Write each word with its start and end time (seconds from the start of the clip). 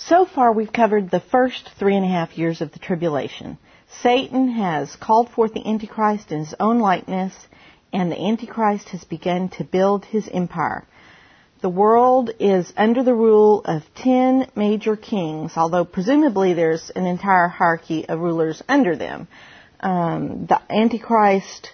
So 0.00 0.24
far, 0.24 0.52
we've 0.52 0.72
covered 0.72 1.10
the 1.10 1.20
first 1.20 1.70
three 1.76 1.96
and 1.96 2.04
a 2.04 2.08
half 2.08 2.38
years 2.38 2.60
of 2.60 2.70
the 2.70 2.78
tribulation. 2.78 3.58
Satan 4.00 4.48
has 4.48 4.94
called 4.94 5.28
forth 5.30 5.54
the 5.54 5.66
Antichrist 5.66 6.30
in 6.30 6.38
his 6.38 6.54
own 6.60 6.78
likeness, 6.78 7.34
and 7.92 8.10
the 8.10 8.20
Antichrist 8.20 8.90
has 8.90 9.02
begun 9.04 9.48
to 9.50 9.64
build 9.64 10.04
his 10.04 10.28
empire. 10.32 10.84
The 11.62 11.68
world 11.68 12.30
is 12.38 12.72
under 12.76 13.02
the 13.02 13.14
rule 13.14 13.62
of 13.64 13.82
ten 13.96 14.46
major 14.54 14.94
kings, 14.94 15.52
although 15.56 15.84
presumably 15.84 16.54
there's 16.54 16.90
an 16.90 17.04
entire 17.04 17.48
hierarchy 17.48 18.08
of 18.08 18.20
rulers 18.20 18.62
under 18.68 18.94
them. 18.94 19.26
Um, 19.80 20.46
the 20.46 20.60
Antichrist 20.70 21.72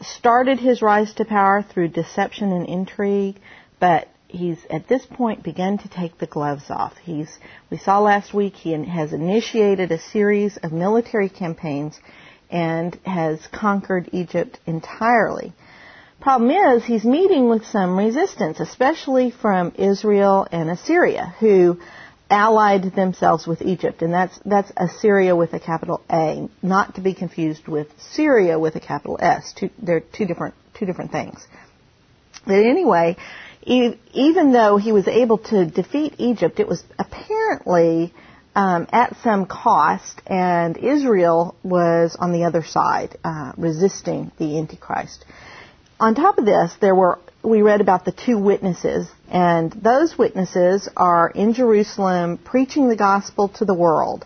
started 0.00 0.60
his 0.60 0.80
rise 0.80 1.12
to 1.14 1.24
power 1.24 1.62
through 1.62 1.88
deception 1.88 2.52
and 2.52 2.68
intrigue, 2.68 3.40
but 3.80 4.06
he's 4.34 4.58
at 4.70 4.88
this 4.88 5.04
point 5.06 5.42
begun 5.42 5.78
to 5.78 5.88
take 5.88 6.18
the 6.18 6.26
gloves 6.26 6.64
off. 6.70 6.96
He's 7.02 7.38
we 7.70 7.78
saw 7.78 8.00
last 8.00 8.34
week 8.34 8.54
he 8.54 8.72
has 8.72 9.12
initiated 9.12 9.92
a 9.92 9.98
series 9.98 10.56
of 10.58 10.72
military 10.72 11.28
campaigns 11.28 11.98
and 12.50 12.94
has 13.04 13.46
conquered 13.48 14.10
Egypt 14.12 14.58
entirely. 14.66 15.52
Problem 16.20 16.50
is 16.50 16.84
he's 16.84 17.04
meeting 17.04 17.48
with 17.48 17.66
some 17.66 17.98
resistance, 17.98 18.60
especially 18.60 19.30
from 19.30 19.72
Israel 19.76 20.46
and 20.50 20.70
Assyria, 20.70 21.34
who 21.38 21.80
allied 22.30 22.94
themselves 22.94 23.46
with 23.46 23.60
Egypt, 23.62 24.02
and 24.02 24.12
that's 24.12 24.38
that's 24.44 24.72
Assyria 24.76 25.36
with 25.36 25.52
a 25.52 25.60
capital 25.60 26.00
A, 26.10 26.48
not 26.62 26.94
to 26.94 27.00
be 27.00 27.14
confused 27.14 27.68
with 27.68 27.88
Syria 28.12 28.58
with 28.58 28.74
a 28.76 28.80
capital 28.80 29.18
S. 29.20 29.52
Two, 29.54 29.70
they're 29.82 30.00
two 30.00 30.24
different 30.24 30.54
two 30.74 30.86
different 30.86 31.12
things. 31.12 31.46
But 32.46 32.56
anyway, 32.56 33.16
even 33.66 34.52
though 34.52 34.76
he 34.76 34.92
was 34.92 35.08
able 35.08 35.38
to 35.38 35.66
defeat 35.66 36.14
Egypt, 36.18 36.60
it 36.60 36.68
was 36.68 36.82
apparently 36.98 38.12
um, 38.54 38.86
at 38.92 39.16
some 39.22 39.46
cost, 39.46 40.20
and 40.26 40.76
Israel 40.76 41.56
was 41.62 42.16
on 42.18 42.32
the 42.32 42.44
other 42.44 42.62
side, 42.62 43.16
uh, 43.24 43.52
resisting 43.56 44.30
the 44.38 44.58
Antichrist. 44.58 45.24
On 45.98 46.14
top 46.14 46.38
of 46.38 46.44
this, 46.44 46.74
there 46.80 46.94
were 46.94 47.18
we 47.42 47.60
read 47.60 47.82
about 47.82 48.04
the 48.04 48.12
two 48.12 48.38
witnesses, 48.38 49.06
and 49.28 49.70
those 49.72 50.16
witnesses 50.16 50.88
are 50.96 51.28
in 51.28 51.52
Jerusalem 51.52 52.38
preaching 52.38 52.88
the 52.88 52.96
gospel 52.96 53.48
to 53.48 53.66
the 53.66 53.74
world. 53.74 54.24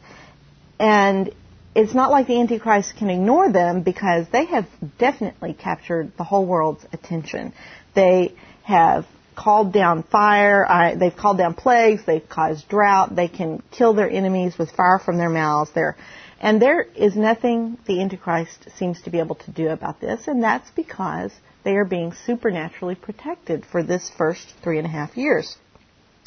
And 0.78 1.34
it's 1.74 1.94
not 1.94 2.12
like 2.12 2.28
the 2.28 2.40
Antichrist 2.40 2.96
can 2.96 3.10
ignore 3.10 3.50
them 3.50 3.82
because 3.82 4.26
they 4.30 4.44
have 4.46 4.66
definitely 4.98 5.52
captured 5.52 6.12
the 6.16 6.24
whole 6.24 6.46
world's 6.46 6.84
attention. 6.92 7.52
They 7.94 8.34
have 8.62 9.04
called 9.38 9.72
down 9.72 10.02
fire, 10.02 10.66
uh, 10.68 10.96
they've 10.96 11.14
called 11.16 11.38
down 11.38 11.54
plagues, 11.54 12.02
they've 12.04 12.28
caused 12.28 12.68
drought, 12.68 13.14
they 13.14 13.28
can 13.28 13.62
kill 13.70 13.94
their 13.94 14.10
enemies 14.10 14.58
with 14.58 14.68
fire 14.72 14.98
from 14.98 15.16
their 15.16 15.30
mouths. 15.30 15.70
They're, 15.72 15.96
and 16.40 16.60
there 16.60 16.82
is 16.82 17.14
nothing 17.14 17.78
the 17.86 18.00
Antichrist 18.00 18.68
seems 18.76 19.00
to 19.02 19.10
be 19.10 19.20
able 19.20 19.36
to 19.36 19.50
do 19.52 19.68
about 19.68 20.00
this, 20.00 20.26
and 20.26 20.42
that's 20.42 20.68
because 20.72 21.30
they 21.62 21.76
are 21.76 21.84
being 21.84 22.12
supernaturally 22.26 22.96
protected 22.96 23.64
for 23.64 23.84
this 23.84 24.10
first 24.18 24.46
three 24.64 24.78
and 24.78 24.86
a 24.86 24.90
half 24.90 25.16
years. 25.16 25.56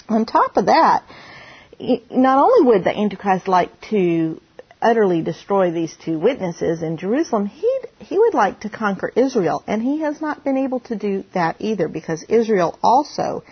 On 0.08 0.26
top 0.26 0.56
of 0.56 0.68
that, 0.68 1.04
not 2.10 2.38
only 2.38 2.68
would 2.68 2.84
the 2.86 2.98
Antichrist 2.98 3.48
like 3.48 3.72
to 3.90 4.40
utterly 4.82 5.22
destroy 5.22 5.72
these 5.72 5.96
two 6.04 6.18
witnesses 6.18 6.82
in 6.82 6.98
Jerusalem, 6.98 7.46
he 7.46 7.80
he 8.00 8.18
would 8.18 8.34
like 8.34 8.62
to 8.62 8.70
conquer 8.70 9.12
Israel, 9.16 9.64
and 9.68 9.82
he 9.82 10.02
has 10.02 10.22
not 10.22 10.44
been 10.44 10.58
able 10.58 10.80
to 10.82 10.96
do 10.96 11.24
that 11.34 11.58
either 11.60 11.88
because 11.88 12.24
Israel 12.24 12.78
also 12.84 13.44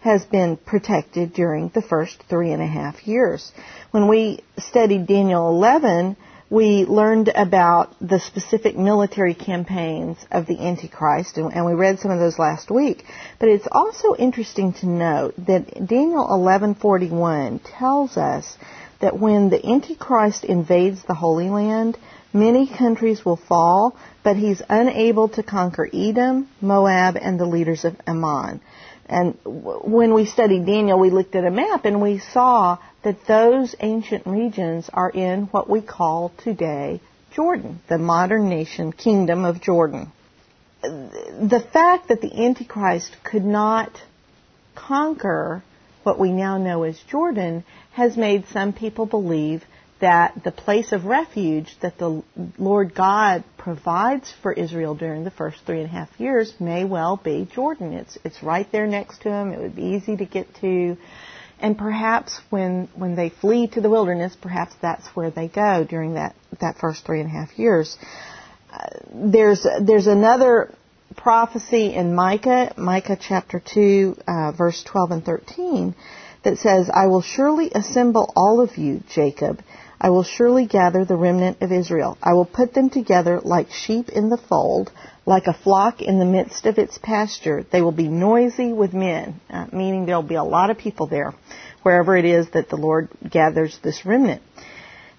has 0.00 0.24
been 0.24 0.56
protected 0.56 1.32
during 1.32 1.68
the 1.70 1.82
first 1.82 2.22
three 2.28 2.52
and 2.52 2.62
a 2.62 2.66
half 2.66 3.06
years. 3.06 3.50
When 3.90 4.06
we 4.06 4.40
studied 4.58 5.06
Daniel 5.06 5.48
11, 5.48 6.16
we 6.48 6.84
learned 6.84 7.28
about 7.34 7.96
the 8.00 8.20
specific 8.20 8.78
military 8.78 9.34
campaigns 9.34 10.16
of 10.30 10.46
the 10.46 10.60
Antichrist, 10.60 11.38
and 11.38 11.66
we 11.66 11.74
read 11.74 11.98
some 11.98 12.12
of 12.12 12.20
those 12.20 12.38
last 12.38 12.70
week. 12.70 13.04
But 13.40 13.48
it's 13.48 13.66
also 13.70 14.14
interesting 14.14 14.72
to 14.74 14.86
note 14.86 15.34
that 15.38 15.74
Daniel 15.86 16.28
11:41 16.28 17.60
tells 17.64 18.16
us 18.16 18.56
that 19.00 19.18
when 19.18 19.50
the 19.50 19.64
Antichrist 19.64 20.44
invades 20.44 21.02
the 21.04 21.14
Holy 21.14 21.48
Land, 21.48 21.98
many 22.32 22.66
countries 22.66 23.24
will 23.24 23.36
fall, 23.36 23.96
but 24.22 24.36
he's 24.36 24.62
unable 24.68 25.28
to 25.30 25.42
conquer 25.42 25.88
Edom, 25.92 26.48
Moab, 26.60 27.16
and 27.16 27.38
the 27.38 27.46
leaders 27.46 27.84
of 27.84 27.96
Ammon. 28.06 28.60
And 29.08 29.38
when 29.44 30.14
we 30.14 30.26
studied 30.26 30.66
Daniel, 30.66 30.98
we 30.98 31.10
looked 31.10 31.36
at 31.36 31.44
a 31.44 31.50
map 31.50 31.84
and 31.84 32.00
we 32.02 32.18
saw 32.18 32.78
that 33.04 33.26
those 33.26 33.74
ancient 33.80 34.26
regions 34.26 34.90
are 34.92 35.10
in 35.10 35.44
what 35.44 35.70
we 35.70 35.80
call 35.80 36.32
today 36.38 37.00
Jordan, 37.32 37.80
the 37.88 37.98
modern 37.98 38.48
nation 38.48 38.92
kingdom 38.92 39.44
of 39.44 39.60
Jordan. 39.60 40.10
The 40.82 41.64
fact 41.72 42.08
that 42.08 42.20
the 42.20 42.44
Antichrist 42.44 43.16
could 43.22 43.44
not 43.44 43.92
conquer 44.74 45.62
what 46.02 46.18
we 46.18 46.32
now 46.32 46.56
know 46.56 46.84
as 46.84 46.98
Jordan 47.10 47.64
has 47.96 48.14
made 48.14 48.44
some 48.52 48.74
people 48.74 49.06
believe 49.06 49.64
that 50.00 50.44
the 50.44 50.52
place 50.52 50.92
of 50.92 51.06
refuge 51.06 51.74
that 51.80 51.96
the 51.96 52.22
Lord 52.58 52.94
God 52.94 53.42
provides 53.56 54.30
for 54.42 54.52
Israel 54.52 54.94
during 54.94 55.24
the 55.24 55.30
first 55.30 55.56
three 55.64 55.80
and 55.80 55.86
a 55.86 55.92
half 55.92 56.10
years 56.20 56.52
may 56.60 56.84
well 56.84 57.16
be 57.16 57.48
Jordan. 57.50 57.94
It's 57.94 58.18
it's 58.22 58.42
right 58.42 58.70
there 58.70 58.86
next 58.86 59.22
to 59.22 59.30
them. 59.30 59.52
It 59.52 59.60
would 59.60 59.74
be 59.74 59.96
easy 59.96 60.14
to 60.18 60.26
get 60.26 60.54
to, 60.56 60.98
and 61.58 61.78
perhaps 61.78 62.38
when 62.50 62.90
when 62.94 63.16
they 63.16 63.30
flee 63.30 63.66
to 63.68 63.80
the 63.80 63.88
wilderness, 63.88 64.36
perhaps 64.38 64.74
that's 64.82 65.06
where 65.16 65.30
they 65.30 65.48
go 65.48 65.86
during 65.88 66.14
that 66.14 66.36
that 66.60 66.76
first 66.76 67.06
three 67.06 67.20
and 67.20 67.30
a 67.30 67.32
half 67.32 67.58
years. 67.58 67.96
Uh, 68.70 68.88
there's 69.10 69.66
there's 69.80 70.06
another 70.06 70.74
prophecy 71.16 71.94
in 71.94 72.14
Micah, 72.14 72.74
Micah 72.76 73.16
chapter 73.18 73.58
two, 73.58 74.18
uh, 74.28 74.52
verse 74.52 74.84
twelve 74.84 75.12
and 75.12 75.24
thirteen, 75.24 75.94
that 76.46 76.58
says, 76.58 76.88
"I 76.94 77.08
will 77.08 77.22
surely 77.22 77.72
assemble 77.74 78.32
all 78.36 78.60
of 78.60 78.76
you, 78.78 79.02
Jacob." 79.08 79.60
I 80.00 80.10
will 80.10 80.22
surely 80.22 80.66
gather 80.66 81.04
the 81.04 81.16
remnant 81.16 81.56
of 81.60 81.72
Israel. 81.72 82.18
I 82.22 82.34
will 82.34 82.44
put 82.44 82.72
them 82.72 82.88
together 82.88 83.40
like 83.42 83.70
sheep 83.72 84.10
in 84.10 84.28
the 84.28 84.36
fold, 84.36 84.92
like 85.24 85.46
a 85.48 85.54
flock 85.64 86.02
in 86.02 86.18
the 86.20 86.24
midst 86.24 86.66
of 86.66 86.78
its 86.78 86.98
pasture. 86.98 87.64
They 87.68 87.82
will 87.82 87.98
be 88.04 88.06
noisy 88.06 88.72
with 88.72 88.92
men, 88.92 89.40
uh, 89.50 89.66
meaning 89.72 90.04
there 90.04 90.14
will 90.14 90.34
be 90.34 90.36
a 90.36 90.44
lot 90.44 90.70
of 90.70 90.78
people 90.78 91.06
there, 91.06 91.34
wherever 91.82 92.16
it 92.16 92.26
is 92.26 92.50
that 92.50 92.68
the 92.68 92.76
Lord 92.76 93.08
gathers 93.28 93.78
this 93.82 94.06
remnant. 94.06 94.42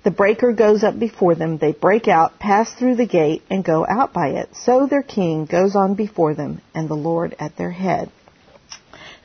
The 0.04 0.12
breaker 0.12 0.54
goes 0.54 0.84
up 0.84 0.98
before 0.98 1.36
them. 1.36 1.58
They 1.58 1.74
break 1.74 2.08
out, 2.08 2.40
pass 2.40 2.72
through 2.72 2.96
the 2.96 3.08
gate, 3.08 3.42
and 3.50 3.66
go 3.66 3.86
out 3.86 4.14
by 4.14 4.28
it. 4.42 4.50
So 4.56 4.86
their 4.86 5.04
king 5.04 5.46
goes 5.46 5.76
on 5.76 5.96
before 5.96 6.36
them, 6.36 6.62
and 6.74 6.88
the 6.88 7.04
Lord 7.12 7.36
at 7.40 7.58
their 7.58 7.72
head. 7.72 8.12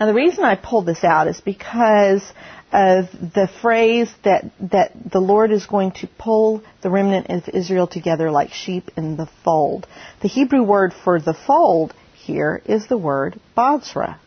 Now 0.02 0.06
the 0.06 0.14
reason 0.14 0.42
I 0.42 0.56
pulled 0.56 0.86
this 0.86 1.04
out 1.04 1.28
is 1.28 1.40
because 1.40 2.24
of 2.72 3.08
the 3.12 3.48
phrase 3.60 4.12
that, 4.24 4.50
that 4.72 4.90
the 5.12 5.20
Lord 5.20 5.52
is 5.52 5.64
going 5.66 5.92
to 5.92 6.08
pull 6.18 6.64
the 6.80 6.90
remnant 6.90 7.30
of 7.30 7.48
Israel 7.48 7.86
together 7.86 8.28
like 8.28 8.52
sheep 8.52 8.91
in 8.96 9.16
the 9.16 9.28
fold. 9.44 9.86
The 10.20 10.26
Hebrew 10.26 10.64
word 10.64 10.92
for 10.92 11.20
the 11.20 11.34
fold 11.46 11.94
here 12.14 12.60
is 12.64 12.88
the 12.88 12.98
word 12.98 13.38
Bozrah. 13.54 14.18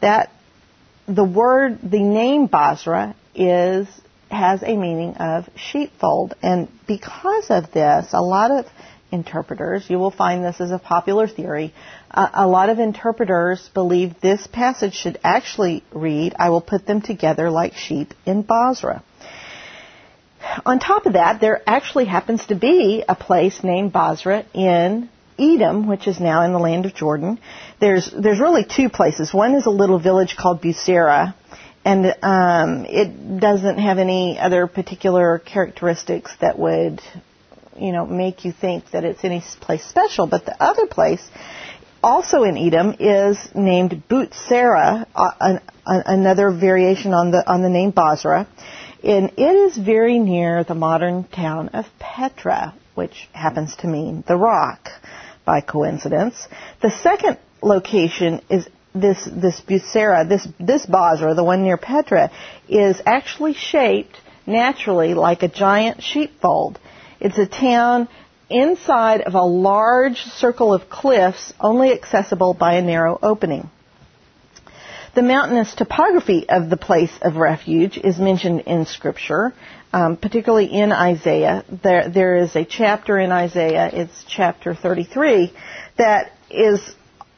That 0.00 0.32
the 1.06 1.22
word, 1.22 1.78
the 1.84 2.02
name 2.02 2.48
Bozrah 2.48 3.14
is, 3.32 3.86
has 4.28 4.64
a 4.64 4.76
meaning 4.76 5.14
of 5.18 5.48
sheepfold. 5.54 6.34
And 6.42 6.66
because 6.88 7.46
of 7.50 7.70
this, 7.70 8.08
a 8.12 8.20
lot 8.20 8.50
of 8.50 8.66
interpreters, 9.12 9.88
you 9.88 9.98
will 9.98 10.10
find 10.10 10.44
this 10.44 10.60
is 10.60 10.70
a 10.70 10.78
popular 10.78 11.26
theory, 11.26 11.72
uh, 12.10 12.28
a 12.34 12.46
lot 12.46 12.68
of 12.70 12.78
interpreters 12.78 13.70
believe 13.74 14.20
this 14.20 14.46
passage 14.46 14.94
should 14.94 15.18
actually 15.22 15.84
read, 15.92 16.34
I 16.38 16.50
will 16.50 16.60
put 16.60 16.86
them 16.86 17.00
together 17.00 17.50
like 17.50 17.74
sheep 17.74 18.14
in 18.24 18.42
Bozrah. 18.42 19.02
On 20.64 20.78
top 20.78 21.06
of 21.06 21.14
that, 21.14 21.40
there 21.40 21.60
actually 21.66 22.04
happens 22.04 22.46
to 22.46 22.54
be 22.54 23.04
a 23.08 23.14
place 23.14 23.62
named 23.62 23.92
Bozrah 23.92 24.44
in 24.54 25.08
Edom, 25.38 25.86
which 25.86 26.06
is 26.06 26.18
now 26.20 26.42
in 26.42 26.52
the 26.52 26.58
land 26.58 26.86
of 26.86 26.94
Jordan. 26.94 27.38
There's 27.80 28.10
there's 28.10 28.40
really 28.40 28.64
two 28.64 28.88
places. 28.88 29.34
One 29.34 29.54
is 29.54 29.66
a 29.66 29.70
little 29.70 29.98
village 29.98 30.36
called 30.36 30.62
Busera, 30.62 31.34
and 31.84 32.06
um, 32.22 32.86
it 32.88 33.40
doesn't 33.40 33.78
have 33.78 33.98
any 33.98 34.38
other 34.38 34.66
particular 34.66 35.38
characteristics 35.38 36.34
that 36.40 36.58
would, 36.58 37.00
you 37.78 37.92
know, 37.92 38.06
make 38.06 38.44
you 38.44 38.52
think 38.52 38.90
that 38.90 39.04
it's 39.04 39.24
any 39.24 39.42
place 39.60 39.84
special. 39.84 40.26
But 40.26 40.44
the 40.44 40.62
other 40.62 40.86
place 40.86 41.26
also 42.02 42.42
in 42.44 42.56
Edom 42.56 42.96
is 43.00 43.38
named 43.54 44.02
Bootsera, 44.08 45.06
uh, 45.14 45.30
an, 45.40 45.60
another 45.84 46.50
variation 46.50 47.14
on 47.14 47.30
the 47.30 47.48
on 47.50 47.62
the 47.62 47.68
name 47.68 47.90
Bozrah, 47.90 48.46
and 49.02 49.32
it 49.36 49.40
is 49.40 49.76
very 49.76 50.18
near 50.18 50.64
the 50.64 50.74
modern 50.74 51.24
town 51.24 51.70
of 51.70 51.86
Petra, 51.98 52.74
which 52.94 53.28
happens 53.32 53.76
to 53.76 53.86
mean 53.86 54.24
the 54.26 54.36
rock 54.36 54.88
by 55.44 55.60
coincidence. 55.60 56.46
The 56.82 56.90
second 56.90 57.38
location 57.62 58.40
is 58.50 58.68
this 58.94 59.28
this 59.30 59.60
Busera, 59.60 60.28
this 60.28 60.46
this 60.58 60.86
Bozrah, 60.86 61.34
the 61.34 61.44
one 61.44 61.62
near 61.62 61.76
Petra, 61.76 62.30
is 62.68 63.00
actually 63.04 63.54
shaped 63.54 64.16
naturally 64.46 65.14
like 65.14 65.42
a 65.42 65.48
giant 65.48 66.02
sheepfold. 66.02 66.78
It's 67.20 67.38
a 67.38 67.46
town 67.46 68.08
inside 68.48 69.22
of 69.22 69.34
a 69.34 69.42
large 69.42 70.18
circle 70.18 70.72
of 70.72 70.88
cliffs, 70.88 71.52
only 71.60 71.92
accessible 71.92 72.54
by 72.54 72.74
a 72.74 72.82
narrow 72.82 73.18
opening. 73.22 73.70
The 75.14 75.22
mountainous 75.22 75.74
topography 75.74 76.46
of 76.48 76.68
the 76.68 76.76
place 76.76 77.12
of 77.22 77.36
refuge 77.36 77.96
is 77.96 78.18
mentioned 78.18 78.60
in 78.66 78.84
Scripture, 78.84 79.54
um, 79.92 80.18
particularly 80.18 80.66
in 80.66 80.92
Isaiah. 80.92 81.64
There, 81.82 82.10
there 82.10 82.36
is 82.36 82.54
a 82.54 82.66
chapter 82.66 83.18
in 83.18 83.32
Isaiah, 83.32 83.88
it's 83.90 84.24
chapter 84.28 84.74
33, 84.74 85.54
that 85.96 86.32
is 86.50 86.94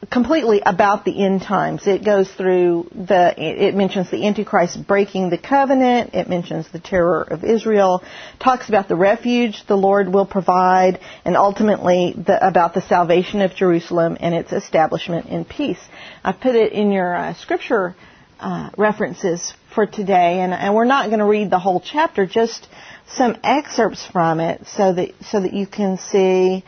completely 0.09 0.61
about 0.65 1.03
the 1.03 1.23
end 1.23 1.41
times. 1.41 1.85
It 1.85 2.05
goes 2.05 2.31
through 2.31 2.89
the, 2.95 3.33
it 3.37 3.75
mentions 3.75 4.09
the 4.09 4.25
Antichrist 4.25 4.87
breaking 4.87 5.29
the 5.29 5.37
covenant, 5.37 6.11
it 6.13 6.29
mentions 6.29 6.71
the 6.71 6.79
terror 6.79 7.21
of 7.21 7.43
Israel, 7.43 8.03
talks 8.39 8.69
about 8.69 8.87
the 8.87 8.95
refuge 8.95 9.65
the 9.67 9.75
Lord 9.75 10.11
will 10.11 10.25
provide, 10.25 10.99
and 11.25 11.35
ultimately 11.35 12.15
the, 12.15 12.45
about 12.45 12.73
the 12.73 12.81
salvation 12.81 13.41
of 13.41 13.53
Jerusalem 13.55 14.17
and 14.19 14.33
its 14.33 14.53
establishment 14.53 15.27
in 15.27 15.43
peace. 15.43 15.81
I 16.23 16.31
put 16.31 16.55
it 16.55 16.71
in 16.71 16.91
your 16.91 17.13
uh, 17.15 17.33
scripture 17.33 17.95
uh, 18.39 18.69
references 18.77 19.53
for 19.75 19.85
today, 19.85 20.39
and, 20.39 20.53
and 20.53 20.73
we're 20.73 20.85
not 20.85 21.07
going 21.07 21.19
to 21.19 21.25
read 21.25 21.49
the 21.49 21.59
whole 21.59 21.81
chapter, 21.81 22.25
just 22.25 22.67
some 23.09 23.37
excerpts 23.43 24.05
from 24.05 24.39
it 24.39 24.65
so 24.67 24.93
that, 24.93 25.09
so 25.25 25.41
that 25.41 25.51
you 25.51 25.67
can 25.67 25.97
see 25.97 26.63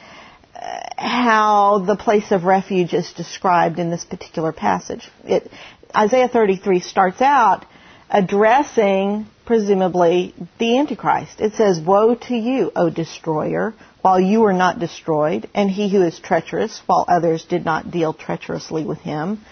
how 0.97 1.79
the 1.85 1.95
place 1.95 2.31
of 2.31 2.43
refuge 2.43 2.93
is 2.93 3.11
described 3.13 3.79
in 3.79 3.89
this 3.89 4.05
particular 4.05 4.51
passage. 4.51 5.09
It, 5.23 5.49
Isaiah 5.95 6.27
33 6.27 6.79
starts 6.79 7.21
out 7.21 7.65
addressing, 8.09 9.25
presumably, 9.45 10.35
the 10.59 10.77
Antichrist. 10.77 11.39
It 11.39 11.53
says, 11.53 11.79
Woe 11.79 12.15
to 12.15 12.35
you, 12.35 12.71
O 12.75 12.89
destroyer, 12.89 13.73
while 14.01 14.19
you 14.19 14.43
are 14.45 14.53
not 14.53 14.79
destroyed, 14.79 15.49
and 15.55 15.69
he 15.69 15.89
who 15.89 16.01
is 16.03 16.19
treacherous, 16.19 16.81
while 16.85 17.05
others 17.07 17.45
did 17.45 17.65
not 17.65 17.89
deal 17.89 18.13
treacherously 18.13 18.83
with 18.85 18.99
him. 18.99 19.43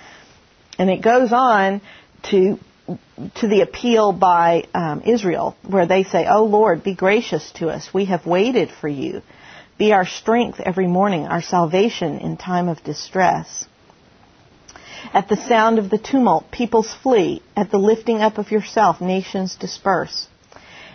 And 0.77 0.89
it 0.89 1.01
goes 1.01 1.31
on 1.31 1.81
to 2.31 2.59
to 3.35 3.47
the 3.47 3.61
appeal 3.61 4.11
by 4.11 4.63
um, 4.73 5.03
Israel, 5.05 5.55
where 5.61 5.85
they 5.85 6.03
say, 6.03 6.25
"O 6.27 6.45
Lord, 6.45 6.83
be 6.83 6.95
gracious 6.95 7.51
to 7.53 7.69
us. 7.69 7.93
We 7.93 8.05
have 8.05 8.25
waited 8.25 8.71
for 8.71 8.87
you." 8.87 9.21
Be 9.79 9.93
our 9.93 10.05
strength 10.05 10.59
every 10.59 10.87
morning, 10.87 11.25
our 11.25 11.41
salvation 11.41 12.19
in 12.19 12.35
time 12.35 12.67
of 12.67 12.83
distress. 12.83 13.65
At 15.13 15.29
the 15.29 15.37
sound 15.37 15.79
of 15.79 15.89
the 15.89 15.97
tumult, 15.97 16.51
peoples 16.51 16.93
flee. 17.01 17.41
At 17.55 17.71
the 17.71 17.77
lifting 17.77 18.17
up 18.21 18.37
of 18.37 18.51
yourself, 18.51 18.99
nations 18.99 19.55
disperse. 19.55 20.27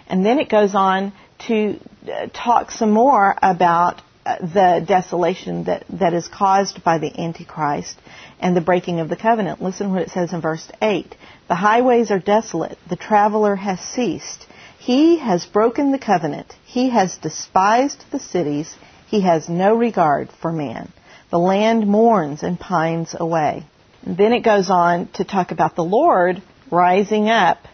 And 0.06 0.24
then 0.24 0.38
it 0.38 0.50
goes 0.50 0.74
on 0.74 1.14
to 1.48 1.80
uh, 2.06 2.26
talk 2.34 2.70
some 2.70 2.90
more 2.90 3.34
about 3.40 4.02
uh, 4.26 4.36
the 4.40 4.84
desolation 4.86 5.64
that, 5.64 5.86
that 5.88 6.12
is 6.12 6.28
caused 6.28 6.84
by 6.84 6.98
the 6.98 7.18
Antichrist 7.18 7.96
and 8.38 8.54
the 8.54 8.60
breaking 8.60 9.00
of 9.00 9.08
the 9.08 9.16
covenant. 9.16 9.62
Listen 9.62 9.92
what 9.92 10.02
it 10.02 10.10
says 10.10 10.34
in 10.34 10.42
verse 10.42 10.70
8. 10.82 11.16
The 11.48 11.54
highways 11.54 12.10
are 12.10 12.18
desolate. 12.18 12.76
The 12.90 12.96
traveler 12.96 13.56
has 13.56 13.80
ceased. 13.80 14.46
He 14.84 15.16
has 15.16 15.46
broken 15.46 15.92
the 15.92 15.98
covenant. 15.98 16.54
He 16.66 16.90
has 16.90 17.16
despised 17.16 18.04
the 18.10 18.18
cities. 18.18 18.76
He 19.06 19.22
has 19.22 19.48
no 19.48 19.74
regard 19.74 20.28
for 20.42 20.52
man. 20.52 20.92
The 21.30 21.38
land 21.38 21.86
mourns 21.86 22.42
and 22.42 22.60
pines 22.60 23.16
away. 23.18 23.64
And 24.04 24.18
then 24.18 24.34
it 24.34 24.40
goes 24.40 24.68
on 24.68 25.08
to 25.14 25.24
talk 25.24 25.52
about 25.52 25.74
the 25.74 25.82
Lord 25.82 26.42
rising 26.70 27.30
up 27.30 27.66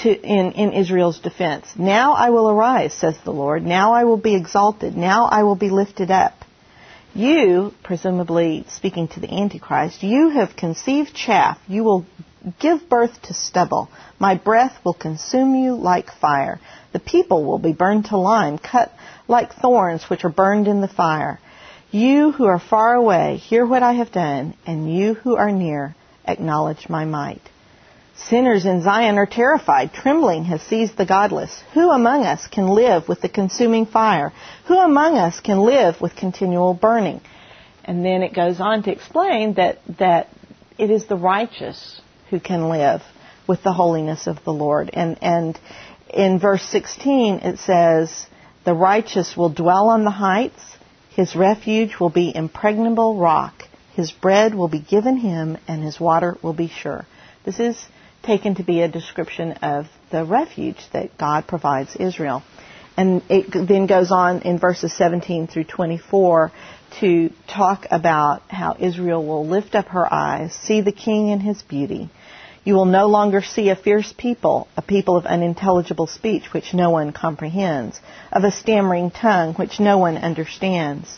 to, 0.00 0.08
in, 0.10 0.52
in 0.52 0.72
Israel's 0.72 1.18
defense. 1.18 1.66
Now 1.76 2.14
I 2.14 2.30
will 2.30 2.48
arise, 2.48 2.94
says 2.94 3.18
the 3.22 3.34
Lord. 3.34 3.62
Now 3.62 3.92
I 3.92 4.04
will 4.04 4.16
be 4.16 4.34
exalted. 4.34 4.96
Now 4.96 5.26
I 5.26 5.42
will 5.42 5.56
be 5.56 5.68
lifted 5.68 6.10
up. 6.10 6.42
You, 7.14 7.74
presumably 7.82 8.64
speaking 8.70 9.08
to 9.08 9.20
the 9.20 9.30
Antichrist, 9.30 10.02
you 10.02 10.30
have 10.30 10.56
conceived 10.56 11.14
chaff. 11.14 11.58
You 11.68 11.84
will 11.84 12.06
give 12.60 12.88
birth 12.88 13.20
to 13.22 13.34
stubble. 13.34 13.88
My 14.18 14.36
breath 14.36 14.78
will 14.84 14.94
consume 14.94 15.54
you 15.54 15.74
like 15.74 16.10
fire. 16.10 16.60
The 16.92 17.00
people 17.00 17.44
will 17.44 17.58
be 17.58 17.72
burned 17.72 18.06
to 18.06 18.16
lime, 18.16 18.58
cut 18.58 18.92
like 19.28 19.54
thorns 19.54 20.04
which 20.04 20.24
are 20.24 20.30
burned 20.30 20.68
in 20.68 20.80
the 20.80 20.88
fire. 20.88 21.40
You 21.90 22.32
who 22.32 22.44
are 22.46 22.58
far 22.58 22.94
away, 22.94 23.36
hear 23.36 23.66
what 23.66 23.82
I 23.82 23.94
have 23.94 24.12
done, 24.12 24.54
and 24.66 24.92
you 24.92 25.14
who 25.14 25.36
are 25.36 25.52
near, 25.52 25.94
acknowledge 26.24 26.88
my 26.88 27.04
might. 27.04 27.42
Sinners 28.16 28.64
in 28.64 28.82
Zion 28.82 29.18
are 29.18 29.26
terrified. 29.26 29.92
Trembling 29.92 30.44
has 30.44 30.62
seized 30.62 30.96
the 30.96 31.04
godless. 31.04 31.62
Who 31.74 31.90
among 31.90 32.24
us 32.24 32.46
can 32.46 32.68
live 32.68 33.08
with 33.08 33.20
the 33.20 33.28
consuming 33.28 33.86
fire? 33.86 34.32
Who 34.66 34.78
among 34.78 35.16
us 35.18 35.38
can 35.40 35.58
live 35.58 36.00
with 36.00 36.16
continual 36.16 36.72
burning? 36.74 37.20
And 37.84 38.04
then 38.04 38.22
it 38.22 38.34
goes 38.34 38.58
on 38.58 38.82
to 38.84 38.90
explain 38.90 39.54
that, 39.54 39.78
that 39.98 40.28
it 40.78 40.90
is 40.90 41.06
the 41.06 41.16
righteous 41.16 42.00
who 42.30 42.40
can 42.40 42.68
live 42.68 43.02
with 43.46 43.62
the 43.62 43.72
holiness 43.72 44.26
of 44.26 44.42
the 44.44 44.52
Lord. 44.52 44.90
And, 44.92 45.18
and 45.22 45.58
in 46.12 46.38
verse 46.38 46.62
16 46.62 47.40
it 47.40 47.58
says, 47.58 48.26
The 48.64 48.74
righteous 48.74 49.36
will 49.36 49.50
dwell 49.50 49.88
on 49.88 50.04
the 50.04 50.10
heights, 50.10 50.62
his 51.10 51.34
refuge 51.34 51.98
will 51.98 52.10
be 52.10 52.34
impregnable 52.34 53.18
rock, 53.18 53.62
his 53.94 54.12
bread 54.12 54.54
will 54.54 54.68
be 54.68 54.80
given 54.80 55.16
him, 55.16 55.56
and 55.66 55.82
his 55.82 55.98
water 55.98 56.36
will 56.42 56.52
be 56.52 56.68
sure. 56.68 57.06
This 57.44 57.60
is 57.60 57.86
taken 58.22 58.56
to 58.56 58.64
be 58.64 58.82
a 58.82 58.88
description 58.88 59.52
of 59.62 59.86
the 60.10 60.24
refuge 60.24 60.78
that 60.92 61.16
God 61.16 61.46
provides 61.46 61.96
Israel. 61.96 62.42
And 62.96 63.22
it 63.28 63.52
then 63.52 63.86
goes 63.86 64.10
on 64.10 64.42
in 64.42 64.58
verses 64.58 64.92
17 64.96 65.48
through 65.48 65.64
24 65.64 66.50
to 67.00 67.30
talk 67.46 67.86
about 67.90 68.42
how 68.48 68.76
Israel 68.78 69.24
will 69.24 69.46
lift 69.46 69.74
up 69.74 69.88
her 69.88 70.12
eyes, 70.12 70.54
see 70.54 70.80
the 70.80 70.92
king 70.92 71.28
in 71.28 71.40
his 71.40 71.62
beauty. 71.62 72.10
You 72.66 72.74
will 72.74 72.84
no 72.84 73.06
longer 73.06 73.42
see 73.42 73.68
a 73.68 73.76
fierce 73.76 74.12
people, 74.18 74.66
a 74.76 74.82
people 74.82 75.16
of 75.16 75.24
unintelligible 75.24 76.08
speech 76.08 76.52
which 76.52 76.74
no 76.74 76.90
one 76.90 77.12
comprehends, 77.12 78.00
of 78.32 78.42
a 78.42 78.50
stammering 78.50 79.12
tongue 79.12 79.54
which 79.54 79.78
no 79.78 79.98
one 79.98 80.16
understands. 80.16 81.16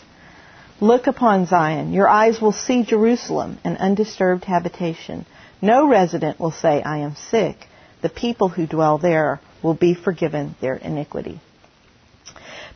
Look 0.79 1.07
upon 1.07 1.47
Zion. 1.47 1.95
Your 1.95 2.07
eyes 2.07 2.39
will 2.39 2.53
see 2.53 2.83
Jerusalem, 2.83 3.59
an 3.65 3.79
undisturbed 3.79 4.45
habitation. 4.45 5.25
No 5.63 5.89
resident 5.89 6.39
will 6.39 6.51
say, 6.51 6.83
I 6.83 6.99
am 6.99 7.15
sick. 7.15 7.57
The 8.03 8.11
people 8.11 8.51
who 8.51 8.67
dwell 8.67 8.99
there 8.99 9.41
will 9.63 9.73
be 9.73 9.95
forgiven 9.95 10.55
their 10.61 10.75
iniquity. 10.75 11.41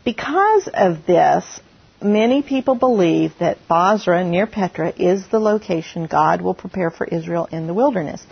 Because 0.02 0.66
of 0.72 1.04
this, 1.06 1.60
many 2.00 2.40
people 2.40 2.74
believe 2.74 3.34
that 3.38 3.68
Bozrah 3.68 4.24
near 4.24 4.46
Petra 4.46 4.94
is 4.96 5.28
the 5.28 5.38
location 5.38 6.06
God 6.06 6.40
will 6.40 6.54
prepare 6.54 6.90
for 6.90 7.06
Israel 7.06 7.50
in 7.52 7.66
the 7.66 7.74
wilderness. 7.74 8.24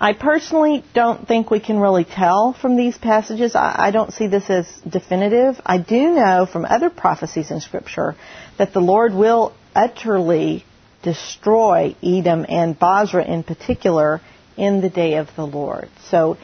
I 0.00 0.12
personally 0.12 0.84
don't 0.94 1.26
think 1.26 1.50
we 1.50 1.58
can 1.58 1.80
really 1.80 2.04
tell 2.04 2.52
from 2.52 2.76
these 2.76 2.96
passages. 2.96 3.56
I, 3.56 3.90
don't 3.90 4.12
see 4.12 4.28
this 4.28 4.48
as 4.48 4.68
definitive. 4.88 5.60
I 5.66 5.78
do 5.78 6.14
know 6.14 6.46
from 6.46 6.64
other 6.64 6.88
prophecies 6.88 7.50
in 7.50 7.60
Scripture 7.60 8.14
that 8.58 8.72
the 8.72 8.80
Lord 8.80 9.12
will 9.12 9.54
utterly 9.74 10.64
destroy 11.02 11.96
Edom 12.00 12.46
and 12.48 12.78
Bozrah 12.78 13.24
in 13.24 13.42
particular 13.42 14.20
in 14.56 14.80
the 14.80 14.88
day 14.88 15.16
of 15.16 15.34
the 15.34 15.46
Lord. 15.46 15.88
So 16.10 16.38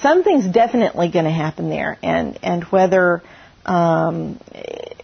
something's 0.00 0.46
definitely 0.46 1.10
going 1.10 1.24
to 1.24 1.32
happen 1.32 1.70
there, 1.70 1.98
and 2.02 2.38
and 2.42 2.62
whether 2.64 3.22
um, 3.66 4.38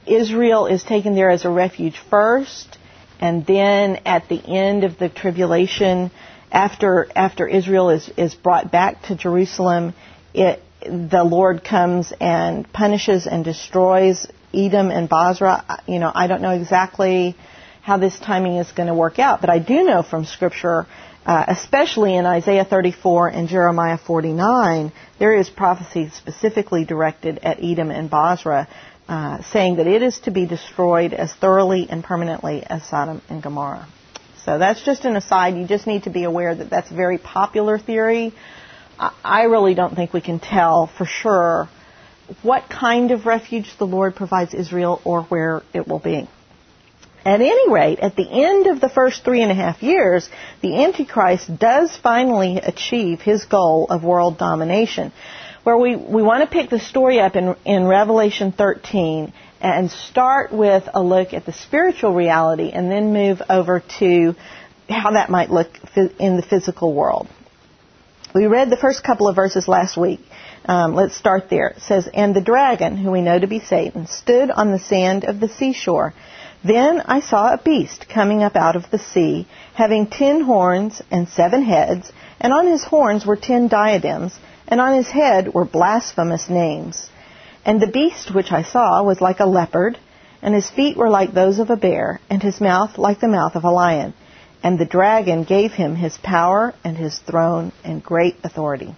Israel 0.07 0.67
is 0.67 0.83
taken 0.85 1.15
there 1.15 1.31
as 1.31 1.45
a 1.45 1.51
refuge 1.51 1.99
first, 2.09 2.79
and 3.21 3.45
then 3.47 4.01
at 4.05 4.29
the 4.29 4.41
end 4.41 4.85
of 4.85 4.99
the 4.99 5.09
tribulation, 5.09 6.11
after 6.51 7.09
after 7.15 7.47
Israel 7.47 7.91
is 7.91 8.09
is 8.17 8.35
brought 8.35 8.71
back 8.71 9.03
to 9.05 9.17
Jerusalem, 9.17 9.95
it 10.35 10.63
the 10.83 11.25
Lord 11.25 11.63
comes 11.63 12.13
and 12.21 12.71
punishes 12.73 13.27
and 13.27 13.45
destroys 13.45 14.27
Edom 14.55 14.91
and 14.91 15.09
Bozrah. 15.09 15.83
You 15.87 15.99
know, 15.99 16.11
I 16.15 16.27
don't 16.27 16.43
know 16.43 16.51
exactly 16.53 17.37
how 17.83 17.97
this 17.99 18.19
timing 18.19 18.57
is 18.57 18.71
going 18.73 18.89
to 18.89 18.95
work 18.95 19.19
out, 19.19 19.41
but 19.41 19.51
I 19.51 19.59
do 19.59 19.85
know 19.85 20.03
from 20.03 20.25
Scripture 20.25 20.87
uh, 21.27 21.45
especially 21.49 22.17
in 22.17 22.25
Isaiah 22.27 22.65
34 22.65 23.29
and 23.29 23.49
Jeremiah 23.49 23.99
49, 23.99 24.91
there 25.19 25.35
is 25.35 25.51
prophecy 25.51 26.11
specifically 26.11 26.85
directed 26.85 27.39
at 27.43 27.63
Edom 27.63 27.91
and 27.91 28.11
Bozrah. 28.11 28.67
uh, 29.09 29.43
saying 29.43 29.77
that 29.77 29.89
it 29.89 30.03
is 30.03 30.21
to 30.21 30.31
be 30.31 30.47
destroyed 30.47 31.13
as 31.13 31.33
thoroughly 31.35 31.89
and 31.91 32.05
permanently 32.05 32.63
as 32.65 32.85
Sodom 32.85 33.21
and 33.29 33.43
Gomorrah. 33.43 33.89
So 34.51 34.59
that's 34.59 34.83
just 34.83 35.05
an 35.05 35.15
aside. 35.15 35.55
You 35.55 35.65
just 35.65 35.87
need 35.87 36.03
to 36.05 36.11
be 36.11 36.25
aware 36.25 36.53
that 36.53 36.71
that's 36.71 36.91
a 36.91 36.95
very 36.95 37.19
popular 37.19 37.79
theory. 37.79 38.35
I 38.99 39.43
really 39.45 39.77
don't 39.77 39.95
think 39.95 40.13
we 40.13 40.21
can 40.21 40.41
tell 40.41 40.89
for 40.89 41.05
sure 41.05 41.69
what 42.43 42.65
kind 42.69 43.13
of 43.13 43.27
refuge 43.27 43.79
the 43.79 43.87
Lord 43.87 44.17
provides 44.17 44.53
Israel 44.53 45.01
or 45.05 45.23
where 45.23 45.63
it 45.73 45.87
will 45.87 46.01
be. 46.01 46.29
At 47.25 47.41
any 47.41 47.71
rate, 47.71 48.01
at 48.01 48.17
the 48.17 48.29
end 48.29 48.67
of 48.67 48.81
the 48.81 48.89
first 48.89 49.23
three 49.23 49.41
and 49.41 49.53
a 49.53 49.55
half 49.55 49.85
years, 49.85 50.29
the 50.63 50.83
Antichrist 50.83 51.57
does 51.57 51.97
finally 51.97 52.57
achieve 52.57 53.21
his 53.21 53.45
goal 53.45 53.87
of 53.89 54.03
world 54.03 54.37
domination. 54.37 55.13
Where 55.63 55.79
we, 55.79 55.95
we 55.95 56.25
want 56.25 56.43
to 56.43 56.51
pick 56.51 56.71
the 56.71 56.81
story 56.81 57.21
up 57.21 57.37
in, 57.37 57.55
in 57.65 57.87
Revelation 57.87 58.51
13 58.51 59.33
and 59.61 59.91
start 59.91 60.53
with 60.53 60.89
a 60.93 61.03
look 61.03 61.33
at 61.33 61.47
the 61.47 61.53
spiritual 61.53 62.15
reality 62.15 62.71
and 62.71 62.91
then 62.91 63.13
move 63.13 63.43
over 63.49 63.83
to 63.99 64.35
how 64.89 65.13
that 65.13 65.31
might 65.31 65.51
look 65.51 65.71
in 66.19 66.37
the 66.37 66.43
physical 66.43 66.95
world. 66.95 67.29
We 68.35 68.47
read 68.47 68.71
the 68.71 68.77
first 68.77 69.03
couple 69.03 69.29
of 69.29 69.37
verses 69.37 69.69
last 69.69 69.97
week. 69.97 70.21
Um, 70.65 70.95
let's 70.95 71.17
start 71.17 71.51
there. 71.51 71.69
It 71.69 71.83
says, 71.83 72.09
And 72.13 72.35
the 72.35 72.41
dragon, 72.41 72.97
who 72.97 73.11
we 73.11 73.23
know 73.23 73.39
to 73.39 73.47
be 73.47 73.61
Satan, 73.61 74.07
stood 74.07 74.51
on 74.51 74.73
the 74.73 74.79
sand 74.79 75.25
of 75.25 75.41
the 75.41 75.49
seashore 75.49 76.15
then 76.63 77.01
I 77.07 77.21
saw 77.21 77.55
a 77.55 77.59
beast 77.59 78.07
coming 78.09 78.43
up 78.43 78.55
out 78.55 78.77
of 78.77 78.91
the 78.91 78.99
sea, 78.99 79.47
having 79.73 80.07
ten 80.07 80.43
horns 80.43 81.01
and 81.11 81.27
seven 81.29 81.63
heads, 81.63 82.13
and 82.39 82.53
on 82.53 82.67
his 82.67 82.85
horns 82.85 83.25
were 83.25 83.37
ten 83.37 83.69
diadems, 83.69 84.39
and 84.69 84.79
on 84.81 84.95
his 84.95 85.09
head 85.09 85.55
were 85.55 85.65
blasphemous 85.65 86.51
names. 86.51 87.09
And 87.65 87.81
the 87.81 87.87
beast 87.87 88.35
which 88.35 88.53
I 88.53 88.63
saw 88.63 89.03
was 89.03 89.21
like 89.21 89.41
a 89.41 89.47
leopard, 89.47 89.99
and 90.43 90.55
his 90.55 90.71
feet 90.71 90.97
were 90.97 91.11
like 91.11 91.33
those 91.33 91.59
of 91.59 91.71
a 91.71 91.77
bear, 91.77 92.21
and 92.31 92.43
his 92.43 92.61
mouth 92.61 92.97
like 92.97 93.21
the 93.21 93.29
mouth 93.29 93.57
of 93.57 93.65
a 93.65 93.71
lion. 93.71 94.15
And 94.63 94.79
the 94.79 94.87
dragon 94.87 95.45
gave 95.45 95.73
him 95.73 95.97
his 95.97 96.19
power 96.19 96.75
and 96.85 96.97
his 96.97 97.19
throne 97.19 97.73
and 97.85 98.03
great 98.03 98.37
authority. 98.45 98.95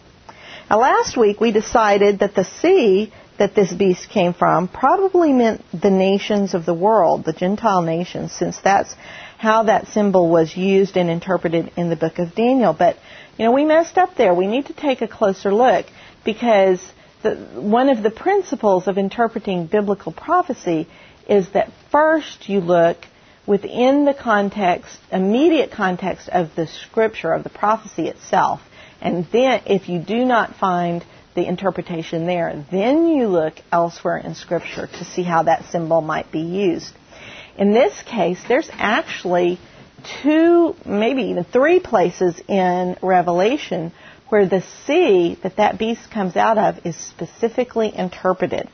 Now 0.71 0.81
last 0.81 1.17
week 1.17 1.41
we 1.41 1.53
decided 1.53 2.21
that 2.21 2.35
the 2.35 2.45
sea 2.45 3.13
that 3.39 3.55
this 3.55 3.73
beast 3.73 4.09
came 4.09 4.33
from 4.35 4.69
probably 4.69 5.33
meant 5.33 5.65
the 5.73 5.91
nations 5.91 6.55
of 6.55 6.65
the 6.65 6.75
world, 6.75 7.25
the 7.25 7.33
Gentile 7.33 7.83
nations, 7.83 8.33
since 8.33 8.59
that's 8.59 8.95
how 9.39 9.65
that 9.65 9.89
symbol 9.89 10.31
was 10.31 10.57
used 10.57 10.97
and 10.97 11.11
interpreted 11.11 11.73
in 11.77 11.91
the 11.91 11.97
book 11.97 12.19
of 12.19 12.35
Daniel. 12.35 12.73
But, 12.73 12.97
you 13.37 13.45
know, 13.45 13.53
we 13.53 13.65
messed 13.65 13.99
up 13.99 14.17
there. 14.17 14.35
We 14.35 14.47
need 14.47 14.67
to 14.67 14.75
take 14.75 15.03
a 15.03 15.09
closer 15.09 15.53
look 15.53 15.87
because 16.25 16.81
the, 17.23 17.37
one 17.55 17.89
of 17.89 18.03
the 18.03 18.11
principles 18.11 18.89
of 18.89 18.99
interpreting 18.99 19.67
biblical 19.67 20.13
prophecy 20.13 20.89
is 21.29 21.49
that 21.51 21.73
first 21.91 22.49
you 22.49 22.61
look 22.61 22.99
within 23.47 24.05
the 24.05 24.15
context, 24.15 24.99
immediate 25.11 25.71
context 25.71 26.29
of 26.29 26.55
the 26.55 26.67
scripture, 26.67 27.33
of 27.33 27.45
the 27.45 27.51
prophecy 27.51 28.09
itself. 28.09 28.61
And 29.01 29.27
then 29.33 29.63
if 29.67 29.89
you 29.89 29.99
do 29.99 30.25
not 30.25 30.57
find 30.57 31.05
the 31.35 31.47
interpretation 31.47 32.27
there. 32.27 32.65
Then 32.71 33.09
you 33.09 33.29
look 33.29 33.55
elsewhere 33.71 34.19
in 34.19 34.35
Scripture 34.35 34.87
to 34.87 35.05
see 35.05 35.23
how 35.23 35.45
that 35.45 35.65
symbol 35.71 36.01
might 36.01 36.31
be 36.31 36.41
used. 36.41 36.93
In 37.57 37.73
this 37.73 38.03
case, 38.03 38.43
there's 38.49 38.69
actually 38.73 39.59
two, 40.23 40.75
maybe 40.85 41.23
even 41.25 41.45
three 41.45 41.81
places 41.81 42.41
in 42.49 42.97
Revelation 43.03 43.93
where 44.33 44.47
the 44.47 44.65
sea 44.87 45.37
that 45.43 45.57
that 45.57 45.79
beast 45.79 46.11
comes 46.11 46.37
out 46.37 46.57
of 46.57 46.87
is 46.87 46.97
specifically 46.97 47.95
interpreted. 47.95 48.67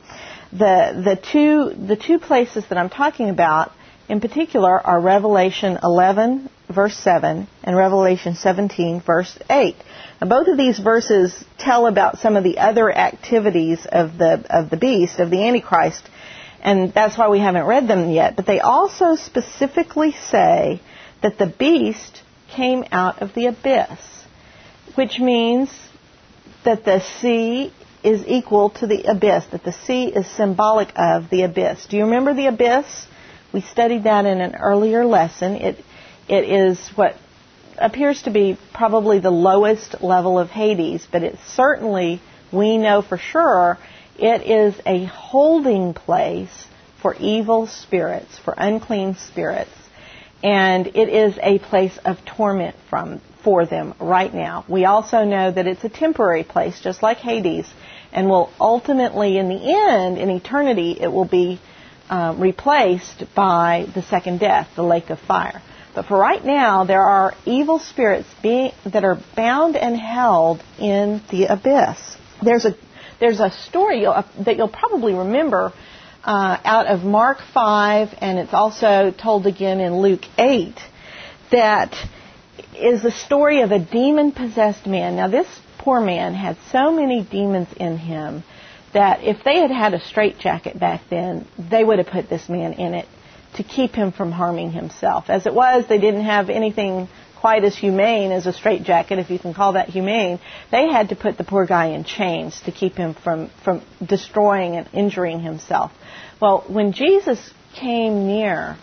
The, 0.53 1.01
the, 1.03 1.17
two, 1.21 1.73
the 1.85 1.97
two 1.97 2.17
places 2.17 2.63
that 2.69 2.77
I'm 2.77 2.89
talking 2.89 3.29
about 3.29 3.73
in 4.07 4.21
particular 4.21 4.79
are 4.79 5.01
Revelation 5.01 5.77
11 5.83 6.49
verse 6.69 6.95
7 6.95 7.45
and 7.63 7.75
Revelation 7.75 8.35
17 8.35 9.01
verse 9.01 9.37
8. 9.49 9.75
Now, 10.21 10.29
both 10.29 10.47
of 10.47 10.57
these 10.57 10.79
verses 10.79 11.43
tell 11.57 11.87
about 11.87 12.19
some 12.19 12.37
of 12.37 12.45
the 12.45 12.59
other 12.59 12.89
activities 12.89 13.85
of 13.91 14.17
the 14.17 14.45
of 14.49 14.69
the 14.69 14.77
beast 14.77 15.19
of 15.19 15.29
the 15.29 15.45
antichrist 15.45 16.07
and 16.61 16.93
that's 16.93 17.17
why 17.17 17.27
we 17.27 17.39
haven't 17.39 17.65
read 17.65 17.85
them 17.85 18.09
yet, 18.09 18.37
but 18.37 18.45
they 18.45 18.61
also 18.61 19.15
specifically 19.15 20.13
say 20.13 20.81
that 21.21 21.37
the 21.37 21.47
beast 21.47 22.21
came 22.55 22.85
out 22.93 23.21
of 23.21 23.33
the 23.33 23.47
abyss, 23.47 24.18
which 24.95 25.19
means 25.19 25.69
that 26.63 26.85
the 26.85 26.99
sea 27.19 27.73
is 28.03 28.25
equal 28.27 28.69
to 28.69 28.87
the 28.87 29.03
abyss, 29.03 29.45
that 29.47 29.63
the 29.63 29.73
sea 29.73 30.05
is 30.05 30.25
symbolic 30.27 30.89
of 30.95 31.29
the 31.29 31.43
abyss. 31.43 31.85
Do 31.87 31.97
you 31.97 32.05
remember 32.05 32.33
the 32.33 32.47
abyss? 32.47 33.07
We 33.53 33.61
studied 33.61 34.03
that 34.03 34.25
in 34.25 34.41
an 34.41 34.55
earlier 34.55 35.05
lesson. 35.05 35.55
It 35.55 35.83
it 36.29 36.47
is 36.47 36.79
what 36.95 37.15
appears 37.79 38.21
to 38.23 38.29
be 38.31 38.57
probably 38.73 39.19
the 39.19 39.31
lowest 39.31 40.01
level 40.01 40.37
of 40.37 40.49
Hades, 40.49 41.07
but 41.11 41.23
it 41.23 41.37
certainly, 41.47 42.21
we 42.51 42.77
know 42.77 43.01
for 43.01 43.17
sure, 43.17 43.79
it 44.17 44.43
is 44.43 44.79
a 44.85 45.05
holding 45.05 45.93
place 45.93 46.67
for 47.01 47.15
evil 47.15 47.65
spirits, 47.65 48.37
for 48.37 48.53
unclean 48.57 49.15
spirits. 49.15 49.71
And 50.43 50.87
it 50.87 51.09
is 51.09 51.37
a 51.41 51.59
place 51.59 51.97
of 52.05 52.23
torment 52.25 52.75
from, 52.89 53.21
for 53.43 53.65
them 53.65 53.93
right 53.99 54.33
now. 54.33 54.65
We 54.67 54.85
also 54.85 55.23
know 55.23 55.51
that 55.51 55.67
it's 55.67 55.83
a 55.83 55.89
temporary 55.89 56.43
place, 56.43 56.79
just 56.79 57.01
like 57.01 57.17
Hades, 57.17 57.67
and 58.11 58.27
will 58.27 58.51
ultimately, 58.59 59.37
in 59.37 59.49
the 59.49 59.61
end, 59.89 60.17
in 60.17 60.29
eternity, 60.29 60.97
it 60.99 61.07
will 61.07 61.27
be 61.27 61.59
uh, 62.09 62.35
replaced 62.37 63.23
by 63.35 63.87
the 63.93 64.01
second 64.01 64.39
death, 64.39 64.69
the 64.75 64.83
lake 64.83 65.09
of 65.09 65.19
fire. 65.19 65.61
But 65.95 66.05
for 66.05 66.17
right 66.17 66.43
now, 66.43 66.85
there 66.85 67.03
are 67.03 67.33
evil 67.45 67.79
spirits 67.79 68.27
being, 68.41 68.71
that 68.85 69.03
are 69.03 69.19
bound 69.35 69.75
and 69.75 69.97
held 69.97 70.63
in 70.79 71.21
the 71.29 71.45
abyss. 71.45 72.17
There's 72.43 72.65
a, 72.65 72.75
there's 73.19 73.39
a 73.39 73.51
story 73.51 74.01
you'll, 74.01 74.23
that 74.45 74.55
you'll 74.57 74.69
probably 74.69 75.13
remember 75.13 75.73
uh, 76.23 76.57
out 76.63 76.87
of 76.87 77.03
Mark 77.03 77.39
5, 77.53 78.09
and 78.19 78.39
it's 78.39 78.53
also 78.53 79.11
told 79.11 79.47
again 79.47 79.79
in 79.79 80.01
Luke 80.01 80.23
8, 80.37 80.75
that 81.51 81.95
is 82.75 83.01
the 83.03 83.11
story 83.11 83.61
of 83.61 83.71
a 83.71 83.79
demon 83.79 84.31
possessed 84.31 84.85
man. 84.87 85.15
Now, 85.15 85.27
this 85.27 85.47
poor 85.77 86.01
man 86.01 86.33
had 86.33 86.57
so 86.71 86.91
many 86.91 87.23
demons 87.23 87.69
in 87.77 87.97
him 87.97 88.43
that 88.93 89.23
if 89.23 89.43
they 89.43 89.59
had 89.59 89.71
had 89.71 89.93
a 89.93 89.99
straitjacket 89.99 90.79
back 90.79 91.01
then, 91.09 91.47
they 91.57 91.83
would 91.83 91.99
have 91.99 92.07
put 92.07 92.29
this 92.29 92.49
man 92.49 92.73
in 92.73 92.93
it 92.93 93.07
to 93.55 93.63
keep 93.63 93.93
him 93.93 94.11
from 94.11 94.31
harming 94.31 94.71
himself. 94.71 95.29
As 95.29 95.45
it 95.45 95.53
was, 95.53 95.85
they 95.87 95.99
didn't 95.99 96.25
have 96.25 96.49
anything 96.49 97.07
quite 97.39 97.63
as 97.63 97.75
humane 97.75 98.31
as 98.31 98.45
a 98.45 98.53
straitjacket, 98.53 99.17
if 99.17 99.29
you 99.29 99.39
can 99.39 99.53
call 99.53 99.73
that 99.73 99.89
humane. 99.89 100.39
They 100.71 100.89
had 100.91 101.09
to 101.09 101.15
put 101.15 101.37
the 101.37 101.43
poor 101.43 101.65
guy 101.65 101.87
in 101.87 102.03
chains 102.03 102.59
to 102.61 102.71
keep 102.71 102.95
him 102.95 103.13
from, 103.13 103.49
from 103.63 103.81
destroying 104.05 104.75
and 104.75 104.89
injuring 104.93 105.39
himself. 105.39 105.91
Well, 106.41 106.65
when 106.67 106.91
Jesus 106.91 107.53
came 107.75 108.27
near 108.27 108.77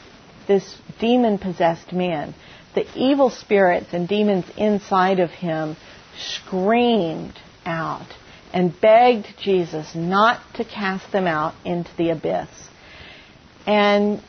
this 0.47 0.76
demon 0.99 1.38
possessed 1.38 1.92
man, 1.92 2.35
the 2.76 2.87
evil 2.95 3.30
spirits 3.30 3.88
and 3.92 4.06
demons 4.06 4.45
inside 4.56 5.18
of 5.18 5.30
him 5.30 5.76
screamed 6.16 7.35
out 7.64 8.06
and 8.52 8.78
begged 8.80 9.26
Jesus 9.42 9.95
not 9.95 10.40
to 10.54 10.64
cast 10.64 11.11
them 11.11 11.26
out 11.26 11.54
into 11.64 11.90
the 11.97 12.11
abyss. 12.11 12.49
And 13.66 14.23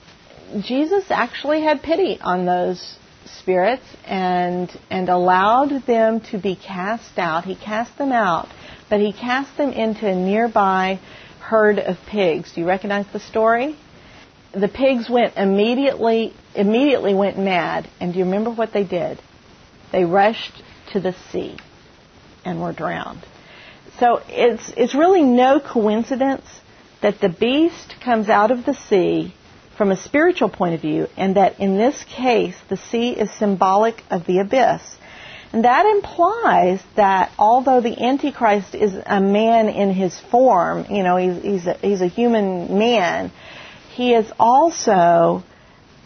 Jesus 0.62 1.06
actually 1.12 1.62
had 1.62 1.84
pity 1.84 2.20
on 2.22 2.46
those 2.46 2.98
spirits 3.26 3.84
and 4.06 4.72
and 4.90 5.10
allowed 5.10 5.86
them 5.86 6.22
to 6.32 6.38
be 6.38 6.56
cast 6.56 7.20
out. 7.20 7.44
He 7.44 7.56
cast 7.56 7.98
them 7.98 8.14
out, 8.14 8.48
but 8.90 9.02
he 9.02 9.12
cast 9.12 9.58
them 9.58 9.72
into 9.72 10.08
a 10.08 10.16
nearby 10.16 11.00
herd 11.42 11.80
of 11.80 11.98
pigs. 12.08 12.54
Do 12.54 12.62
you 12.62 12.68
recognize 12.68 13.06
the 13.12 13.20
story? 13.20 13.78
The 14.54 14.68
pigs 14.68 15.10
went 15.10 15.38
immediately 15.38 16.34
immediately 16.56 17.14
went 17.14 17.38
mad, 17.38 17.88
and 18.00 18.14
do 18.14 18.20
you 18.20 18.26
remember 18.26 18.50
what 18.50 18.74
they 18.74 18.84
did? 18.84 19.20
They 19.92 20.06
rushed 20.06 20.64
to 20.94 21.00
the 21.00 21.16
sea 21.32 21.58
and 22.46 22.62
were 22.62 22.74
drowned. 22.74 23.26
So 24.00 24.22
it's 24.28 24.72
it's 24.78 24.96
really 24.96 25.24
no 25.24 25.60
coincidence 25.60 26.46
that 27.02 27.20
the 27.20 27.30
beast 27.30 27.96
comes 28.04 28.30
out 28.30 28.52
of 28.52 28.66
the 28.66 28.74
sea 28.74 29.34
from 29.78 29.92
a 29.92 29.98
spiritual 29.98 30.50
point 30.50 30.74
of 30.74 30.82
view, 30.82 31.08
and 31.16 31.36
that 31.36 31.60
in 31.60 31.78
this 31.78 32.04
case, 32.06 32.56
the 32.68 32.78
sea 32.78 33.12
is 33.12 33.32
symbolic 33.32 34.04
of 34.10 34.26
the 34.26 34.40
abyss. 34.40 34.82
And 35.54 35.64
that 35.64 35.86
implies 35.86 36.82
that 36.96 37.32
although 37.40 37.80
the 37.80 38.04
Antichrist 38.04 38.76
is 38.76 38.94
a 39.06 39.22
man 39.22 39.70
in 39.70 39.94
his 39.94 40.20
form, 40.20 40.86
you 40.90 41.04
know, 41.04 41.16
he's, 41.16 41.42
he's, 41.42 41.68
a, 41.68 41.74
he's 41.76 42.02
a 42.02 42.08
human 42.08 42.78
man, 42.78 43.32
he 43.98 44.14
is 44.14 44.32
also 44.40 45.44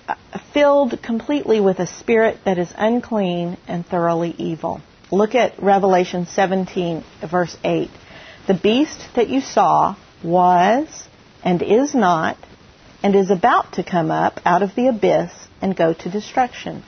uh, 0.07 0.15
filled 0.53 1.03
completely 1.03 1.59
with 1.59 1.77
a 1.79 1.87
spirit 1.87 2.37
that 2.45 2.57
is 2.57 2.73
unclean 2.77 3.57
and 3.67 3.85
thoroughly 3.85 4.33
evil. 4.37 4.81
Look 5.11 5.35
at 5.35 5.61
Revelation 5.61 6.25
17, 6.25 7.03
verse 7.29 7.57
8. 7.65 7.89
The 8.47 8.53
beast 8.53 9.09
that 9.15 9.27
you 9.27 9.41
saw 9.41 9.97
was 10.23 10.87
and 11.43 11.61
is 11.61 11.93
not 11.93 12.37
and 13.03 13.13
is 13.13 13.29
about 13.29 13.73
to 13.73 13.83
come 13.83 14.09
up 14.09 14.39
out 14.45 14.63
of 14.63 14.73
the 14.75 14.87
abyss 14.87 15.33
and 15.61 15.75
go 15.75 15.93
to 15.93 16.09
destruction. 16.09 16.83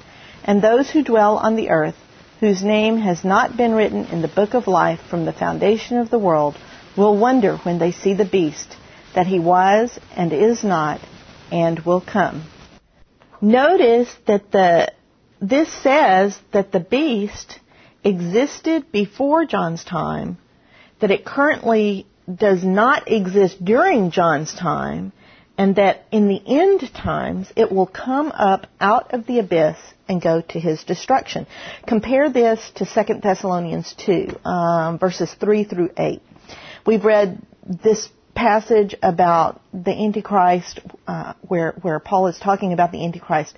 And 0.45 0.61
those 0.61 0.89
who 0.89 1.03
dwell 1.03 1.37
on 1.37 1.57
the 1.57 1.69
earth, 1.69 1.97
whose 2.39 2.63
name 2.63 2.95
has 2.97 3.25
not 3.25 3.57
been 3.57 3.73
written 3.73 4.05
in 4.05 4.21
the 4.21 4.29
book 4.29 4.53
of 4.53 4.67
life 4.67 5.01
from 5.09 5.25
the 5.25 5.33
foundation 5.33 5.97
of 5.97 6.09
the 6.09 6.19
world, 6.19 6.55
will 6.95 7.17
wonder 7.17 7.57
when 7.57 7.77
they 7.77 7.91
see 7.91 8.13
the 8.13 8.23
beast, 8.23 8.77
that 9.15 9.27
he 9.27 9.39
was 9.39 9.97
and 10.15 10.33
is 10.33 10.63
not 10.63 10.99
and 11.51 11.79
will 11.79 12.01
come. 12.01 12.43
Notice 13.41 14.13
that 14.25 14.51
the 14.51 14.91
this 15.41 15.71
says 15.83 16.39
that 16.53 16.71
the 16.71 16.79
beast 16.79 17.59
existed 18.03 18.91
before 18.91 19.45
John's 19.45 19.83
time, 19.83 20.37
that 21.01 21.11
it 21.11 21.25
currently 21.25 22.07
does 22.33 22.63
not 22.63 23.11
exist 23.11 23.63
during 23.63 24.11
John's 24.11 24.53
time, 24.53 25.11
and 25.57 25.75
that 25.75 26.05
in 26.11 26.29
the 26.29 26.41
end 26.45 26.89
times 26.93 27.51
it 27.55 27.71
will 27.71 27.87
come 27.87 28.31
up 28.31 28.67
out 28.79 29.13
of 29.13 29.27
the 29.27 29.39
abyss 29.39 29.77
and 30.07 30.21
go 30.21 30.41
to 30.41 30.59
his 30.59 30.83
destruction. 30.83 31.45
Compare 31.85 32.29
this 32.29 32.71
to 32.75 32.85
2 32.85 33.15
Thessalonians 33.21 33.93
2, 34.05 34.39
um, 34.45 34.97
verses 34.97 35.33
3 35.39 35.65
through 35.65 35.91
8. 35.97 36.21
We've 36.85 37.03
read 37.03 37.45
this 37.65 38.09
passage 38.35 38.95
about 39.01 39.61
the 39.73 39.91
Antichrist, 39.91 40.79
uh, 41.07 41.33
where, 41.41 41.73
where 41.81 41.99
Paul 41.99 42.27
is 42.27 42.37
talking 42.39 42.73
about 42.73 42.91
the 42.91 43.03
Antichrist 43.05 43.55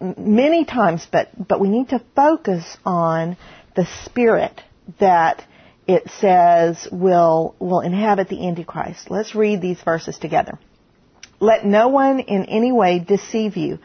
many 0.00 0.64
times, 0.64 1.06
but, 1.10 1.28
but 1.48 1.60
we 1.60 1.68
need 1.68 1.88
to 1.90 2.02
focus 2.14 2.76
on 2.84 3.36
the 3.74 3.86
spirit 4.04 4.60
that 5.00 5.42
it 5.86 6.10
says 6.20 6.88
will, 6.90 7.54
will 7.58 7.80
inhabit 7.80 8.28
the 8.28 8.46
Antichrist. 8.46 9.10
Let's 9.10 9.34
read 9.34 9.60
these 9.60 9.80
verses 9.82 10.18
together. 10.18 10.58
Let 11.38 11.64
no 11.64 11.88
one 11.88 12.20
in 12.20 12.46
any 12.46 12.72
way 12.72 12.98
deceive 12.98 13.56
you, 13.56 13.78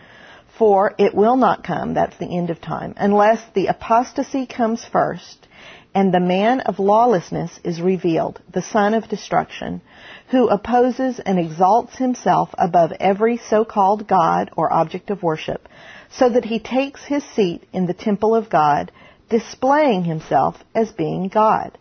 for 0.57 0.93
it 0.98 1.13
will 1.13 1.36
not 1.36 1.63
come, 1.63 1.93
that's 1.93 2.17
the 2.17 2.38
end 2.38 2.50
of 2.50 2.62
time, 2.62 2.93
unless 2.98 3.41
the 3.53 3.67
apostasy 3.67 4.45
comes 4.45 4.83
first, 4.86 5.48
and 5.93 6.13
the 6.13 6.19
man 6.19 6.62
of 6.62 6.79
lawlessness 6.79 7.60
is 7.63 7.81
revealed, 7.81 8.41
the 8.51 8.62
son 8.62 8.93
of 8.93 9.10
destruction, 9.10 9.81
who 10.29 10.48
opposes 10.48 11.19
and 11.19 11.38
exalts 11.38 11.98
himself 11.98 12.50
above 12.57 12.93
every 13.00 13.38
so-called 13.38 14.07
God 14.07 14.50
or 14.55 14.71
object 14.71 15.10
of 15.10 15.21
worship, 15.21 15.67
so 16.12 16.29
that 16.29 16.45
he 16.45 16.60
takes 16.60 17.03
his 17.03 17.24
seat 17.36 17.63
in 17.74 17.88
the 17.88 17.93
temple 17.93 18.36
of 18.36 18.50
God, 18.50 18.91
displaying 19.29 20.03
himself 20.03 20.55
as 20.74 20.91
being 20.91 21.27
God. 21.27 21.77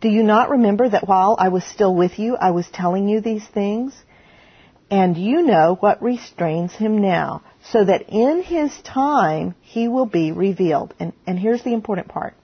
Do 0.00 0.08
you 0.08 0.22
not 0.22 0.50
remember 0.50 0.88
that 0.88 1.08
while 1.08 1.36
I 1.38 1.48
was 1.48 1.64
still 1.64 1.94
with 1.94 2.18
you, 2.18 2.36
I 2.36 2.50
was 2.52 2.68
telling 2.68 3.08
you 3.08 3.20
these 3.20 3.46
things? 3.46 3.94
And 4.90 5.16
you 5.16 5.42
know 5.42 5.76
what 5.80 6.02
restrains 6.02 6.72
him 6.74 7.00
now, 7.00 7.42
so 7.70 7.84
that 7.84 8.08
in 8.08 8.42
his 8.42 8.76
time 8.82 9.54
he 9.62 9.88
will 9.88 10.06
be 10.06 10.32
revealed. 10.32 10.92
And, 11.00 11.12
and 11.26 11.38
here's 11.38 11.62
the 11.62 11.72
important 11.72 12.08
part. 12.08 12.34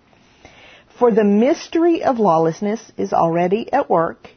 For 0.99 1.12
the 1.12 1.23
mystery 1.23 2.02
of 2.02 2.19
lawlessness 2.19 2.90
is 2.97 3.12
already 3.12 3.73
at 3.73 3.88
work. 3.88 4.31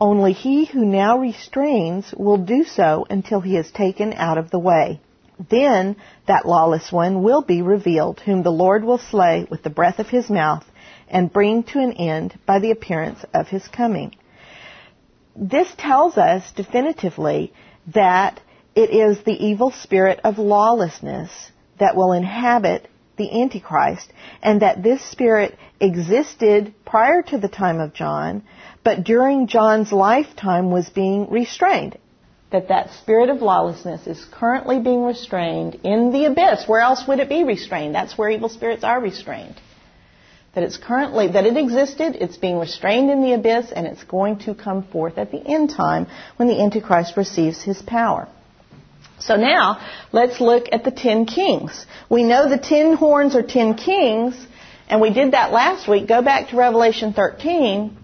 Only 0.00 0.32
he 0.32 0.64
who 0.64 0.84
now 0.84 1.18
restrains 1.18 2.12
will 2.16 2.38
do 2.38 2.64
so 2.64 3.06
until 3.08 3.40
he 3.40 3.56
is 3.56 3.70
taken 3.70 4.14
out 4.14 4.36
of 4.36 4.50
the 4.50 4.58
way. 4.58 5.00
Then 5.48 5.94
that 6.26 6.48
lawless 6.48 6.90
one 6.90 7.22
will 7.22 7.42
be 7.42 7.62
revealed, 7.62 8.18
whom 8.18 8.42
the 8.42 8.50
Lord 8.50 8.82
will 8.82 8.98
slay 8.98 9.46
with 9.48 9.62
the 9.62 9.70
breath 9.70 10.00
of 10.00 10.08
his 10.08 10.28
mouth 10.28 10.64
and 11.08 11.32
bring 11.32 11.62
to 11.64 11.78
an 11.78 11.92
end 11.92 12.36
by 12.44 12.58
the 12.58 12.72
appearance 12.72 13.24
of 13.32 13.46
his 13.46 13.68
coming. 13.68 14.16
This 15.36 15.72
tells 15.78 16.18
us 16.18 16.50
definitively 16.56 17.52
that 17.94 18.40
it 18.74 18.90
is 18.90 19.22
the 19.22 19.46
evil 19.46 19.70
spirit 19.70 20.18
of 20.24 20.38
lawlessness 20.38 21.30
that 21.78 21.94
will 21.94 22.12
inhabit 22.12 22.88
the 23.20 23.42
Antichrist, 23.42 24.10
and 24.42 24.62
that 24.62 24.82
this 24.82 25.02
spirit 25.02 25.56
existed 25.78 26.74
prior 26.84 27.22
to 27.22 27.38
the 27.38 27.48
time 27.48 27.78
of 27.78 27.92
John, 27.92 28.42
but 28.82 29.04
during 29.04 29.46
John's 29.46 29.92
lifetime 29.92 30.70
was 30.70 30.88
being 30.88 31.30
restrained 31.30 31.98
that 32.50 32.68
that 32.68 32.90
spirit 32.94 33.30
of 33.30 33.42
lawlessness 33.42 34.06
is 34.06 34.24
currently 34.32 34.80
being 34.80 35.04
restrained 35.04 35.76
in 35.84 36.10
the 36.12 36.24
abyss. 36.24 36.64
Where 36.66 36.80
else 36.80 37.06
would 37.06 37.20
it 37.20 37.28
be 37.28 37.44
restrained? 37.44 37.94
That's 37.94 38.18
where 38.18 38.28
evil 38.28 38.48
spirits 38.48 38.82
are 38.82 39.00
restrained. 39.00 39.60
That 40.54 40.64
it's 40.64 40.76
currently, 40.76 41.28
that 41.28 41.46
it 41.46 41.56
existed, 41.56 42.16
it's 42.16 42.36
being 42.36 42.58
restrained 42.58 43.08
in 43.08 43.22
the 43.22 43.34
abyss, 43.34 43.70
and 43.70 43.86
it's 43.86 44.02
going 44.02 44.40
to 44.40 44.54
come 44.56 44.82
forth 44.82 45.16
at 45.16 45.30
the 45.30 45.38
end 45.38 45.70
time 45.70 46.08
when 46.36 46.48
the 46.48 46.60
Antichrist 46.60 47.16
receives 47.16 47.62
his 47.62 47.80
power. 47.82 48.28
So 49.20 49.36
now, 49.36 49.78
let's 50.12 50.40
look 50.40 50.66
at 50.72 50.84
the 50.84 50.90
ten 50.90 51.26
kings. 51.26 51.86
We 52.08 52.22
know 52.22 52.48
the 52.48 52.58
ten 52.58 52.94
horns 52.94 53.36
are 53.36 53.42
ten 53.42 53.74
kings, 53.74 54.34
and 54.88 55.00
we 55.00 55.12
did 55.12 55.32
that 55.32 55.52
last 55.52 55.86
week. 55.86 56.08
Go 56.08 56.22
back 56.22 56.48
to 56.48 56.56
Revelation 56.56 57.12
13, 57.12 57.96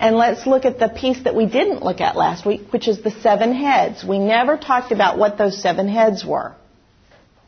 and 0.00 0.16
let's 0.16 0.46
look 0.46 0.64
at 0.64 0.78
the 0.78 0.88
piece 0.88 1.22
that 1.24 1.36
we 1.36 1.46
didn't 1.46 1.82
look 1.82 2.00
at 2.00 2.16
last 2.16 2.44
week, 2.44 2.72
which 2.72 2.88
is 2.88 3.00
the 3.02 3.10
seven 3.10 3.54
heads. 3.54 4.04
We 4.04 4.18
never 4.18 4.56
talked 4.56 4.92
about 4.92 5.18
what 5.18 5.38
those 5.38 5.60
seven 5.62 5.88
heads 5.88 6.24
were. 6.24 6.54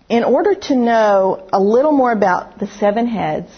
In 0.09 0.23
order 0.23 0.55
to 0.55 0.77
know 0.77 1.49
a 1.53 1.61
little 1.61 1.93
more 1.93 2.13
about 2.13 2.59
the 2.59 2.67
seven 2.67 3.07
heads, 3.07 3.51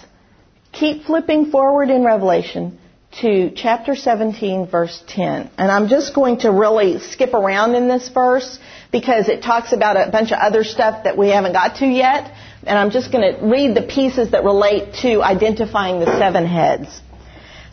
keep 0.73 1.05
flipping 1.05 1.51
forward 1.51 1.91
in 1.91 2.05
Revelation 2.05 2.79
to 3.21 3.53
chapter 3.55 3.95
17, 3.95 4.67
verse 4.69 5.03
10. 5.07 5.51
And 5.59 5.71
I'm 5.71 5.89
just 5.89 6.15
going 6.15 6.39
to 6.41 6.51
really 6.51 6.99
skip 6.99 7.35
around 7.35 7.75
in 7.75 7.89
this 7.89 8.09
verse 8.09 8.59
because 8.99 9.29
it 9.29 9.43
talks 9.43 9.73
about 9.79 9.95
a 9.97 10.11
bunch 10.11 10.31
of 10.31 10.39
other 10.39 10.63
stuff 10.63 11.05
that 11.05 11.19
we 11.19 11.29
haven't 11.37 11.53
got 11.53 11.77
to 11.81 11.87
yet. 11.87 12.33
And 12.63 12.79
I'm 12.79 12.91
just 12.91 13.13
going 13.13 13.25
to 13.35 13.45
read 13.45 13.77
the 13.77 13.83
pieces 13.83 14.31
that 14.31 14.45
relate 14.45 14.95
to 15.03 15.23
identifying 15.23 15.99
the 16.01 16.11
seven 16.19 16.47
heads 16.47 17.01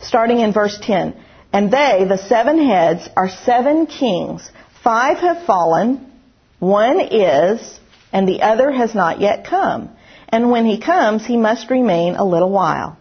starting 0.01 0.39
in 0.39 0.53
verse 0.53 0.77
10. 0.81 1.15
And 1.53 1.71
they, 1.71 2.05
the 2.07 2.17
seven 2.17 2.65
heads, 2.65 3.09
are 3.15 3.29
seven 3.29 3.85
kings. 3.85 4.49
Five 4.83 5.17
have 5.19 5.45
fallen, 5.45 6.11
one 6.59 6.99
is, 6.99 7.79
and 8.11 8.27
the 8.27 8.41
other 8.41 8.71
has 8.71 8.95
not 8.95 9.21
yet 9.21 9.45
come. 9.45 9.89
And 10.29 10.49
when 10.49 10.65
he 10.65 10.79
comes, 10.79 11.25
he 11.25 11.37
must 11.37 11.69
remain 11.69 12.15
a 12.15 12.25
little 12.25 12.49
while. 12.49 12.97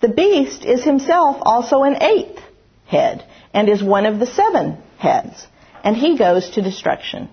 The 0.00 0.08
beast 0.08 0.64
is 0.64 0.84
himself 0.84 1.38
also 1.42 1.82
an 1.82 2.02
eighth 2.02 2.40
head, 2.86 3.24
and 3.52 3.68
is 3.68 3.82
one 3.82 4.06
of 4.06 4.18
the 4.18 4.26
seven 4.26 4.78
heads, 4.98 5.46
and 5.84 5.96
he 5.96 6.16
goes 6.16 6.50
to 6.50 6.62
destruction. 6.62 7.28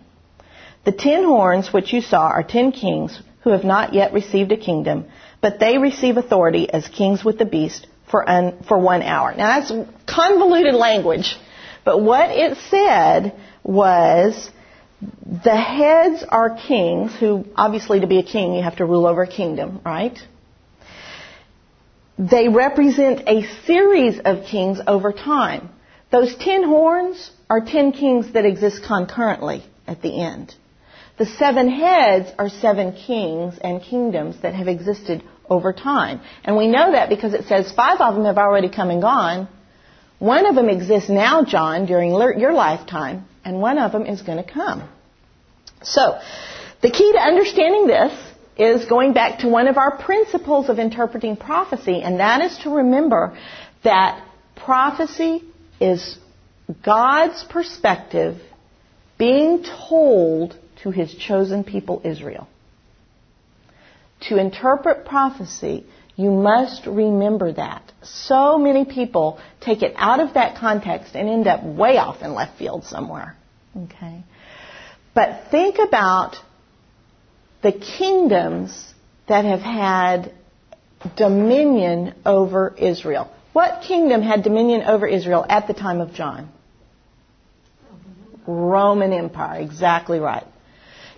The 0.87 0.93
ten 0.93 1.25
horns 1.25 1.73
which 1.73 1.91
you 1.91 1.99
saw 1.99 2.29
are 2.29 2.43
ten 2.43 2.71
kings 2.71 3.21
who 3.41 3.49
have 3.49 3.65
not 3.65 3.93
yet 3.93 4.13
received 4.13 4.53
a 4.53 4.55
kingdom, 4.55 5.03
but 5.41 5.59
they 5.59 5.77
receive 5.77 6.15
authority 6.15 6.71
as 6.71 6.87
kings 6.87 7.25
with 7.25 7.37
the 7.37 7.43
beast 7.43 7.85
for, 8.09 8.27
un, 8.29 8.63
for 8.69 8.79
one 8.79 9.01
hour. 9.01 9.35
Now 9.35 9.59
that's 9.59 9.73
convoluted 10.05 10.73
language, 10.73 11.35
but 11.83 12.01
what 12.01 12.29
it 12.29 12.57
said 12.69 13.35
was 13.63 14.49
the 15.43 15.57
heads 15.57 16.23
are 16.29 16.55
kings 16.55 17.13
who, 17.19 17.43
obviously 17.57 17.99
to 17.99 18.07
be 18.07 18.19
a 18.19 18.23
king 18.23 18.53
you 18.53 18.63
have 18.63 18.77
to 18.77 18.85
rule 18.85 19.05
over 19.05 19.23
a 19.23 19.27
kingdom, 19.27 19.81
right? 19.83 20.17
They 22.17 22.47
represent 22.47 23.27
a 23.27 23.45
series 23.65 24.21
of 24.23 24.45
kings 24.45 24.79
over 24.87 25.11
time. 25.11 25.67
Those 26.13 26.33
ten 26.37 26.63
horns 26.63 27.29
are 27.49 27.59
ten 27.59 27.91
kings 27.91 28.31
that 28.31 28.45
exist 28.45 28.85
concurrently 28.87 29.65
at 29.85 30.01
the 30.01 30.21
end. 30.21 30.55
The 31.17 31.25
seven 31.25 31.69
heads 31.69 32.31
are 32.37 32.49
seven 32.49 32.93
kings 32.93 33.57
and 33.59 33.81
kingdoms 33.81 34.35
that 34.41 34.53
have 34.53 34.67
existed 34.67 35.23
over 35.49 35.73
time. 35.73 36.21
And 36.43 36.55
we 36.55 36.67
know 36.67 36.91
that 36.91 37.09
because 37.09 37.33
it 37.33 37.45
says 37.45 37.71
five 37.71 37.99
of 37.99 38.15
them 38.15 38.25
have 38.25 38.37
already 38.37 38.69
come 38.69 38.89
and 38.89 39.01
gone. 39.01 39.47
One 40.19 40.45
of 40.45 40.55
them 40.55 40.69
exists 40.69 41.09
now, 41.09 41.43
John, 41.43 41.85
during 41.85 42.11
your 42.11 42.53
lifetime, 42.53 43.25
and 43.43 43.61
one 43.61 43.77
of 43.77 43.91
them 43.91 44.05
is 44.05 44.21
going 44.21 44.43
to 44.43 44.51
come. 44.51 44.87
So, 45.83 46.19
the 46.81 46.91
key 46.91 47.11
to 47.11 47.19
understanding 47.19 47.87
this 47.87 48.13
is 48.57 48.85
going 48.85 49.13
back 49.13 49.39
to 49.39 49.47
one 49.47 49.67
of 49.67 49.77
our 49.77 49.97
principles 49.97 50.69
of 50.69 50.79
interpreting 50.79 51.37
prophecy, 51.37 52.01
and 52.01 52.19
that 52.19 52.41
is 52.41 52.57
to 52.59 52.69
remember 52.69 53.37
that 53.83 54.23
prophecy 54.55 55.43
is 55.79 56.17
God's 56.83 57.43
perspective 57.43 58.37
being 59.19 59.63
told 59.63 60.57
to 60.83 60.91
his 60.91 61.13
chosen 61.13 61.63
people, 61.63 62.01
Israel 62.03 62.47
to 64.21 64.37
interpret 64.37 65.05
prophecy, 65.05 65.85
you 66.15 66.31
must 66.31 66.85
remember 66.87 67.53
that. 67.53 67.83
So 68.01 68.57
many 68.57 68.85
people 68.85 69.39
take 69.61 69.83
it 69.83 69.93
out 69.95 70.19
of 70.19 70.33
that 70.33 70.57
context 70.57 71.15
and 71.15 71.29
end 71.29 71.47
up 71.47 71.63
way 71.63 71.97
off 71.97 72.21
in 72.21 72.33
left 72.33 72.57
field 72.57 72.85
somewhere. 72.85 73.35
Okay? 73.75 74.23
But 75.13 75.51
think 75.51 75.77
about 75.79 76.35
the 77.61 77.71
kingdoms 77.71 78.93
that 79.27 79.45
have 79.45 79.59
had 79.59 80.33
dominion 81.15 82.15
over 82.25 82.73
Israel. 82.77 83.31
What 83.53 83.83
kingdom 83.87 84.21
had 84.21 84.43
dominion 84.43 84.83
over 84.83 85.07
Israel 85.07 85.45
at 85.47 85.67
the 85.67 85.73
time 85.73 86.01
of 86.01 86.13
John? 86.13 86.49
Roman 88.47 89.11
Empire, 89.11 89.59
exactly 89.59 90.19
right. 90.19 90.45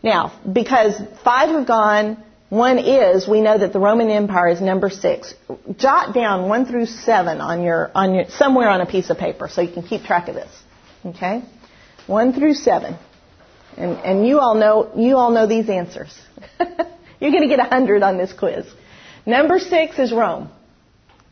Now, 0.02 0.40
because 0.52 1.00
five 1.24 1.50
have 1.50 1.68
gone, 1.68 2.24
one 2.50 2.80
is, 2.80 3.28
we 3.28 3.42
know 3.42 3.58
that 3.58 3.74
the 3.74 3.80
Roman 3.80 4.10
Empire 4.10 4.50
is 4.50 4.62
number 4.62 4.90
six. 4.90 5.34
Jot 5.78 6.14
down 6.14 6.50
one 6.50 6.66
through 6.66 6.88
seven 6.88 7.42
on 7.42 7.62
your, 7.62 7.92
on 7.94 8.16
your, 8.16 8.26
somewhere 8.30 8.70
on 8.70 8.82
a 8.82 8.86
piece 8.86 9.10
of 9.10 9.18
paper 9.18 9.48
so 9.48 9.62
you 9.62 9.72
can 9.72 9.84
keep 9.84 10.04
track 10.04 10.28
of 10.30 10.36
this. 10.36 10.52
Okay? 11.06 11.44
One 12.08 12.34
through 12.34 12.56
seven. 12.56 12.98
And, 13.78 13.98
and 14.00 14.28
you 14.28 14.40
all 14.40 14.56
know, 14.56 14.92
you 14.96 15.16
all 15.16 15.32
know 15.32 15.46
these 15.46 15.70
answers. 15.70 16.18
You're 17.20 17.32
going 17.32 17.44
to 17.44 17.50
get 17.50 17.60
a 17.60 17.70
hundred 17.70 18.02
on 18.02 18.18
this 18.18 18.34
quiz. 18.34 18.66
Number 19.26 19.60
six 19.60 20.00
is 20.00 20.12
Rome, 20.12 20.50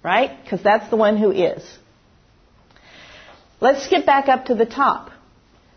right? 0.04 0.32
Because 0.44 0.62
that's 0.62 0.90
the 0.90 0.98
one 0.98 1.18
who 1.18 1.32
is. 1.32 1.64
Let's 3.60 3.84
skip 3.86 4.06
back 4.06 4.28
up 4.28 4.46
to 4.46 4.56
the 4.56 4.68
top. 4.68 5.10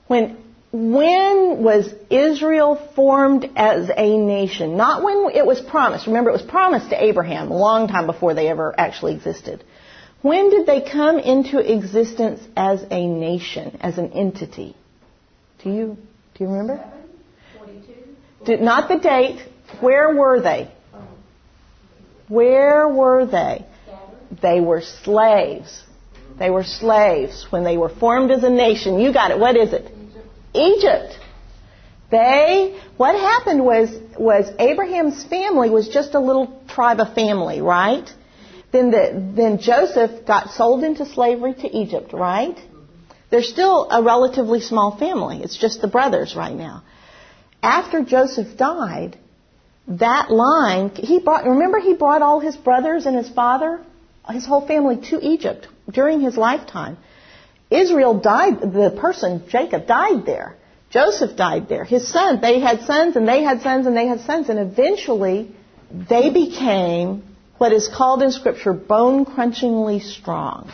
When, 0.07 0.37
when 0.73 1.65
was 1.65 1.93
Israel 2.11 2.77
formed 2.95 3.51
as 3.57 3.91
a 3.95 4.17
nation? 4.17 4.77
Not 4.77 5.03
when 5.03 5.31
it 5.35 5.45
was 5.45 5.61
promised. 5.61 6.07
Remember, 6.07 6.31
it 6.31 6.35
was 6.35 6.43
promised 6.43 6.91
to 6.91 7.03
Abraham 7.03 7.51
a 7.51 7.57
long 7.57 7.89
time 7.89 8.07
before 8.07 8.35
they 8.35 8.49
ever 8.49 8.73
actually 8.79 9.15
existed. 9.15 9.65
When 10.23 10.51
did 10.51 10.67
they 10.67 10.83
come 10.83 11.19
into 11.19 11.59
existence 11.59 12.41
as 12.57 12.85
a 12.91 13.07
nation, 13.07 13.79
as 13.81 13.99
an 13.99 14.13
entity? 14.13 14.77
Do 15.65 15.71
you 15.71 15.97
do 16.35 16.45
you 16.45 16.51
remember? 16.51 16.85
Did, 18.45 18.61
not 18.63 18.89
the 18.89 18.99
date. 18.99 19.43
Where 19.81 20.15
were 20.15 20.41
they? 20.41 20.71
Where 22.29 22.89
were 22.89 23.27
they? 23.27 23.67
They 24.41 24.61
were 24.61 24.81
slaves. 24.81 25.83
They 26.39 26.49
were 26.49 26.65
slaves 26.65 27.47
when 27.51 27.65
they 27.65 27.77
were 27.77 27.89
formed 27.89 28.31
as 28.31 28.45
a 28.45 28.49
nation. 28.49 29.01
You 29.01 29.13
got 29.13 29.33
it. 29.33 29.39
What 29.39 29.57
is 29.57 29.73
it? 29.73 29.93
Egypt. 30.55 31.19
They, 32.11 32.81
what 32.97 33.15
happened 33.15 33.65
was, 33.65 33.89
was 34.19 34.51
Abraham's 34.59 35.25
family 35.25 35.71
was 35.71 35.89
just 35.89 36.15
a 36.15 36.21
little 36.21 36.61
tribe 36.69 36.99
of 36.99 37.15
family, 37.15 37.61
right? 37.61 38.09
Then 38.73 38.91
the, 38.91 39.33
then 39.37 39.59
Joseph 39.59 40.27
got 40.27 40.51
sold 40.51 40.83
into 40.83 41.07
slavery 41.07 41.55
to 41.55 41.69
Egypt, 41.69 42.13
right? 42.13 42.59
They're 43.31 43.43
still 43.43 43.89
a 43.91 44.03
relatively 44.03 44.61
small 44.61 44.99
family. 44.99 45.43
It's 45.43 45.57
just 45.57 45.81
the 45.81 45.89
brothers 45.89 46.35
right 46.35 46.55
now. 46.55 46.83
After 47.63 48.03
Joseph 48.03 48.57
died, 48.57 49.17
that 49.87 50.31
line, 50.31 50.91
he 50.91 51.21
brought, 51.21 51.45
remember 51.45 51.79
he 51.79 51.95
brought 51.95 52.23
all 52.23 52.41
his 52.41 52.57
brothers 52.57 53.07
and 53.07 53.17
his 53.17 53.29
father, 53.31 53.81
his 54.29 54.47
whole 54.47 54.67
family 54.67 54.97
to 55.11 55.21
Egypt 55.21 55.69
during 55.91 56.21
his 56.21 56.37
lifetime. 56.37 56.97
Israel 57.71 58.19
died, 58.19 58.61
the 58.61 58.97
person, 59.01 59.45
Jacob, 59.49 59.87
died 59.87 60.27
there. 60.27 60.57
Joseph 60.91 61.37
died 61.37 61.69
there. 61.69 61.85
His 61.85 62.09
son, 62.09 62.41
they 62.41 62.59
had 62.59 62.83
sons 62.83 63.15
and 63.15 63.29
they 63.29 63.43
had 63.43 63.63
sons 63.63 63.87
and 63.87 63.97
they 63.97 64.07
had 64.07 64.21
sons 64.23 64.49
and 64.49 64.59
eventually 64.59 65.55
they 65.91 66.31
became 66.31 67.23
what 67.59 67.73
is 67.73 67.89
called 67.89 68.23
in 68.23 68.33
scripture 68.33 68.73
bone 68.73 69.25
crunchingly 69.25 70.03
strong 70.03 70.73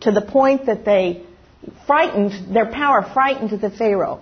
to 0.00 0.10
the 0.10 0.22
point 0.22 0.66
that 0.66 0.84
they 0.84 1.22
frightened, 1.86 2.52
their 2.52 2.66
power 2.66 3.08
frightened 3.14 3.50
the 3.60 3.70
Pharaoh. 3.70 4.20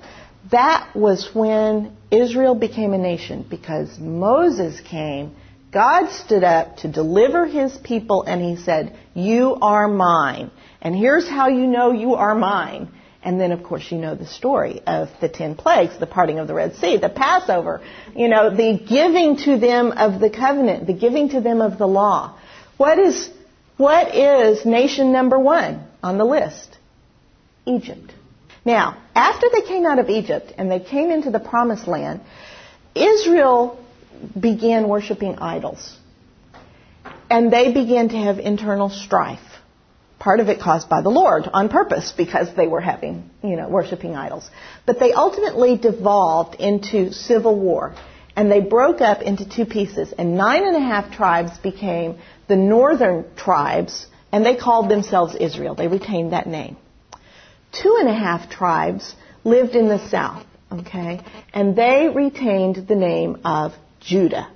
That 0.50 0.90
was 0.94 1.30
when 1.34 1.96
Israel 2.10 2.54
became 2.54 2.92
a 2.92 2.98
nation 2.98 3.46
because 3.48 3.98
Moses 3.98 4.78
came 4.80 5.36
God 5.72 6.10
stood 6.10 6.42
up 6.42 6.78
to 6.78 6.88
deliver 6.88 7.46
his 7.46 7.76
people 7.78 8.24
and 8.24 8.42
he 8.42 8.62
said, 8.62 8.96
You 9.14 9.56
are 9.62 9.86
mine. 9.86 10.50
And 10.80 10.94
here's 10.94 11.28
how 11.28 11.48
you 11.48 11.66
know 11.66 11.92
you 11.92 12.14
are 12.14 12.34
mine. 12.34 12.88
And 13.22 13.38
then, 13.38 13.52
of 13.52 13.62
course, 13.62 13.90
you 13.90 13.98
know 13.98 14.14
the 14.14 14.26
story 14.26 14.80
of 14.86 15.10
the 15.20 15.28
ten 15.28 15.54
plagues, 15.54 15.98
the 15.98 16.06
parting 16.06 16.38
of 16.38 16.46
the 16.48 16.54
Red 16.54 16.76
Sea, 16.76 16.96
the 16.96 17.10
Passover, 17.10 17.82
you 18.16 18.28
know, 18.28 18.48
the 18.48 18.78
giving 18.78 19.36
to 19.44 19.58
them 19.58 19.92
of 19.92 20.20
the 20.20 20.30
covenant, 20.30 20.86
the 20.86 20.94
giving 20.94 21.28
to 21.30 21.40
them 21.42 21.60
of 21.60 21.76
the 21.76 21.86
law. 21.86 22.38
What 22.78 22.98
is, 22.98 23.28
what 23.76 24.14
is 24.14 24.64
nation 24.64 25.12
number 25.12 25.38
one 25.38 25.86
on 26.02 26.16
the 26.16 26.24
list? 26.24 26.78
Egypt. 27.66 28.14
Now, 28.64 28.96
after 29.14 29.48
they 29.52 29.62
came 29.62 29.84
out 29.84 29.98
of 29.98 30.08
Egypt 30.08 30.54
and 30.56 30.70
they 30.70 30.80
came 30.80 31.10
into 31.10 31.30
the 31.30 31.40
promised 31.40 31.86
land, 31.86 32.22
Israel 32.94 33.84
began 34.38 34.88
worshiping 34.88 35.38
idols. 35.38 35.96
And 37.28 37.52
they 37.52 37.72
began 37.72 38.08
to 38.08 38.16
have 38.16 38.38
internal 38.38 38.88
strife. 38.88 39.40
Part 40.20 40.40
of 40.40 40.50
it 40.50 40.60
caused 40.60 40.90
by 40.90 41.00
the 41.00 41.08
Lord 41.08 41.48
on 41.50 41.70
purpose 41.70 42.12
because 42.14 42.54
they 42.54 42.66
were 42.66 42.82
having, 42.82 43.30
you 43.42 43.56
know, 43.56 43.68
worshiping 43.70 44.14
idols. 44.16 44.48
But 44.84 45.00
they 45.00 45.14
ultimately 45.14 45.78
devolved 45.78 46.56
into 46.56 47.12
civil 47.12 47.58
war. 47.58 47.94
And 48.36 48.52
they 48.52 48.60
broke 48.60 49.00
up 49.00 49.22
into 49.22 49.48
two 49.48 49.64
pieces. 49.64 50.12
And 50.16 50.36
nine 50.36 50.66
and 50.66 50.76
a 50.76 50.80
half 50.80 51.10
tribes 51.10 51.56
became 51.58 52.18
the 52.48 52.56
northern 52.56 53.34
tribes, 53.34 54.06
and 54.30 54.44
they 54.44 54.56
called 54.56 54.90
themselves 54.90 55.34
Israel. 55.34 55.74
They 55.74 55.88
retained 55.88 56.34
that 56.34 56.46
name. 56.46 56.76
Two 57.72 57.96
and 57.98 58.08
a 58.08 58.14
half 58.14 58.50
tribes 58.50 59.14
lived 59.42 59.74
in 59.74 59.88
the 59.88 60.06
south, 60.10 60.44
okay? 60.70 61.22
And 61.54 61.74
they 61.74 62.10
retained 62.14 62.86
the 62.86 62.94
name 62.94 63.40
of 63.44 63.72
Judah. 64.00 64.50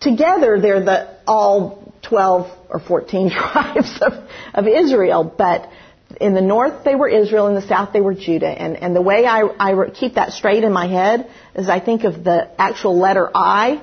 Together, 0.00 0.60
they're 0.60 0.84
the 0.84 1.16
all 1.26 1.85
12 2.08 2.50
or 2.68 2.80
14 2.80 3.30
tribes 3.36 3.98
of, 4.00 4.12
of 4.54 4.66
Israel, 4.66 5.24
but 5.24 5.70
in 6.20 6.34
the 6.34 6.40
north 6.40 6.84
they 6.84 6.94
were 6.94 7.08
Israel, 7.08 7.48
in 7.48 7.54
the 7.54 7.66
south 7.66 7.92
they 7.92 8.00
were 8.00 8.14
Judah. 8.14 8.48
And, 8.48 8.76
and 8.76 8.94
the 8.94 9.02
way 9.02 9.26
I, 9.26 9.42
I 9.58 9.90
keep 9.90 10.14
that 10.14 10.32
straight 10.32 10.64
in 10.64 10.72
my 10.72 10.86
head 10.86 11.30
is 11.54 11.68
I 11.68 11.80
think 11.80 12.04
of 12.04 12.24
the 12.24 12.50
actual 12.58 12.98
letter 12.98 13.30
I 13.34 13.82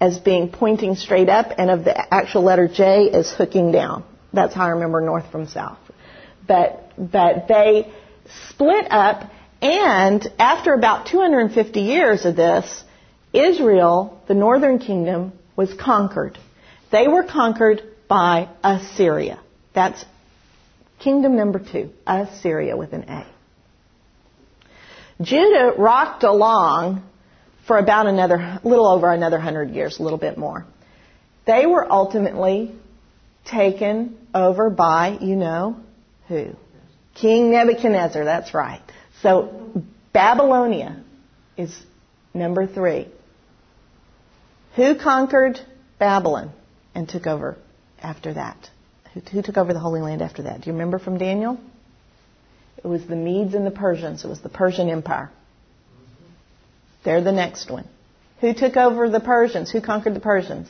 as 0.00 0.18
being 0.18 0.50
pointing 0.50 0.94
straight 0.94 1.28
up 1.28 1.52
and 1.58 1.70
of 1.70 1.84
the 1.84 2.14
actual 2.14 2.42
letter 2.42 2.68
J 2.68 3.10
as 3.10 3.30
hooking 3.32 3.72
down. 3.72 4.04
That's 4.32 4.54
how 4.54 4.66
I 4.66 4.68
remember 4.70 5.00
north 5.00 5.30
from 5.30 5.46
south. 5.46 5.78
But, 6.46 6.92
but 6.96 7.48
they 7.48 7.92
split 8.50 8.86
up 8.90 9.30
and 9.60 10.26
after 10.38 10.72
about 10.72 11.06
250 11.06 11.80
years 11.80 12.24
of 12.24 12.36
this, 12.36 12.84
Israel, 13.32 14.22
the 14.28 14.34
northern 14.34 14.78
kingdom, 14.78 15.32
was 15.56 15.72
conquered. 15.74 16.38
They 16.90 17.08
were 17.08 17.24
conquered 17.24 17.82
by 18.08 18.48
Assyria. 18.64 19.40
That's 19.74 20.04
kingdom 20.98 21.36
number 21.36 21.58
two, 21.58 21.90
Assyria 22.06 22.76
with 22.76 22.92
an 22.92 23.04
A. 23.08 23.26
Judah 25.20 25.74
rocked 25.76 26.22
along 26.22 27.02
for 27.66 27.76
about 27.78 28.06
another, 28.06 28.60
little 28.64 28.86
over 28.86 29.12
another 29.12 29.38
hundred 29.38 29.70
years, 29.70 29.98
a 29.98 30.02
little 30.02 30.18
bit 30.18 30.38
more. 30.38 30.64
They 31.46 31.66
were 31.66 31.90
ultimately 31.90 32.74
taken 33.44 34.16
over 34.34 34.70
by, 34.70 35.18
you 35.20 35.36
know, 35.36 35.80
who? 36.28 36.50
King 37.14 37.50
Nebuchadnezzar, 37.50 38.24
that's 38.24 38.54
right. 38.54 38.82
So 39.22 39.82
Babylonia 40.12 41.02
is 41.56 41.76
number 42.32 42.66
three. 42.66 43.08
Who 44.76 44.94
conquered 44.94 45.58
Babylon 45.98 46.52
and 46.98 47.08
took 47.08 47.28
over 47.28 47.56
after 48.02 48.34
that? 48.34 48.56
Who, 49.14 49.20
who, 49.20 49.40
took 49.40 49.56
over 49.56 49.72
the 49.72 49.78
Holy 49.78 50.00
Land 50.00 50.20
after 50.20 50.42
that? 50.42 50.62
Do 50.62 50.66
you 50.66 50.72
remember 50.72 50.98
from 50.98 51.16
Daniel? 51.16 51.56
It 52.76 52.86
was 52.86 53.06
the 53.06 53.14
Medes 53.14 53.54
and 53.54 53.64
the 53.64 53.70
Persians. 53.70 54.24
It 54.24 54.28
was 54.28 54.40
the 54.40 54.48
Persian 54.48 54.90
Empire. 54.90 55.30
They're 57.04 57.22
the 57.22 57.32
next 57.32 57.70
one. 57.70 57.86
Who 58.40 58.52
took 58.52 58.76
over 58.76 59.08
the 59.08 59.20
Persians? 59.20 59.70
Who 59.70 59.80
conquered 59.80 60.14
the 60.14 60.20
Persians? 60.20 60.68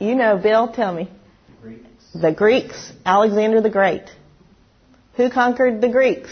You 0.00 0.16
know, 0.16 0.36
Bill, 0.36 0.66
tell 0.72 0.92
me. 0.92 1.08
The 1.48 1.62
Greeks. 1.62 2.12
The 2.12 2.32
Greeks. 2.32 2.92
Alexander 3.04 3.60
the 3.60 3.70
Great. 3.70 4.10
Who 5.14 5.30
conquered 5.30 5.80
the 5.80 5.88
Greeks? 5.88 6.30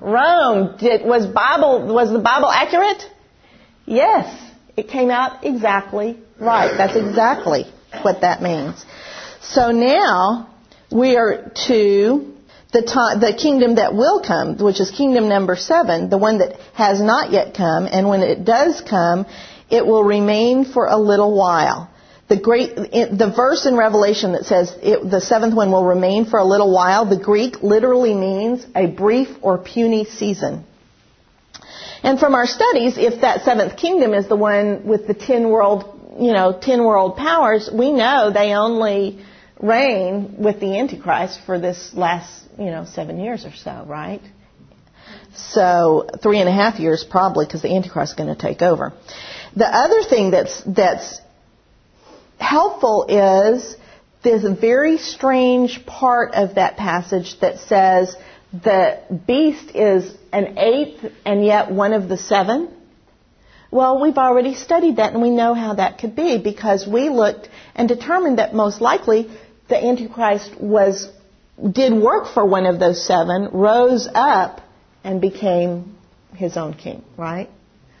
Rome. 0.00 0.78
Did, 0.78 1.04
was 1.04 1.26
Bible 1.26 1.86
was 1.92 2.10
the 2.10 2.18
Bible 2.18 2.50
accurate? 2.50 3.02
Yes, 3.84 4.26
it 4.76 4.88
came 4.88 5.10
out 5.10 5.44
exactly 5.44 6.18
right. 6.38 6.76
That's 6.76 6.96
exactly 6.96 7.64
what 8.02 8.20
that 8.20 8.42
means. 8.42 8.84
So 9.40 9.70
now 9.70 10.54
we 10.90 11.16
are 11.16 11.52
to 11.66 12.32
the, 12.72 12.82
time, 12.82 13.20
the 13.20 13.32
kingdom 13.32 13.76
that 13.76 13.94
will 13.94 14.20
come, 14.20 14.58
which 14.58 14.80
is 14.80 14.90
kingdom 14.90 15.28
number 15.28 15.56
seven, 15.56 16.10
the 16.10 16.18
one 16.18 16.38
that 16.38 16.60
has 16.74 17.00
not 17.00 17.32
yet 17.32 17.54
come, 17.54 17.86
and 17.90 18.08
when 18.08 18.22
it 18.22 18.44
does 18.44 18.80
come, 18.80 19.26
it 19.70 19.86
will 19.86 20.04
remain 20.04 20.64
for 20.64 20.86
a 20.86 20.96
little 20.96 21.36
while. 21.36 21.90
The 22.28 22.36
great, 22.36 22.74
the 22.74 23.32
verse 23.34 23.66
in 23.66 23.76
Revelation 23.76 24.32
that 24.32 24.46
says 24.46 24.76
it, 24.82 25.08
the 25.08 25.20
seventh 25.20 25.54
one 25.54 25.70
will 25.70 25.84
remain 25.84 26.26
for 26.26 26.40
a 26.40 26.44
little 26.44 26.74
while, 26.74 27.06
the 27.06 27.22
Greek 27.22 27.62
literally 27.62 28.14
means 28.14 28.66
a 28.74 28.86
brief 28.86 29.28
or 29.42 29.58
puny 29.58 30.04
season. 30.04 30.64
And 32.02 32.18
from 32.18 32.34
our 32.34 32.46
studies, 32.46 32.98
if 32.98 33.20
that 33.20 33.44
seventh 33.44 33.76
kingdom 33.76 34.12
is 34.12 34.28
the 34.28 34.36
one 34.36 34.86
with 34.86 35.06
the 35.06 35.14
ten 35.14 35.48
world, 35.48 35.95
you 36.18 36.32
know, 36.32 36.58
ten 36.60 36.84
world 36.84 37.16
powers, 37.16 37.70
we 37.72 37.92
know 37.92 38.30
they 38.30 38.52
only 38.52 39.24
reign 39.60 40.36
with 40.38 40.60
the 40.60 40.78
Antichrist 40.78 41.40
for 41.46 41.58
this 41.58 41.92
last, 41.94 42.44
you 42.58 42.66
know, 42.66 42.84
seven 42.84 43.18
years 43.18 43.44
or 43.44 43.52
so, 43.52 43.84
right? 43.86 44.22
So 45.34 46.08
three 46.22 46.40
and 46.40 46.48
a 46.48 46.52
half 46.52 46.78
years 46.78 47.04
probably 47.08 47.46
because 47.46 47.62
the 47.62 47.74
Antichrist 47.74 48.12
is 48.12 48.16
going 48.16 48.34
to 48.34 48.40
take 48.40 48.62
over. 48.62 48.92
The 49.54 49.66
other 49.66 50.02
thing 50.02 50.30
that's 50.30 50.62
that's 50.64 51.20
helpful 52.38 53.06
is 53.08 53.76
this 54.22 54.44
very 54.60 54.98
strange 54.98 55.86
part 55.86 56.34
of 56.34 56.56
that 56.56 56.76
passage 56.76 57.38
that 57.40 57.58
says 57.60 58.16
the 58.52 59.00
beast 59.26 59.74
is 59.74 60.12
an 60.32 60.58
eighth 60.58 61.04
and 61.24 61.44
yet 61.44 61.70
one 61.70 61.92
of 61.92 62.08
the 62.08 62.16
seven? 62.16 62.75
Well, 63.70 64.00
we've 64.00 64.18
already 64.18 64.54
studied 64.54 64.96
that 64.96 65.12
and 65.12 65.22
we 65.22 65.30
know 65.30 65.54
how 65.54 65.74
that 65.74 65.98
could 65.98 66.14
be 66.14 66.38
because 66.38 66.86
we 66.86 67.08
looked 67.08 67.48
and 67.74 67.88
determined 67.88 68.38
that 68.38 68.54
most 68.54 68.80
likely 68.80 69.28
the 69.68 69.76
Antichrist 69.82 70.60
was, 70.60 71.08
did 71.72 71.92
work 71.92 72.32
for 72.32 72.46
one 72.46 72.66
of 72.66 72.78
those 72.78 73.04
seven, 73.04 73.48
rose 73.52 74.08
up 74.12 74.60
and 75.02 75.20
became 75.20 75.96
his 76.34 76.56
own 76.56 76.74
king, 76.74 77.04
right? 77.16 77.50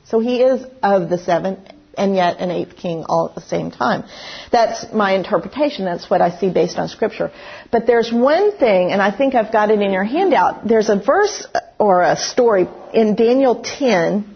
So 0.04 0.20
he 0.20 0.42
is 0.42 0.64
of 0.82 1.08
the 1.08 1.18
seven 1.18 1.66
and 1.96 2.14
yet 2.14 2.38
an 2.40 2.50
eighth 2.50 2.76
king 2.76 3.04
all 3.08 3.28
at 3.28 3.34
the 3.34 3.40
same 3.40 3.70
time. 3.70 4.04
That's 4.52 4.92
my 4.92 5.14
interpretation. 5.14 5.84
That's 5.84 6.08
what 6.08 6.20
I 6.20 6.38
see 6.38 6.50
based 6.50 6.78
on 6.78 6.88
scripture. 6.88 7.32
But 7.72 7.86
there's 7.86 8.12
one 8.12 8.56
thing, 8.56 8.92
and 8.92 9.00
I 9.00 9.16
think 9.16 9.34
I've 9.34 9.52
got 9.52 9.70
it 9.70 9.80
in 9.80 9.92
your 9.92 10.04
handout. 10.04 10.66
There's 10.66 10.88
a 10.88 10.96
verse 10.96 11.46
or 11.78 12.02
a 12.02 12.16
story 12.16 12.68
in 12.92 13.16
Daniel 13.16 13.62
10, 13.62 14.35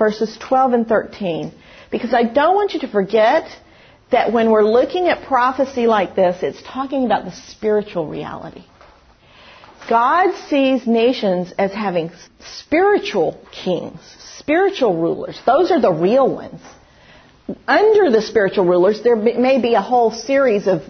verses 0.00 0.36
12 0.48 0.72
and 0.72 0.88
13. 0.88 1.52
Because 1.92 2.12
I 2.12 2.24
don't 2.24 2.56
want 2.56 2.74
you 2.74 2.80
to 2.80 2.88
forget 2.88 3.44
that 4.10 4.32
when 4.32 4.50
we're 4.50 4.64
looking 4.64 5.06
at 5.06 5.28
prophecy 5.28 5.86
like 5.86 6.16
this, 6.16 6.42
it's 6.42 6.60
talking 6.64 7.04
about 7.06 7.24
the 7.24 7.36
spiritual 7.52 8.08
reality. 8.08 8.64
God 9.88 10.34
sees 10.48 10.86
nations 10.88 11.52
as 11.56 11.70
having 11.72 12.10
spiritual 12.40 13.40
kings, 13.52 14.00
spiritual 14.38 15.00
rulers. 15.00 15.40
Those 15.46 15.70
are 15.70 15.80
the 15.80 15.92
real 15.92 16.28
ones 16.34 16.60
under 17.66 18.10
the 18.10 18.22
spiritual 18.22 18.64
rulers, 18.64 19.02
there 19.02 19.16
may 19.16 19.60
be 19.60 19.74
a 19.74 19.80
whole 19.80 20.10
series 20.10 20.66
of 20.66 20.82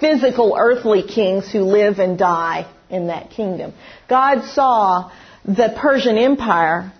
physical 0.00 0.56
earthly 0.58 1.02
kings 1.02 1.50
who 1.50 1.60
live 1.60 1.98
and 1.98 2.18
die 2.18 2.70
in 2.90 3.06
that 3.06 3.30
kingdom. 3.30 3.72
God 4.08 4.44
saw 4.50 5.12
the 5.44 5.74
Persian 5.80 6.18
Empire 6.18 6.92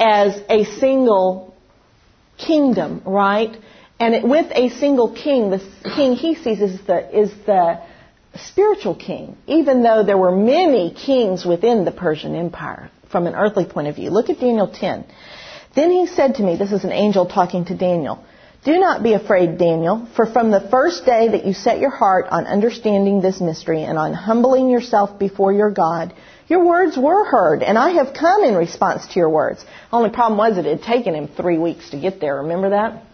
as 0.00 0.40
a 0.48 0.64
single 0.64 1.54
kingdom, 2.38 3.02
right? 3.04 3.54
And 4.00 4.14
it, 4.14 4.24
with 4.24 4.50
a 4.52 4.70
single 4.70 5.14
king, 5.14 5.50
the 5.50 5.62
king 5.94 6.14
he 6.14 6.34
sees 6.34 6.60
is 6.60 6.80
the, 6.86 7.18
is 7.20 7.30
the 7.44 7.82
spiritual 8.34 8.94
king, 8.94 9.36
even 9.46 9.82
though 9.82 10.02
there 10.02 10.16
were 10.16 10.34
many 10.34 10.94
kings 10.94 11.44
within 11.44 11.84
the 11.84 11.92
Persian 11.92 12.34
Empire 12.34 12.90
from 13.12 13.26
an 13.26 13.34
earthly 13.34 13.66
point 13.66 13.88
of 13.88 13.96
view. 13.96 14.10
Look 14.10 14.30
at 14.30 14.40
Daniel 14.40 14.72
10. 14.72 15.04
Then 15.74 15.90
he 15.90 16.06
said 16.06 16.36
to 16.36 16.42
me, 16.42 16.56
this 16.56 16.72
is 16.72 16.84
an 16.84 16.92
angel 16.92 17.26
talking 17.26 17.66
to 17.66 17.76
Daniel, 17.76 18.24
do 18.62 18.78
not 18.78 19.02
be 19.02 19.14
afraid, 19.14 19.56
Daniel, 19.56 20.06
for 20.14 20.26
from 20.26 20.50
the 20.50 20.60
first 20.70 21.06
day 21.06 21.28
that 21.28 21.46
you 21.46 21.54
set 21.54 21.78
your 21.78 21.90
heart 21.90 22.26
on 22.30 22.46
understanding 22.46 23.22
this 23.22 23.40
mystery 23.40 23.84
and 23.84 23.96
on 23.96 24.12
humbling 24.12 24.68
yourself 24.68 25.18
before 25.18 25.50
your 25.50 25.70
God, 25.70 26.12
your 26.50 26.64
words 26.64 26.98
were 26.98 27.24
heard, 27.24 27.62
and 27.62 27.78
I 27.78 27.90
have 27.90 28.12
come 28.12 28.42
in 28.42 28.56
response 28.56 29.06
to 29.06 29.20
your 29.20 29.30
words. 29.30 29.64
Only 29.92 30.10
problem 30.10 30.36
was 30.36 30.58
it 30.58 30.64
had 30.64 30.82
taken 30.82 31.14
him 31.14 31.28
three 31.28 31.58
weeks 31.58 31.90
to 31.90 32.00
get 32.00 32.20
there. 32.20 32.42
Remember 32.42 32.70
that? 32.70 33.04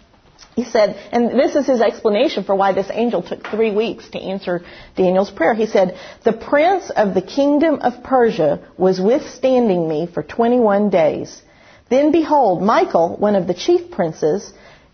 He 0.55 0.65
said, 0.65 0.97
and 1.13 1.39
this 1.39 1.55
is 1.55 1.67
his 1.67 1.83
explanation 1.83 2.45
for 2.45 2.55
why 2.55 2.73
this 2.73 2.89
angel 2.91 3.23
took 3.23 3.47
three 3.47 3.75
weeks 3.75 4.09
to 4.11 4.19
answer 4.19 4.65
Daniel's 4.97 5.31
prayer. 5.31 5.53
He 5.53 5.67
said, 5.67 5.99
the 6.25 6.33
prince 6.33 6.89
of 6.89 7.13
the 7.13 7.21
kingdom 7.21 7.81
of 7.83 8.03
Persia 8.03 8.67
was 8.79 8.99
withstanding 8.99 9.87
me 9.87 10.07
for 10.07 10.23
21 10.23 10.89
days. 10.89 11.43
Then 11.91 12.13
behold, 12.13 12.63
Michael, 12.63 13.17
one 13.19 13.37
of 13.37 13.47
the 13.47 13.55
chief 13.55 13.91
princes, 13.91 14.51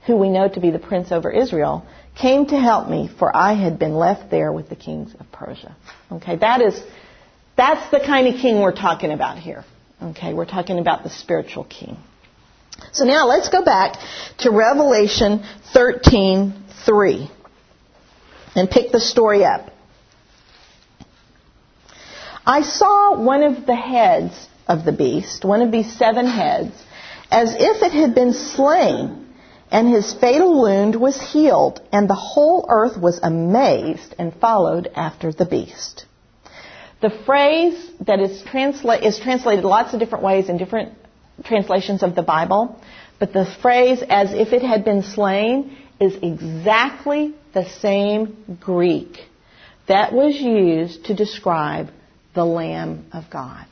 who 0.06 0.16
we 0.16 0.28
know 0.28 0.48
to 0.48 0.60
be 0.60 0.70
the 0.70 0.80
prince 0.80 1.12
over 1.12 1.30
Israel, 1.30 1.86
came 2.20 2.46
to 2.46 2.58
help 2.58 2.88
me, 2.88 3.08
for 3.18 3.34
I 3.34 3.54
had 3.54 3.78
been 3.78 3.94
left 3.94 4.30
there 4.30 4.52
with 4.52 4.68
the 4.68 4.76
kings 4.76 5.14
of 5.18 5.30
Persia. 5.30 5.76
Okay, 6.10 6.36
that 6.36 6.60
is, 6.60 6.82
that's 7.56 7.90
the 7.90 8.00
kind 8.00 8.26
of 8.28 8.40
king 8.40 8.60
we're 8.60 8.74
talking 8.74 9.12
about 9.12 9.38
here. 9.38 9.64
Okay, 10.02 10.34
we're 10.34 10.46
talking 10.46 10.78
about 10.78 11.04
the 11.04 11.10
spiritual 11.10 11.64
king. 11.64 11.96
So 12.92 13.04
now 13.04 13.26
let's 13.26 13.48
go 13.48 13.64
back 13.64 13.96
to 14.38 14.50
Revelation 14.50 15.44
13:3 15.72 17.30
and 18.56 18.70
pick 18.70 18.90
the 18.90 19.00
story 19.00 19.44
up. 19.44 19.70
I 22.44 22.62
saw 22.62 23.16
one 23.16 23.44
of 23.44 23.66
the 23.66 23.76
heads 23.76 24.48
of 24.66 24.84
the 24.84 24.92
beast, 24.92 25.44
one 25.44 25.62
of 25.62 25.70
these 25.70 25.92
seven 25.92 26.26
heads, 26.26 26.74
as 27.30 27.54
if 27.54 27.82
it 27.82 27.92
had 27.92 28.14
been 28.14 28.32
slain 28.32 29.22
and 29.72 29.88
his 29.88 30.12
fatal 30.12 30.60
wound 30.60 30.94
was 30.94 31.18
healed, 31.18 31.80
and 31.90 32.08
the 32.08 32.14
whole 32.14 32.66
earth 32.68 32.98
was 32.98 33.18
amazed 33.22 34.14
and 34.18 34.34
followed 34.34 34.90
after 34.94 35.32
the 35.32 35.46
beast. 35.46 36.04
The 37.02 37.10
phrase 37.10 37.90
that 38.06 38.20
is, 38.20 38.42
transla- 38.44 39.02
is 39.02 39.18
translated 39.18 39.64
lots 39.64 39.92
of 39.92 39.98
different 39.98 40.24
ways 40.24 40.48
in 40.48 40.56
different 40.56 40.96
translations 41.44 42.02
of 42.04 42.14
the 42.14 42.22
Bible, 42.22 42.80
but 43.18 43.32
the 43.32 43.44
phrase 43.60 44.02
as 44.08 44.32
if 44.32 44.52
it 44.52 44.62
had 44.62 44.84
been 44.84 45.02
slain 45.02 45.76
is 46.00 46.16
exactly 46.22 47.34
the 47.54 47.68
same 47.68 48.58
Greek 48.60 49.18
that 49.88 50.12
was 50.12 50.36
used 50.36 51.06
to 51.06 51.14
describe 51.14 51.90
the 52.34 52.44
Lamb 52.44 53.06
of 53.12 53.24
God, 53.30 53.66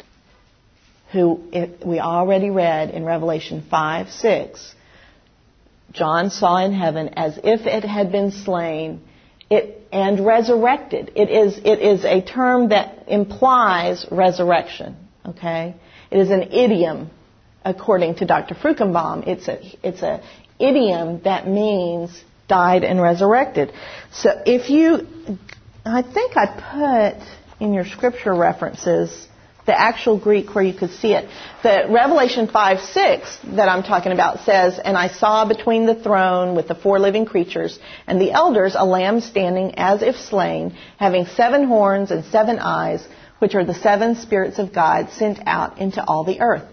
who 1.13 1.41
we 1.87 2.01
already 2.01 2.51
read 2.51 2.91
in 2.91 3.05
Revelation 3.05 3.65
5 3.71 4.11
6 4.11 4.75
John 5.93 6.31
saw 6.31 6.65
in 6.65 6.73
heaven 6.73 7.11
as 7.17 7.39
if 7.43 7.67
it 7.67 7.85
had 7.85 8.13
been 8.13 8.31
slain 8.31 9.01
it, 9.51 9.89
and 9.93 10.25
resurrected. 10.25 11.13
It 11.17 11.29
is, 11.29 11.59
it 11.59 11.81
is 11.81 12.05
a 12.05 12.23
term 12.23 12.69
that 12.69 13.05
implies 13.09 14.07
resurrection. 14.11 14.97
Okay? 15.27 15.75
It 16.11 16.19
is 16.19 16.31
an 16.31 16.43
idiom, 16.53 17.11
according 17.65 18.17
to 18.17 18.25
Dr. 18.25 18.55
Fruchtenbaum. 18.55 19.27
It's 19.27 19.49
a, 19.49 19.61
it's 19.83 20.03
a 20.03 20.23
idiom 20.59 21.23
that 21.25 21.49
means 21.49 22.23
died 22.49 22.85
and 22.85 23.01
resurrected. 23.01 23.73
So 24.13 24.31
if 24.47 24.71
you, 24.71 25.07
I 25.85 26.03
think 26.03 26.37
I 26.37 27.17
put 27.17 27.65
in 27.65 27.75
your 27.75 27.85
scripture 27.85 28.35
references 28.35 29.29
the 29.67 29.79
actual 29.79 30.19
Greek 30.19 30.55
where 30.55 30.65
you 30.65 30.75
could 30.75 30.91
see 30.91 31.13
it. 31.13 31.29
The 31.63 31.87
Revelation 31.89 32.49
5 32.49 32.81
6 32.81 33.39
that 33.57 33.69
I'm 33.69 33.83
talking 33.83 34.13
about 34.13 34.41
says, 34.41 34.79
And 34.79 34.97
I 34.97 35.09
saw 35.09 35.45
between 35.47 35.87
the 35.87 35.95
throne 35.95 36.57
with 36.57 36.69
the 36.69 36.75
four 36.75 36.99
living 36.99 37.27
creatures 37.27 37.79
and 38.07 38.21
the 38.21 38.33
elders 38.33 38.75
a 38.77 38.85
lamb 38.85 39.21
standing 39.21 39.75
as 39.77 40.03
if 40.03 40.17
slain, 40.17 40.77
having 40.97 41.27
seven 41.27 41.65
horns 41.65 42.11
and 42.11 42.25
seven 42.25 42.59
eyes, 42.59 43.07
which 43.39 43.55
are 43.55 43.65
the 43.65 43.75
seven 43.75 44.17
spirits 44.17 44.59
of 44.59 44.73
God 44.73 45.11
sent 45.11 45.41
out 45.47 45.79
into 45.79 46.05
all 46.05 46.25
the 46.25 46.41
earth. 46.41 46.65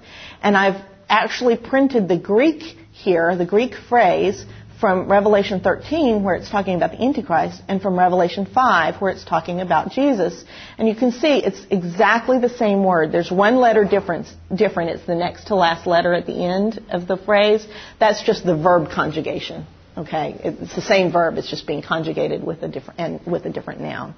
And 0.41 0.56
I've 0.56 0.82
actually 1.10 1.58
printed 1.58 2.08
the 2.08 2.17
Greek 2.17 2.78
here, 2.91 3.36
the 3.36 3.45
Greek 3.45 3.76
phrase, 3.76 4.45
from 4.80 5.10
Revelation 5.10 5.60
13 5.60 6.24
where 6.24 6.36
it's 6.36 6.50
talking 6.50 6.76
about 6.76 6.92
the 6.92 7.02
Antichrist 7.02 7.62
and 7.68 7.82
from 7.82 7.98
Revelation 7.98 8.46
5 8.46 9.02
where 9.02 9.12
it's 9.12 9.24
talking 9.24 9.60
about 9.60 9.92
Jesus. 9.92 10.44
And 10.78 10.88
you 10.88 10.96
can 10.96 11.12
see 11.12 11.40
it's 11.40 11.66
exactly 11.72 12.40
the 12.40 12.50
same 12.50 12.84
word. 12.84 13.12
There's 13.12 13.32
one 13.32 13.56
letter 13.56 13.86
difference, 13.86 14.32
different. 14.54 14.92
It's 14.92 15.06
the 15.06 15.16
next 15.16 15.48
to 15.48 15.56
last 15.56 15.88
letter 15.88 16.13
at 16.13 16.28
the 16.28 16.46
end 16.46 16.80
of 16.90 17.08
the 17.08 17.18
phrase. 17.18 17.66
That's 18.00 18.24
just 18.24 18.46
the 18.46 18.56
verb 18.56 18.92
conjugation. 18.92 19.66
Okay? 19.98 20.40
It's 20.44 20.76
the 20.76 20.82
same 20.82 21.12
verb. 21.12 21.38
It's 21.38 21.50
just 21.50 21.66
being 21.66 21.82
conjugated 21.82 22.44
with 22.44 22.62
a 22.62 22.68
different, 22.68 23.00
and 23.00 23.26
with 23.26 23.46
a 23.46 23.50
different 23.50 23.82
noun. 23.82 24.13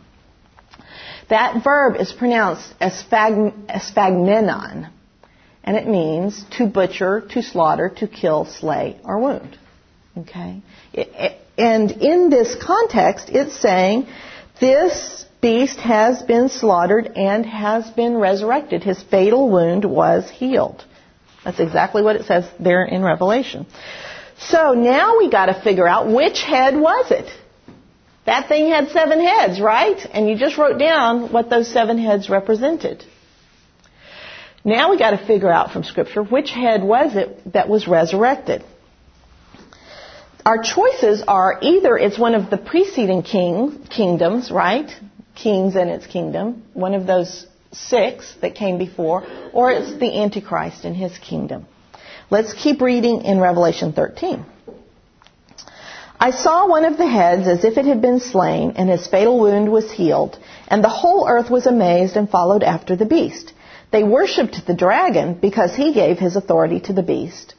That 1.30 1.64
verb 1.64 1.96
is 1.96 2.12
pronounced 2.12 2.74
sphagmenon. 2.80 4.90
And 5.64 5.78
it 5.78 5.88
means 5.88 6.44
to 6.58 6.66
butcher, 6.66 7.22
to 7.30 7.44
slaughter, 7.44 7.90
to 7.98 8.08
kill, 8.08 8.46
slay, 8.46 9.00
or 9.04 9.20
wound. 9.20 9.59
Okay? 10.22 10.62
And 11.58 11.92
in 11.92 12.30
this 12.30 12.56
context, 12.56 13.30
it's 13.30 13.56
saying 13.60 14.08
this 14.60 15.26
beast 15.42 15.80
has 15.80 16.22
been 16.22 16.50
slaughtered 16.50 17.12
and 17.16 17.46
has 17.46 17.90
been 17.92 18.18
resurrected. 18.18 18.84
His 18.84 19.02
fatal 19.04 19.50
wound 19.50 19.86
was 19.86 20.30
healed. 20.30 20.84
That's 21.44 21.60
exactly 21.60 22.02
what 22.02 22.16
it 22.16 22.26
says 22.26 22.50
there 22.60 22.86
in 22.86 23.04
Revelation. 23.04 23.66
So 24.38 24.74
now 24.74 25.18
we 25.18 25.30
got 25.30 25.48
to 25.48 25.62
figure 25.62 25.88
out 25.88 26.08
which 26.08 26.42
head 26.42 26.76
was 26.76 27.12
it. 27.12 27.30
That 28.26 28.48
thing 28.48 28.70
had 28.70 28.90
seven 28.90 29.20
heads, 29.20 29.60
right? 29.60 29.98
And 30.14 30.30
you 30.30 30.38
just 30.38 30.58
wrote 30.58 30.78
down 30.78 31.32
what 31.32 31.50
those 31.50 31.68
seven 31.72 31.98
heads 31.98 32.30
represented. 32.30 33.04
Now 34.64 34.92
we 34.92 35.00
got 35.00 35.12
to 35.12 35.26
figure 35.26 35.52
out 35.52 35.72
from 35.72 35.84
scripture 35.84 36.24
which 36.24 36.52
head 36.52 36.84
was 36.84 37.16
it 37.16 37.54
that 37.54 37.68
was 37.68 37.88
resurrected 37.88 38.64
our 40.46 40.62
choices 40.64 41.24
are 41.28 41.60
either 41.62 41.98
it's 41.98 42.18
one 42.18 42.36
of 42.36 42.50
the 42.50 42.58
preceding 42.58 43.24
king, 43.24 43.86
kingdoms, 43.90 44.52
right? 44.52 44.90
Kings 45.36 45.76
and 45.76 45.90
its 45.90 46.08
kingdom, 46.08 46.64
one 46.74 46.94
of 46.94 47.06
those 47.06 47.46
six 47.72 48.36
that 48.42 48.56
came 48.56 48.78
before, 48.78 49.26
or 49.54 49.72
it's 49.72 50.00
the 50.00 50.22
Antichrist 50.22 50.86
and 50.86 50.96
his 50.96 51.18
kingdom. 51.18 51.68
Let's 52.30 52.54
keep 52.54 52.82
reading 52.82 53.24
in 53.24 53.40
Revelation 53.40 53.94
13. 53.94 54.46
I 56.20 56.32
saw 56.32 56.68
one 56.68 56.84
of 56.84 56.98
the 56.98 57.08
heads 57.08 57.48
as 57.48 57.64
if 57.64 57.78
it 57.78 57.86
had 57.86 58.02
been 58.02 58.20
slain, 58.20 58.74
and 58.76 58.90
his 58.90 59.08
fatal 59.08 59.40
wound 59.40 59.72
was 59.72 59.90
healed, 59.90 60.38
and 60.68 60.84
the 60.84 60.90
whole 60.90 61.28
earth 61.28 61.50
was 61.50 61.66
amazed 61.66 62.18
and 62.18 62.30
followed 62.30 62.62
after 62.62 62.96
the 62.96 63.06
beast. 63.06 63.54
They 63.92 64.04
worshipped 64.04 64.68
the 64.68 64.76
dragon 64.76 65.36
because 65.36 65.74
he 65.74 65.94
gave 65.94 66.20
his 66.20 66.36
authority 66.36 66.82
to 66.82 66.94
the 66.94 67.04
beast. 67.04 67.56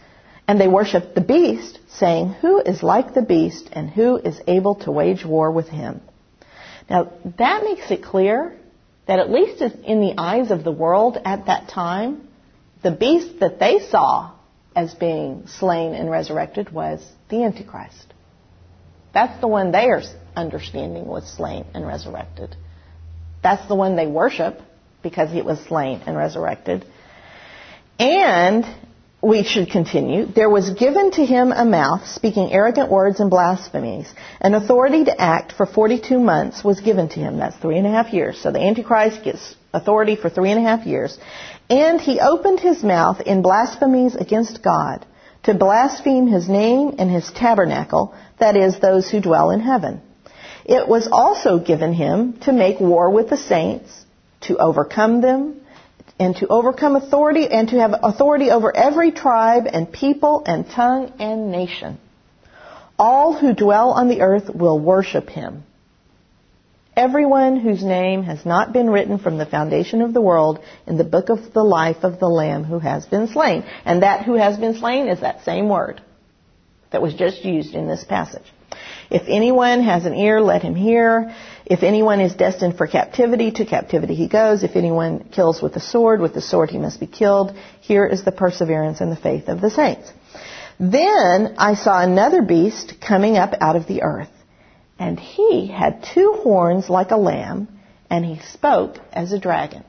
And 0.51 0.61
they 0.61 0.67
worshipped 0.67 1.15
the 1.15 1.21
beast, 1.21 1.79
saying, 1.91 2.31
Who 2.41 2.59
is 2.59 2.83
like 2.83 3.15
the 3.15 3.23
beast 3.23 3.69
and 3.71 3.89
who 3.89 4.17
is 4.17 4.41
able 4.49 4.75
to 4.81 4.91
wage 4.91 5.25
war 5.25 5.49
with 5.53 5.69
him? 5.69 6.01
Now, 6.89 7.13
that 7.39 7.63
makes 7.63 7.89
it 7.93 8.03
clear 8.03 8.59
that 9.07 9.21
at 9.21 9.31
least 9.31 9.63
in 9.63 10.01
the 10.01 10.15
eyes 10.19 10.51
of 10.51 10.65
the 10.65 10.73
world 10.73 11.19
at 11.25 11.47
that 11.47 11.69
time, 11.69 12.27
the 12.83 12.91
beast 12.91 13.39
that 13.39 13.61
they 13.61 13.79
saw 13.79 14.33
as 14.75 14.93
being 14.93 15.47
slain 15.47 15.95
and 15.95 16.11
resurrected 16.11 16.73
was 16.73 17.01
the 17.29 17.45
Antichrist. 17.45 18.13
That's 19.15 19.41
the 19.41 19.47
one 19.47 19.71
they 19.71 19.87
are 19.87 20.03
understanding 20.35 21.07
was 21.07 21.33
slain 21.33 21.65
and 21.75 21.87
resurrected. 21.87 22.57
That's 23.41 23.69
the 23.69 23.77
one 23.77 23.95
they 23.95 24.09
worship 24.09 24.61
because 25.01 25.31
he 25.31 25.43
was 25.43 25.61
slain 25.67 26.03
and 26.07 26.17
resurrected. 26.17 26.85
And 28.01 28.65
we 29.23 29.43
should 29.43 29.71
continue. 29.71 30.27
There 30.27 30.49
was 30.49 30.71
given 30.71 31.11
to 31.13 31.25
him 31.25 31.53
a 31.53 31.65
mouth 31.65 32.07
speaking 32.09 32.53
arrogant 32.53 32.91
words 32.91 33.21
and 33.21 33.29
blasphemies. 33.29 34.13
An 34.41 34.55
authority 34.55 35.05
to 35.05 35.21
act 35.21 35.53
for 35.53 35.67
42 35.67 36.19
months 36.19 36.65
was 36.65 36.81
given 36.81 37.09
to 37.11 37.21
him. 37.21 37.37
That's 37.37 37.57
three 37.57 37.77
and 37.77 37.87
a 37.87 37.91
half 37.91 38.13
years. 38.15 38.41
So 38.41 38.51
the 38.51 38.61
Antichrist 38.61 39.23
gets 39.23 39.55
authority 39.75 40.17
for 40.17 40.31
three 40.31 40.51
and 40.51 40.65
a 40.65 40.69
half 40.69 40.87
years. 40.87 41.19
And 41.69 42.01
he 42.01 42.19
opened 42.19 42.61
his 42.61 42.83
mouth 42.83 43.21
in 43.21 43.43
blasphemies 43.43 44.15
against 44.15 44.63
God 44.63 45.05
to 45.43 45.55
blaspheme 45.55 46.27
his 46.27 46.49
name 46.49 46.97
and 46.99 47.11
his 47.11 47.31
tabernacle, 47.31 48.15
that 48.39 48.57
is, 48.57 48.79
those 48.79 49.09
who 49.09 49.21
dwell 49.21 49.51
in 49.51 49.61
heaven. 49.61 50.01
It 50.65 50.89
was 50.89 51.09
also 51.11 51.59
given 51.59 51.93
him 51.93 52.35
to 52.41 52.53
make 52.53 52.81
war 52.81 53.11
with 53.11 53.31
the 53.31 53.37
saints, 53.37 54.05
to 54.43 54.57
overcome 54.59 55.21
them, 55.21 55.60
and 56.21 56.37
to 56.37 56.47
overcome 56.49 56.95
authority, 56.95 57.49
and 57.49 57.71
to 57.71 57.81
have 57.81 57.93
authority 58.03 58.51
over 58.51 58.77
every 58.77 59.11
tribe 59.11 59.65
and 59.67 59.91
people 59.91 60.43
and 60.47 60.67
tongue 60.69 61.15
and 61.19 61.51
nation. 61.51 61.99
All 62.99 63.33
who 63.33 63.55
dwell 63.55 63.93
on 63.93 64.09
the 64.09 64.21
earth 64.21 64.55
will 64.55 64.79
worship 64.79 65.31
him. 65.31 65.65
Everyone 66.95 67.59
whose 67.59 67.83
name 67.83 68.25
has 68.25 68.45
not 68.45 68.75
been 68.75 68.91
written 68.91 69.19
from 69.19 69.39
the 69.39 69.47
foundation 69.47 70.03
of 70.03 70.13
the 70.13 70.21
world 70.21 70.59
in 70.87 70.99
the 70.99 71.05
book 71.05 71.31
of 71.31 71.55
the 71.55 71.65
life 71.65 72.05
of 72.05 72.21
the 72.21 72.29
Lamb 72.29 72.65
who 72.65 72.79
has 72.79 73.07
been 73.07 73.27
slain. 73.29 73.65
And 73.87 74.03
that 74.03 74.27
who 74.27 74.35
has 74.35 74.59
been 74.59 74.75
slain 74.75 75.09
is 75.09 75.21
that 75.21 75.45
same 75.45 75.71
word 75.71 76.03
that 76.93 77.01
was 77.01 77.15
just 77.15 77.45
used 77.45 77.75
in 77.75 77.89
this 77.89 78.05
passage. 78.05 78.45
If 79.11 79.23
anyone 79.27 79.83
has 79.83 80.05
an 80.05 80.15
ear, 80.15 80.41
let 80.41 80.63
him 80.63 80.75
hear. 80.75 81.35
If 81.71 81.85
anyone 81.85 82.21
is 82.21 82.35
destined 82.35 82.77
for 82.77 82.89
captivity, 82.89 83.53
to 83.53 83.65
captivity 83.65 84.17
he 84.17 84.27
goes. 84.27 84.65
If 84.65 84.75
anyone 84.75 85.21
kills 85.31 85.63
with 85.63 85.73
the 85.73 85.81
sword, 85.81 86.21
with 86.21 86.35
the 86.35 86.41
sword 86.41 86.69
he 86.69 86.79
must 86.79 86.99
be 86.99 87.07
killed. 87.07 87.57
Here 87.81 88.05
is 88.05 88.25
the 88.25 88.33
perseverance 88.33 89.01
and 89.01 89.13
the 89.13 89.17
faith 89.17 89.47
of 89.47 89.61
the 89.61 89.71
saints. 89.71 90.13
Then 90.81 91.55
I 91.59 91.75
saw 91.75 92.03
another 92.03 92.43
beast 92.43 92.95
coming 93.01 93.37
up 93.37 93.55
out 93.61 93.77
of 93.77 93.87
the 93.87 94.03
earth. 94.03 94.33
And 94.99 95.21
he 95.21 95.69
had 95.69 96.03
two 96.13 96.41
horns 96.43 96.91
like 96.91 97.13
a 97.13 97.17
lamb, 97.17 97.69
and 98.11 98.25
he 98.25 98.41
spoke 98.41 98.99
as 99.13 99.33
a 99.33 99.39
dragon. 99.39 99.85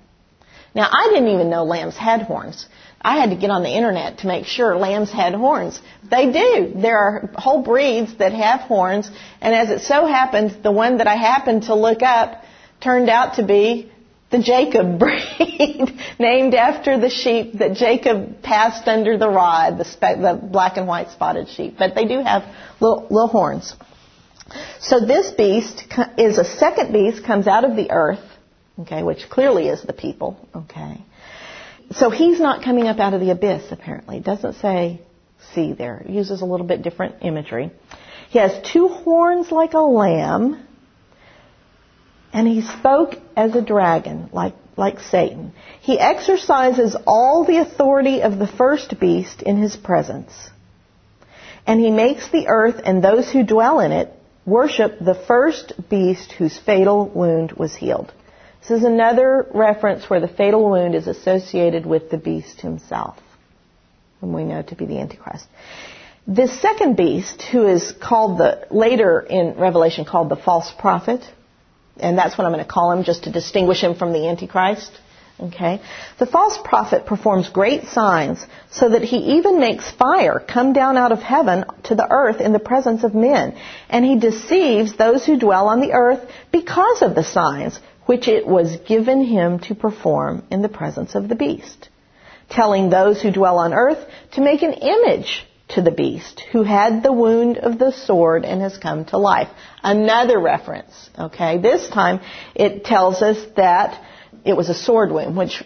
Now, 0.75 0.87
I 0.87 1.09
didn't 1.09 1.29
even 1.29 1.49
know 1.49 1.63
lambs 1.63 1.97
had 1.97 2.21
horns. 2.21 2.67
I 3.03 3.17
had 3.19 3.31
to 3.31 3.35
get 3.35 3.49
on 3.49 3.63
the 3.63 3.69
internet 3.69 4.19
to 4.19 4.27
make 4.27 4.45
sure 4.45 4.77
lambs 4.77 5.11
had 5.11 5.33
horns. 5.33 5.79
They 6.09 6.31
do. 6.31 6.73
There 6.79 6.97
are 6.97 7.31
whole 7.35 7.63
breeds 7.63 8.15
that 8.17 8.33
have 8.33 8.61
horns, 8.61 9.09
and 9.41 9.55
as 9.55 9.69
it 9.69 9.81
so 9.81 10.05
happened, 10.05 10.63
the 10.63 10.71
one 10.71 10.97
that 10.97 11.07
I 11.07 11.15
happened 11.15 11.63
to 11.63 11.75
look 11.75 12.03
up 12.03 12.43
turned 12.79 13.09
out 13.09 13.35
to 13.35 13.43
be 13.43 13.91
the 14.29 14.39
Jacob 14.39 14.99
breed, 14.99 15.99
named 16.19 16.53
after 16.53 16.99
the 16.99 17.09
sheep 17.09 17.59
that 17.59 17.73
Jacob 17.73 18.41
passed 18.43 18.87
under 18.87 19.17
the 19.17 19.29
rod, 19.29 19.77
the, 19.77 19.85
spe- 19.85 20.21
the 20.21 20.39
black 20.41 20.77
and 20.77 20.87
white 20.87 21.09
spotted 21.09 21.49
sheep. 21.49 21.75
But 21.77 21.95
they 21.95 22.05
do 22.05 22.21
have 22.21 22.43
little, 22.79 23.07
little 23.09 23.27
horns. 23.27 23.73
So 24.79 24.99
this 24.99 25.31
beast 25.31 25.85
is 26.17 26.37
a 26.37 26.45
second 26.45 26.93
beast, 26.93 27.23
comes 27.23 27.47
out 27.47 27.63
of 27.63 27.75
the 27.75 27.91
earth, 27.91 28.23
okay, 28.79 29.01
which 29.01 29.29
clearly 29.29 29.69
is 29.69 29.81
the 29.81 29.93
people, 29.93 30.37
okay. 30.55 31.01
So 31.93 32.09
he's 32.09 32.39
not 32.39 32.63
coming 32.63 32.87
up 32.87 32.99
out 32.99 33.13
of 33.13 33.19
the 33.19 33.31
abyss, 33.31 33.71
apparently. 33.71 34.17
It 34.17 34.23
doesn't 34.23 34.53
say 34.55 35.01
sea 35.53 35.73
there. 35.73 35.97
It 35.97 36.09
uses 36.09 36.41
a 36.41 36.45
little 36.45 36.65
bit 36.65 36.81
different 36.81 37.15
imagery. 37.21 37.71
He 38.29 38.39
has 38.39 38.61
two 38.71 38.87
horns 38.87 39.51
like 39.51 39.73
a 39.73 39.79
lamb, 39.79 40.65
and 42.31 42.47
he 42.47 42.61
spoke 42.61 43.15
as 43.35 43.55
a 43.55 43.61
dragon, 43.61 44.29
like, 44.31 44.55
like 44.77 45.01
Satan. 45.01 45.53
He 45.81 45.99
exercises 45.99 46.95
all 47.05 47.43
the 47.45 47.57
authority 47.57 48.21
of 48.21 48.39
the 48.39 48.47
first 48.47 48.99
beast 48.99 49.41
in 49.41 49.57
his 49.57 49.75
presence. 49.75 50.31
And 51.67 51.79
he 51.79 51.91
makes 51.91 52.29
the 52.29 52.47
earth 52.47 52.81
and 52.83 53.03
those 53.03 53.29
who 53.29 53.43
dwell 53.43 53.81
in 53.81 53.91
it 53.91 54.13
worship 54.45 54.97
the 54.99 55.13
first 55.13 55.73
beast 55.89 56.31
whose 56.31 56.57
fatal 56.57 57.07
wound 57.07 57.51
was 57.51 57.75
healed. 57.75 58.11
This 58.61 58.71
is 58.71 58.83
another 58.83 59.47
reference 59.53 60.09
where 60.09 60.19
the 60.19 60.27
fatal 60.27 60.69
wound 60.69 60.93
is 60.93 61.07
associated 61.07 61.85
with 61.85 62.11
the 62.11 62.17
beast 62.17 62.61
himself, 62.61 63.17
whom 64.19 64.33
we 64.33 64.43
know 64.43 64.61
to 64.61 64.75
be 64.75 64.85
the 64.85 64.99
Antichrist. 64.99 65.47
This 66.27 66.61
second 66.61 66.95
beast, 66.95 67.41
who 67.41 67.65
is 67.65 67.91
called 67.91 68.37
the, 68.37 68.67
later 68.69 69.19
in 69.19 69.55
Revelation 69.57 70.05
called 70.05 70.29
the 70.29 70.35
false 70.35 70.71
prophet, 70.77 71.21
and 71.97 72.15
that's 72.17 72.37
what 72.37 72.45
I'm 72.45 72.53
going 72.53 72.63
to 72.63 72.71
call 72.71 72.91
him 72.91 73.03
just 73.03 73.23
to 73.23 73.31
distinguish 73.31 73.81
him 73.81 73.95
from 73.95 74.13
the 74.13 74.27
Antichrist. 74.27 74.91
Okay? 75.39 75.81
The 76.19 76.27
false 76.27 76.59
prophet 76.63 77.07
performs 77.07 77.49
great 77.49 77.85
signs 77.85 78.45
so 78.69 78.89
that 78.89 79.01
he 79.01 79.37
even 79.37 79.59
makes 79.59 79.89
fire 79.89 80.39
come 80.39 80.73
down 80.73 80.97
out 80.97 81.11
of 81.11 81.19
heaven 81.19 81.65
to 81.85 81.95
the 81.95 82.07
earth 82.07 82.39
in 82.39 82.53
the 82.53 82.59
presence 82.59 83.03
of 83.03 83.15
men. 83.15 83.57
And 83.89 84.05
he 84.05 84.19
deceives 84.19 84.95
those 84.95 85.25
who 85.25 85.39
dwell 85.39 85.67
on 85.67 85.81
the 85.81 85.93
earth 85.93 86.29
because 86.51 87.01
of 87.01 87.15
the 87.15 87.23
signs 87.23 87.79
which 88.05 88.27
it 88.27 88.45
was 88.45 88.77
given 88.87 89.23
him 89.23 89.59
to 89.59 89.75
perform 89.75 90.43
in 90.51 90.61
the 90.61 90.69
presence 90.69 91.15
of 91.15 91.29
the 91.29 91.35
beast, 91.35 91.89
telling 92.49 92.89
those 92.89 93.21
who 93.21 93.31
dwell 93.31 93.59
on 93.59 93.73
earth 93.73 94.05
to 94.33 94.41
make 94.41 94.61
an 94.61 94.73
image 94.73 95.45
to 95.69 95.81
the 95.81 95.91
beast 95.91 96.41
who 96.51 96.63
had 96.63 97.01
the 97.01 97.13
wound 97.13 97.57
of 97.57 97.79
the 97.79 97.91
sword 97.91 98.43
and 98.43 98.61
has 98.61 98.77
come 98.77 99.05
to 99.05 99.17
life. 99.17 99.49
Another 99.83 100.39
reference, 100.39 101.09
okay? 101.17 101.57
This 101.57 101.89
time 101.89 102.19
it 102.55 102.83
tells 102.83 103.21
us 103.21 103.37
that 103.55 104.03
it 104.43 104.53
was 104.53 104.69
a 104.69 104.73
sword 104.73 105.11
wound, 105.11 105.37
which 105.37 105.63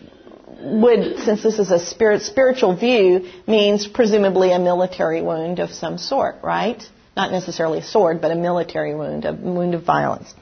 would, 0.60 1.20
since 1.20 1.44
this 1.44 1.60
is 1.60 1.72
a 1.72 1.80
spirit, 1.80 2.22
spiritual 2.22 2.76
view, 2.76 3.30
means 3.48 3.88
presumably 3.88 4.52
a 4.52 4.60
military 4.60 5.22
wound 5.22 5.60
of 5.60 5.72
some 5.72 5.98
sort, 5.98 6.38
right? 6.44 6.84
Not 7.16 7.32
necessarily 7.32 7.80
a 7.80 7.84
sword, 7.84 8.22
but 8.22 8.32
a 8.32 8.36
military 8.36 8.94
wound, 8.94 9.26
a 9.26 9.34
wound 9.34 9.74
of 9.74 9.84
violence. 9.84 10.34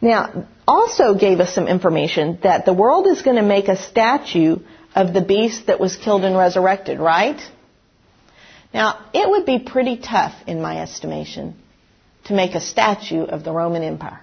Now, 0.00 0.46
also 0.68 1.14
gave 1.14 1.40
us 1.40 1.52
some 1.52 1.66
information 1.66 2.38
that 2.42 2.64
the 2.64 2.72
world 2.72 3.06
is 3.08 3.22
going 3.22 3.36
to 3.36 3.42
make 3.42 3.68
a 3.68 3.76
statue 3.76 4.58
of 4.94 5.12
the 5.12 5.20
beast 5.20 5.66
that 5.66 5.80
was 5.80 5.96
killed 5.96 6.24
and 6.24 6.36
resurrected, 6.36 7.00
right? 7.00 7.40
Now, 8.72 9.04
it 9.12 9.28
would 9.28 9.46
be 9.46 9.58
pretty 9.58 9.96
tough, 9.96 10.34
in 10.46 10.62
my 10.62 10.80
estimation, 10.80 11.56
to 12.24 12.34
make 12.34 12.54
a 12.54 12.60
statue 12.60 13.24
of 13.24 13.42
the 13.44 13.52
Roman 13.52 13.82
Empire. 13.82 14.20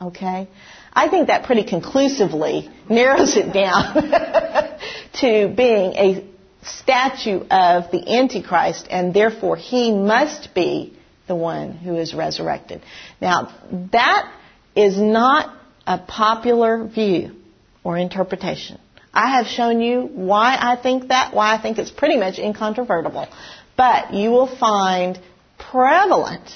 Okay? 0.00 0.48
I 0.92 1.08
think 1.08 1.28
that 1.28 1.44
pretty 1.44 1.64
conclusively 1.64 2.70
narrows 2.90 3.36
it 3.36 3.52
down 3.52 3.94
to 5.20 5.54
being 5.54 5.92
a 5.94 6.24
statue 6.66 7.40
of 7.50 7.90
the 7.90 8.16
Antichrist, 8.18 8.86
and 8.90 9.14
therefore 9.14 9.56
he 9.56 9.92
must 9.92 10.54
be 10.54 10.96
the 11.26 11.34
one 11.34 11.72
who 11.72 11.96
is 11.96 12.14
resurrected. 12.14 12.82
Now, 13.20 13.52
that 13.92 14.32
is 14.74 14.98
not 14.98 15.56
a 15.86 15.98
popular 15.98 16.86
view 16.86 17.36
or 17.82 17.96
interpretation. 17.96 18.78
I 19.12 19.38
have 19.38 19.46
shown 19.46 19.80
you 19.80 20.02
why 20.02 20.56
I 20.60 20.76
think 20.76 21.08
that, 21.08 21.34
why 21.34 21.54
I 21.54 21.60
think 21.60 21.78
it's 21.78 21.90
pretty 21.90 22.16
much 22.18 22.38
incontrovertible. 22.38 23.28
But 23.76 24.12
you 24.12 24.30
will 24.30 24.54
find 24.58 25.18
prevalent 25.58 26.50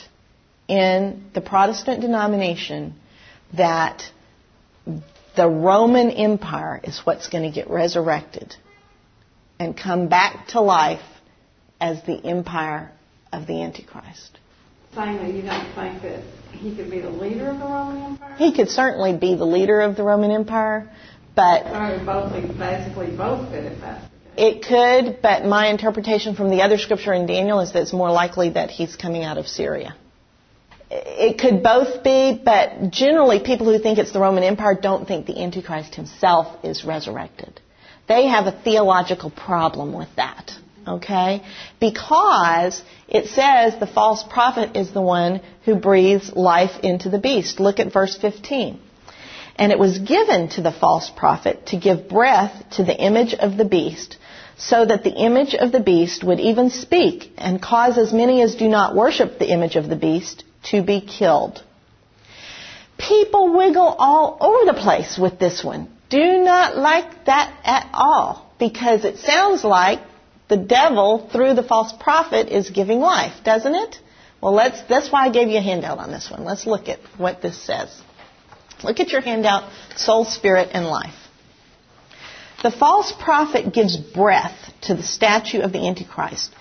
in 0.69 1.25
the 1.35 1.41
Protestant 1.41 2.01
denomination 2.01 2.95
that 3.57 4.03
the 5.37 5.49
Roman 5.49 6.11
Empire 6.11 6.81
is 6.83 7.01
what's 7.05 7.29
going 7.29 7.45
to 7.45 7.55
get 7.55 7.71
resurrected 7.71 8.55
and 9.61 9.77
come 9.77 10.09
back 10.09 10.49
to 10.49 10.61
life 10.61 11.05
as 11.81 12.03
the 12.05 12.17
empire 12.25 12.91
of 13.31 13.47
the 13.47 13.63
Antichrist. 13.63 14.39
Finally, 14.95 15.37
you 15.37 15.43
don't 15.43 15.73
think 15.75 16.03
that 16.03 16.25
he 16.53 16.75
could 16.75 16.91
be 16.91 17.01
the 17.01 17.11
leader 17.11 17.51
of 17.51 17.59
the 17.59 17.65
Roman 17.65 18.03
Empire? 18.03 18.35
He 18.37 18.53
could 18.53 18.71
certainly 18.71 19.17
be 19.17 19.37
the 19.37 19.45
leader 19.45 19.83
of 19.83 19.97
the 19.97 20.03
Roman 20.03 20.31
Empire, 20.33 20.91
but 21.37 21.67
or 21.67 22.03
both 22.05 22.33
basically 22.59 23.15
both 23.15 23.53
if 23.53 23.81
that's 23.81 24.07
it 24.37 24.65
could, 24.65 25.21
but 25.21 25.45
my 25.45 25.67
interpretation 25.69 26.35
from 26.35 26.51
the 26.51 26.63
other 26.63 26.79
scripture 26.79 27.13
in 27.13 27.27
Daniel 27.27 27.61
is 27.61 27.73
that 27.73 27.83
it's 27.83 27.93
more 27.93 28.11
likely 28.11 28.51
that 28.51 28.71
he's 28.71 28.97
coming 28.97 29.23
out 29.23 29.37
of 29.37 29.47
Syria. 29.47 29.95
it 30.91 31.39
could 31.39 31.63
both 31.63 32.03
be, 32.03 32.41
but 32.43 32.91
generally 32.91 33.41
people 33.41 33.67
who 33.71 33.79
think 33.79 33.99
it's 33.99 34.13
the 34.13 34.21
Roman 34.21 34.43
Empire 34.43 34.79
don't 34.81 35.07
think 35.07 35.27
the 35.27 35.43
Antichrist 35.43 35.95
himself 35.95 36.65
is 36.65 36.85
resurrected. 36.85 37.61
They 38.11 38.27
have 38.27 38.47
a 38.49 38.61
theological 38.67 39.31
problem 39.31 39.93
with 39.93 40.09
that. 40.17 40.51
Okay? 40.85 41.45
Because 41.79 42.83
it 43.07 43.27
says 43.29 43.79
the 43.79 43.87
false 43.87 44.25
prophet 44.25 44.77
is 44.77 44.91
the 44.91 45.01
one 45.01 45.41
who 45.65 45.77
breathes 45.77 46.35
life 46.35 46.81
into 46.83 47.09
the 47.09 47.21
beast. 47.21 47.61
Look 47.61 47.79
at 47.79 47.93
verse 47.93 48.17
15. 48.17 48.81
And 49.55 49.71
it 49.71 49.79
was 49.79 50.01
given 50.01 50.49
to 50.55 50.61
the 50.61 50.73
false 50.73 51.09
prophet 51.09 51.67
to 51.67 51.77
give 51.77 52.09
breath 52.09 52.65
to 52.73 52.83
the 52.83 52.99
image 52.99 53.33
of 53.33 53.57
the 53.57 53.65
beast, 53.77 54.17
so 54.57 54.85
that 54.85 55.05
the 55.05 55.15
image 55.15 55.55
of 55.55 55.71
the 55.71 55.87
beast 55.93 56.25
would 56.25 56.41
even 56.41 56.71
speak 56.71 57.33
and 57.39 57.63
cause 57.63 57.97
as 57.97 58.13
many 58.13 58.43
as 58.43 58.57
do 58.57 58.69
not 58.69 58.97
worship 58.97 59.39
the 59.39 59.53
image 59.53 59.77
of 59.77 59.89
the 59.89 60.03
beast 60.09 60.43
to 60.73 60.83
be 60.83 61.01
killed. 61.01 61.63
People 62.99 63.57
wiggle 63.57 63.95
all 64.07 64.37
over 64.41 64.73
the 64.73 64.83
place 64.83 65.17
with 65.17 65.39
this 65.39 65.63
one. 65.63 65.89
Do 66.11 66.43
not 66.43 66.77
like 66.77 67.27
that 67.27 67.57
at 67.65 67.89
all 67.95 68.53
because 68.59 69.05
it 69.05 69.19
sounds 69.19 69.65
like 69.65 70.01
the 70.49 70.57
devil 70.57 71.29
through 71.33 71.55
the 71.55 71.63
false 71.63 71.93
prophet 71.93 72.49
is 72.49 72.71
giving 72.71 72.99
life, 72.99 73.45
doesn't 73.45 73.75
it? 73.75 73.97
Well, 74.43 74.53
let's, 74.53 74.83
that's 74.89 75.11
why 75.11 75.27
I 75.27 75.31
gave 75.31 75.49
you 75.49 75.59
a 75.59 75.63
handout 75.63 75.99
on 75.99 76.11
this 76.11 76.31
one. 76.31 76.45
Let's 76.45 76.67
look 76.67 76.89
at 76.89 76.99
what 77.17 77.41
this 77.41 77.57
says. 77.63 78.03
Look 78.83 78.99
at 78.99 79.11
your 79.11 79.21
handout, 79.21 79.71
soul, 79.97 80.25
spirit, 80.25 80.71
and 80.73 80.87
life. 80.87 81.15
The 82.63 82.71
false 82.71 83.13
prophet 83.13 83.73
gives 83.73 83.97
breath 83.97 84.73
to 84.83 84.95
the 84.95 85.03
statue 85.03 85.61
of 85.61 85.73
the 85.73 85.87
Antichrist. 85.87 86.55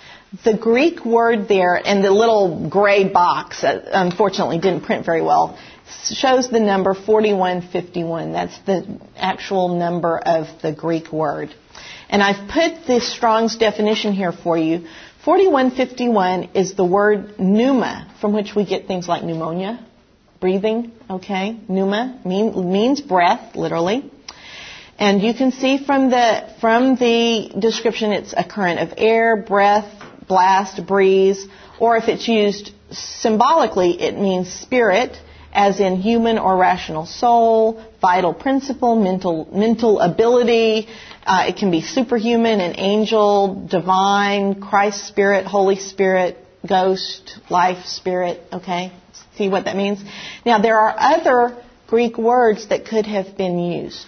The 0.44 0.56
Greek 0.56 1.04
word 1.06 1.48
there 1.48 1.76
and 1.76 2.04
the 2.04 2.12
little 2.12 2.70
gray 2.70 3.10
box, 3.10 3.64
unfortunately 3.64 4.60
didn't 4.60 4.82
print 4.82 5.04
very 5.04 5.24
well, 5.24 5.58
shows 6.04 6.50
the 6.50 6.60
number 6.60 6.94
4151. 6.94 8.32
That's 8.32 8.58
the 8.60 9.00
actual 9.18 9.70
number 9.80 10.20
of 10.20 10.48
the 10.62 10.72
Greek 10.72 11.12
word. 11.12 11.56
And 12.10 12.22
I've 12.22 12.48
put 12.48 12.86
the 12.86 13.02
Strong's 13.02 13.58
definition 13.58 14.14
here 14.14 14.32
for 14.32 14.56
you. 14.56 14.88
4151 15.26 16.52
is 16.54 16.76
the 16.76 16.86
word 16.86 17.40
pneuma, 17.40 18.14
from 18.22 18.34
which 18.34 18.54
we 18.56 18.66
get 18.66 18.86
things 18.86 19.08
like 19.08 19.24
pneumonia, 19.24 19.84
breathing, 20.40 20.92
okay? 21.10 21.60
Pneuma 21.68 22.22
mean, 22.24 22.72
means 22.72 23.02
breath, 23.02 23.56
literally. 23.56 24.12
And 25.00 25.22
you 25.22 25.34
can 25.34 25.52
see 25.52 25.84
from 25.84 26.10
the, 26.10 26.54
from 26.60 26.96
the 26.96 27.52
description 27.58 28.12
it's 28.12 28.34
a 28.36 28.44
current 28.44 28.80
of 28.80 28.94
air, 28.98 29.38
breath, 29.38 29.99
blast, 30.30 30.86
breeze, 30.88 31.46
or 31.80 31.98
if 31.98 32.08
it's 32.08 32.28
used 32.30 32.72
symbolically, 32.92 34.02
it 34.02 34.18
means 34.18 34.52
spirit, 34.54 35.18
as 35.52 35.80
in 35.80 35.98
human 35.98 36.38
or 36.38 36.56
rational 36.56 37.06
soul, 37.06 37.84
vital 38.00 38.34
principle, 38.34 38.96
mental, 38.96 39.50
mental 39.52 40.00
ability. 40.00 40.88
Uh, 41.26 41.46
it 41.50 41.58
can 41.58 41.72
be 41.72 41.82
superhuman, 41.82 42.62
an 42.62 42.80
angel, 42.80 43.68
divine, 43.70 44.62
Christ 44.62 45.08
spirit, 45.08 45.46
Holy 45.46 45.76
Spirit, 45.76 46.38
ghost, 46.68 47.40
life, 47.50 47.86
spirit, 47.86 48.42
okay? 48.54 48.94
See 49.38 49.50
what 49.50 49.66
that 49.66 49.76
means? 49.76 50.00
Now, 50.46 50.60
there 50.62 50.78
are 50.78 50.96
other 50.98 51.62
Greek 51.88 52.18
words 52.18 52.70
that 52.70 52.86
could 52.86 53.08
have 53.08 53.36
been 53.36 53.58
used. 53.58 54.06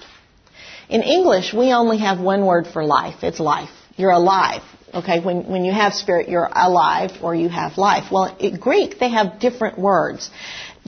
In 0.89 1.01
English, 1.01 1.53
we 1.53 1.72
only 1.72 1.99
have 1.99 2.19
one 2.19 2.45
word 2.45 2.67
for 2.67 2.84
life. 2.84 3.24
It's 3.24 3.39
life. 3.39 3.69
You're 3.95 4.11
alive. 4.11 4.61
Okay, 4.93 5.19
when, 5.19 5.47
when 5.47 5.63
you 5.63 5.71
have 5.71 5.93
spirit, 5.93 6.27
you're 6.27 6.49
alive 6.51 7.11
or 7.21 7.33
you 7.33 7.49
have 7.49 7.77
life. 7.77 8.11
Well, 8.11 8.35
in 8.39 8.59
Greek, 8.59 8.99
they 8.99 9.09
have 9.09 9.39
different 9.39 9.79
words. 9.79 10.29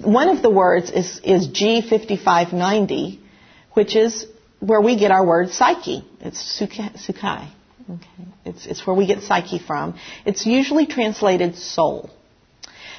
One 0.01 0.29
of 0.29 0.41
the 0.41 0.49
words 0.49 0.91
is, 0.91 1.21
is 1.23 1.47
G5590, 1.47 3.19
which 3.73 3.95
is 3.95 4.25
where 4.59 4.81
we 4.81 4.97
get 4.97 5.11
our 5.11 5.25
word 5.25 5.51
psyche. 5.51 6.03
It's 6.19 6.61
sukai. 6.61 7.49
Okay. 7.89 8.29
It's, 8.45 8.65
it's 8.65 8.87
where 8.87 8.95
we 8.95 9.07
get 9.07 9.23
psyche 9.23 9.59
from. 9.59 9.97
It's 10.25 10.45
usually 10.45 10.85
translated 10.85 11.55
soul. 11.55 12.09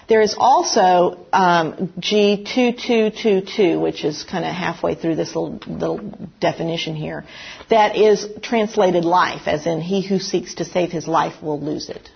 There 0.07 0.21
is 0.21 0.35
also 0.39 1.27
um, 1.33 1.93
G2222, 1.99 3.81
which 3.81 4.05
is 4.05 4.23
kind 4.25 4.45
of 4.45 4.53
halfway 4.53 4.95
through 4.95 5.17
this 5.17 5.35
little, 5.35 5.59
little 5.67 6.31
definition 6.41 6.95
here, 6.95 7.25
that 7.71 7.97
is 7.97 8.27
translated 8.43 9.05
life, 9.05 9.47
as 9.47 9.67
in 9.67 9.81
he 9.81 10.07
who 10.07 10.19
seeks 10.19 10.57
to 10.57 10.65
save 10.65 10.91
his 10.91 11.09
life 11.09 11.43
will 11.43 11.61
lose 11.61 11.89
it. 11.89 12.09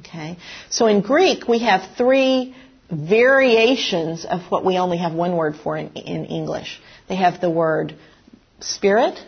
Okay? 0.00 0.38
So 0.70 0.86
in 0.86 1.00
Greek, 1.02 1.46
we 1.46 1.60
have 1.60 1.96
three 1.96 2.54
variations 2.90 4.24
of 4.24 4.40
what 4.50 4.64
we 4.64 4.78
only 4.78 4.98
have 4.98 5.12
one 5.12 5.36
word 5.36 5.54
for 5.56 5.76
in, 5.76 5.92
in 5.94 6.24
English. 6.26 6.80
They 7.08 7.16
have 7.16 7.40
the 7.40 7.50
word 7.50 7.94
spirit, 8.58 9.18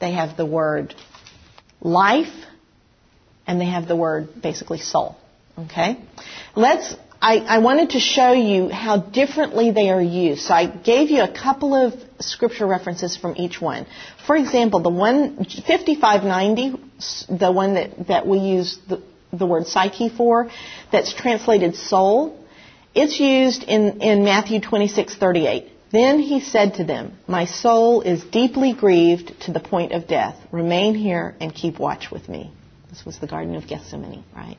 they 0.00 0.12
have 0.12 0.36
the 0.36 0.46
word 0.46 0.94
life, 1.80 2.32
and 3.46 3.60
they 3.60 3.66
have 3.66 3.86
the 3.86 3.96
word 3.96 4.42
basically 4.42 4.78
soul. 4.78 5.16
Okay? 5.58 6.00
Let's 6.56 6.96
I, 7.22 7.36
I, 7.36 7.58
wanted 7.58 7.90
to 7.90 8.00
show 8.00 8.32
you 8.32 8.68
how 8.68 8.96
differently 8.96 9.70
they 9.70 9.90
are 9.90 10.02
used. 10.02 10.42
So 10.42 10.54
I 10.54 10.66
gave 10.66 11.08
you 11.08 11.22
a 11.22 11.32
couple 11.32 11.72
of 11.72 11.94
scripture 12.18 12.66
references 12.66 13.16
from 13.16 13.36
each 13.36 13.60
one. 13.60 13.86
For 14.26 14.36
example, 14.36 14.80
the 14.80 14.90
one 14.90 15.44
5590, 15.44 16.80
the 17.38 17.52
one 17.52 17.74
that, 17.74 18.08
that 18.08 18.26
we 18.26 18.38
use 18.38 18.76
the, 18.88 19.00
the 19.32 19.46
word 19.46 19.68
psyche 19.68 20.08
for, 20.08 20.50
that's 20.90 21.14
translated 21.14 21.76
soul, 21.76 22.44
it's 22.92 23.20
used 23.20 23.62
in, 23.62 24.02
in 24.02 24.24
Matthew 24.24 24.60
26:38. 24.60 25.70
Then 25.92 26.18
he 26.18 26.40
said 26.40 26.74
to 26.74 26.84
them, 26.84 27.16
My 27.28 27.44
soul 27.44 28.00
is 28.00 28.24
deeply 28.24 28.72
grieved 28.72 29.42
to 29.42 29.52
the 29.52 29.60
point 29.60 29.92
of 29.92 30.08
death. 30.08 30.36
Remain 30.50 30.96
here 30.96 31.36
and 31.40 31.54
keep 31.54 31.78
watch 31.78 32.10
with 32.10 32.28
me. 32.28 32.50
This 32.90 33.04
was 33.06 33.18
the 33.20 33.28
Garden 33.28 33.54
of 33.54 33.68
Gethsemane, 33.68 34.24
right? 34.34 34.56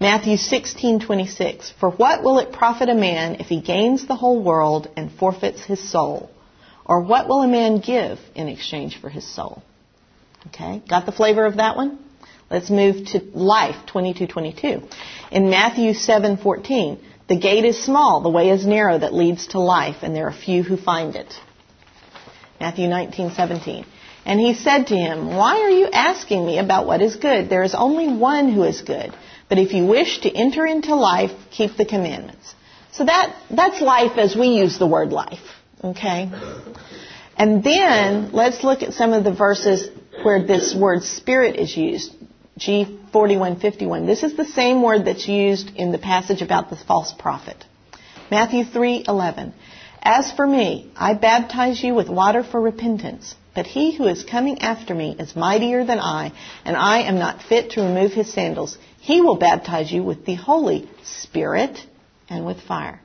Matthew 0.00 0.36
16:26 0.36 1.72
For 1.78 1.90
what 1.90 2.22
will 2.22 2.38
it 2.38 2.52
profit 2.52 2.88
a 2.88 2.94
man 2.94 3.36
if 3.38 3.46
he 3.46 3.60
gains 3.60 4.06
the 4.06 4.16
whole 4.16 4.42
world 4.42 4.88
and 4.96 5.10
forfeits 5.12 5.62
his 5.62 5.88
soul? 5.88 6.30
Or 6.84 7.00
what 7.00 7.28
will 7.28 7.42
a 7.42 7.48
man 7.48 7.78
give 7.78 8.18
in 8.34 8.48
exchange 8.48 9.00
for 9.00 9.08
his 9.08 9.24
soul? 9.26 9.62
Okay, 10.48 10.82
got 10.88 11.06
the 11.06 11.12
flavor 11.12 11.46
of 11.46 11.56
that 11.56 11.76
one? 11.76 11.98
Let's 12.50 12.70
move 12.70 13.06
to 13.08 13.22
life 13.34 13.76
22:22. 13.86 14.82
In 15.30 15.48
Matthew 15.48 15.92
7:14, 15.92 16.98
the 17.28 17.36
gate 17.36 17.64
is 17.64 17.82
small, 17.82 18.20
the 18.20 18.28
way 18.28 18.50
is 18.50 18.66
narrow 18.66 18.98
that 18.98 19.14
leads 19.14 19.46
to 19.48 19.60
life, 19.60 20.02
and 20.02 20.14
there 20.14 20.26
are 20.26 20.32
few 20.32 20.62
who 20.62 20.76
find 20.76 21.14
it. 21.14 21.32
Matthew 22.60 22.88
19:17. 22.88 23.84
And 24.26 24.40
he 24.40 24.54
said 24.54 24.88
to 24.88 24.96
him, 24.96 25.36
"Why 25.36 25.60
are 25.60 25.70
you 25.70 25.88
asking 25.90 26.44
me 26.44 26.58
about 26.58 26.86
what 26.86 27.00
is 27.00 27.16
good? 27.16 27.48
There 27.48 27.62
is 27.62 27.74
only 27.74 28.08
one 28.08 28.50
who 28.50 28.64
is 28.64 28.80
good." 28.80 29.12
But 29.48 29.58
if 29.58 29.72
you 29.72 29.86
wish 29.86 30.20
to 30.20 30.30
enter 30.30 30.66
into 30.66 30.94
life, 30.94 31.32
keep 31.50 31.76
the 31.76 31.84
commandments. 31.84 32.54
So 32.92 33.04
that, 33.04 33.34
that's 33.50 33.80
life 33.80 34.18
as 34.18 34.36
we 34.36 34.48
use 34.48 34.78
the 34.78 34.86
word 34.86 35.10
life. 35.10 35.42
Okay? 35.82 36.30
And 37.36 37.62
then 37.62 38.32
let's 38.32 38.62
look 38.62 38.82
at 38.82 38.94
some 38.94 39.12
of 39.12 39.24
the 39.24 39.34
verses 39.34 39.88
where 40.22 40.46
this 40.46 40.74
word 40.74 41.02
spirit 41.02 41.56
is 41.56 41.76
used. 41.76 42.12
G4151. 42.58 44.06
This 44.06 44.22
is 44.22 44.36
the 44.36 44.44
same 44.44 44.82
word 44.82 45.06
that's 45.06 45.26
used 45.26 45.74
in 45.74 45.90
the 45.90 45.98
passage 45.98 46.40
about 46.40 46.70
the 46.70 46.76
false 46.76 47.12
prophet. 47.12 47.64
Matthew 48.30 48.64
3:11. 48.64 49.52
As 50.00 50.30
for 50.30 50.46
me, 50.46 50.90
I 50.96 51.14
baptize 51.14 51.82
you 51.82 51.94
with 51.94 52.08
water 52.08 52.44
for 52.44 52.60
repentance, 52.60 53.34
but 53.54 53.66
he 53.66 53.92
who 53.92 54.06
is 54.06 54.22
coming 54.22 54.60
after 54.60 54.94
me 54.94 55.16
is 55.18 55.34
mightier 55.34 55.84
than 55.84 55.98
I, 55.98 56.32
and 56.64 56.76
I 56.76 56.98
am 57.02 57.18
not 57.18 57.42
fit 57.42 57.70
to 57.70 57.82
remove 57.82 58.12
his 58.12 58.32
sandals. 58.32 58.78
He 59.04 59.20
will 59.20 59.36
baptize 59.36 59.92
you 59.92 60.02
with 60.02 60.24
the 60.24 60.34
Holy 60.34 60.88
Spirit 61.02 61.78
and 62.30 62.46
with 62.46 62.62
fire. 62.62 63.02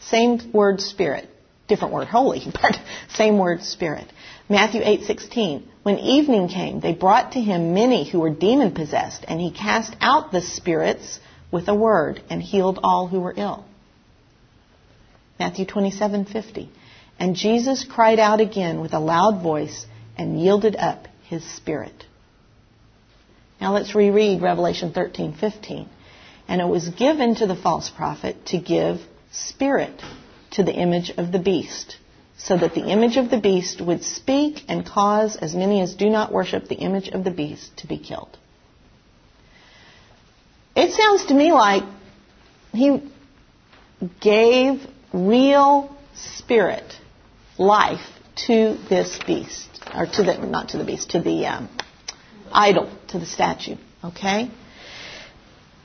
Same 0.00 0.50
word 0.52 0.80
spirit. 0.80 1.28
Different 1.68 1.94
word 1.94 2.08
holy, 2.08 2.42
but 2.52 2.76
same 3.10 3.38
word 3.38 3.62
spirit. 3.62 4.06
Matthew 4.48 4.80
8:16. 4.80 5.62
When 5.84 6.00
evening 6.00 6.48
came, 6.48 6.80
they 6.80 6.92
brought 6.92 7.32
to 7.32 7.40
him 7.40 7.72
many 7.72 8.02
who 8.10 8.18
were 8.18 8.30
demon 8.30 8.72
possessed, 8.72 9.24
and 9.28 9.40
he 9.40 9.52
cast 9.52 9.94
out 10.00 10.32
the 10.32 10.42
spirits 10.42 11.20
with 11.52 11.68
a 11.68 11.74
word 11.74 12.20
and 12.28 12.42
healed 12.42 12.80
all 12.82 13.06
who 13.06 13.20
were 13.20 13.34
ill. 13.36 13.64
Matthew 15.38 15.66
27:50. 15.66 16.66
And 17.20 17.36
Jesus 17.36 17.84
cried 17.84 18.18
out 18.18 18.40
again 18.40 18.80
with 18.80 18.92
a 18.92 18.98
loud 18.98 19.40
voice 19.40 19.86
and 20.18 20.40
yielded 20.40 20.74
up 20.74 21.06
his 21.28 21.44
spirit. 21.44 22.06
Now 23.60 23.72
let's 23.72 23.94
reread 23.94 24.42
Revelation 24.42 24.92
13:15. 24.92 25.86
And 26.48 26.60
it 26.60 26.68
was 26.68 26.88
given 26.88 27.34
to 27.36 27.46
the 27.46 27.56
false 27.56 27.90
prophet 27.90 28.46
to 28.46 28.58
give 28.58 29.00
spirit 29.32 30.02
to 30.52 30.62
the 30.62 30.74
image 30.74 31.10
of 31.16 31.32
the 31.32 31.38
beast, 31.38 31.96
so 32.36 32.56
that 32.56 32.74
the 32.74 32.86
image 32.86 33.16
of 33.16 33.30
the 33.30 33.38
beast 33.38 33.80
would 33.80 34.04
speak 34.04 34.62
and 34.68 34.86
cause 34.86 35.36
as 35.36 35.54
many 35.54 35.80
as 35.80 35.94
do 35.94 36.08
not 36.08 36.32
worship 36.32 36.68
the 36.68 36.76
image 36.76 37.08
of 37.08 37.24
the 37.24 37.30
beast 37.30 37.76
to 37.78 37.86
be 37.86 37.98
killed. 37.98 38.36
It 40.76 40.92
sounds 40.92 41.26
to 41.26 41.34
me 41.34 41.52
like 41.52 41.82
he 42.72 43.02
gave 44.20 44.86
real 45.12 45.96
spirit, 46.14 46.94
life 47.58 48.06
to 48.46 48.76
this 48.88 49.18
beast, 49.26 49.68
or 49.94 50.06
to 50.06 50.22
the, 50.22 50.36
not 50.46 50.68
to 50.70 50.78
the 50.78 50.84
beast, 50.84 51.10
to 51.10 51.20
the 51.20 51.46
um, 51.46 51.68
idol, 52.52 52.90
to 53.08 53.18
the 53.18 53.26
statue. 53.26 53.76
Okay? 54.04 54.50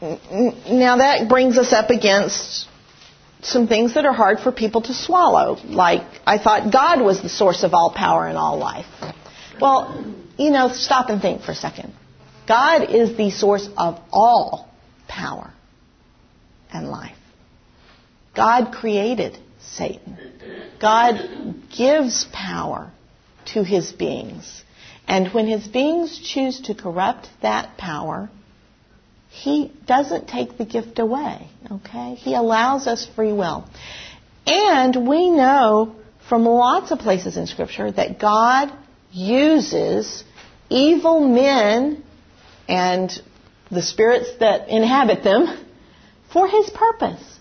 Now 0.02 0.98
that 0.98 1.28
brings 1.30 1.58
us 1.58 1.74
up 1.74 1.90
against 1.90 2.68
some 3.42 3.68
things 3.68 3.96
that 3.96 4.06
are 4.06 4.14
hard 4.14 4.40
for 4.40 4.52
people 4.52 4.82
to 4.82 4.94
swallow. 4.94 5.58
Like, 5.64 6.04
I 6.26 6.38
thought 6.38 6.72
God 6.72 7.02
was 7.02 7.22
the 7.22 7.30
source 7.30 7.64
of 7.64 7.74
all 7.74 7.92
power 7.92 8.28
and 8.28 8.38
all 8.38 8.58
life. 8.58 8.86
Well, 9.60 10.16
you 10.38 10.52
know, 10.52 10.72
stop 10.72 11.10
and 11.10 11.22
think 11.22 11.42
for 11.42 11.52
a 11.52 11.56
second. 11.56 11.94
God 12.48 12.90
is 12.90 13.16
the 13.18 13.30
source 13.30 13.68
of 13.78 14.00
all 14.12 14.70
power 15.08 15.54
and 16.72 16.90
life. 16.90 17.18
God 18.36 18.74
created 18.74 19.38
Satan. 19.62 20.18
God 20.80 21.56
gives 21.76 22.26
power 22.32 22.92
to 23.54 23.64
his 23.64 23.92
beings. 23.92 24.64
And 25.12 25.28
when 25.34 25.46
his 25.46 25.68
beings 25.68 26.18
choose 26.18 26.62
to 26.68 26.74
corrupt 26.74 27.28
that 27.42 27.76
power, 27.78 28.30
he 29.28 29.70
doesn't 29.86 30.30
take 30.30 30.58
the 30.58 30.64
gift 30.64 31.00
away, 31.00 31.50
okay? 31.70 32.16
He 32.16 32.34
allows 32.34 32.88
us 32.88 33.06
free 33.14 33.34
will. 33.34 33.68
And 34.48 35.06
we 35.10 35.30
know 35.30 35.98
from 36.30 36.46
lots 36.46 36.92
of 36.92 37.00
places 37.00 37.36
in 37.36 37.46
Scripture 37.46 37.92
that 37.92 38.22
God 38.22 38.72
uses 39.12 40.24
evil 40.70 41.28
men 41.28 42.06
and 42.70 43.12
the 43.70 43.82
spirits 43.82 44.30
that 44.40 44.70
inhabit 44.70 45.26
them 45.26 45.62
for 46.32 46.48
his 46.48 46.70
purpose. 46.70 47.38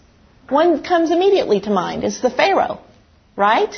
One 0.49 0.83
comes 0.83 1.13
immediately 1.13 1.61
to 1.61 1.71
mind 1.71 2.03
is 2.03 2.21
the 2.21 2.31
Pharaoh, 2.31 2.81
right? 3.37 3.77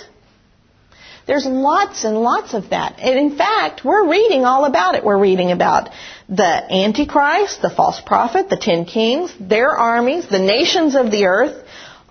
There's 1.26 1.46
lots 1.46 2.04
and 2.04 2.16
lots 2.20 2.54
of 2.54 2.70
that. 2.70 2.98
And 2.98 3.18
in 3.18 3.36
fact, 3.36 3.84
we're 3.84 4.08
reading 4.10 4.44
all 4.44 4.64
about 4.64 4.94
it. 4.96 5.04
We're 5.04 5.20
reading 5.20 5.52
about 5.52 5.90
the 6.28 6.44
Antichrist, 6.44 7.62
the 7.62 7.70
false 7.70 8.00
prophet, 8.00 8.48
the 8.48 8.56
ten 8.56 8.84
kings, 8.84 9.32
their 9.38 9.70
armies, 9.70 10.28
the 10.28 10.40
nations 10.40 10.94
of 10.96 11.10
the 11.10 11.26
earth. 11.26 11.64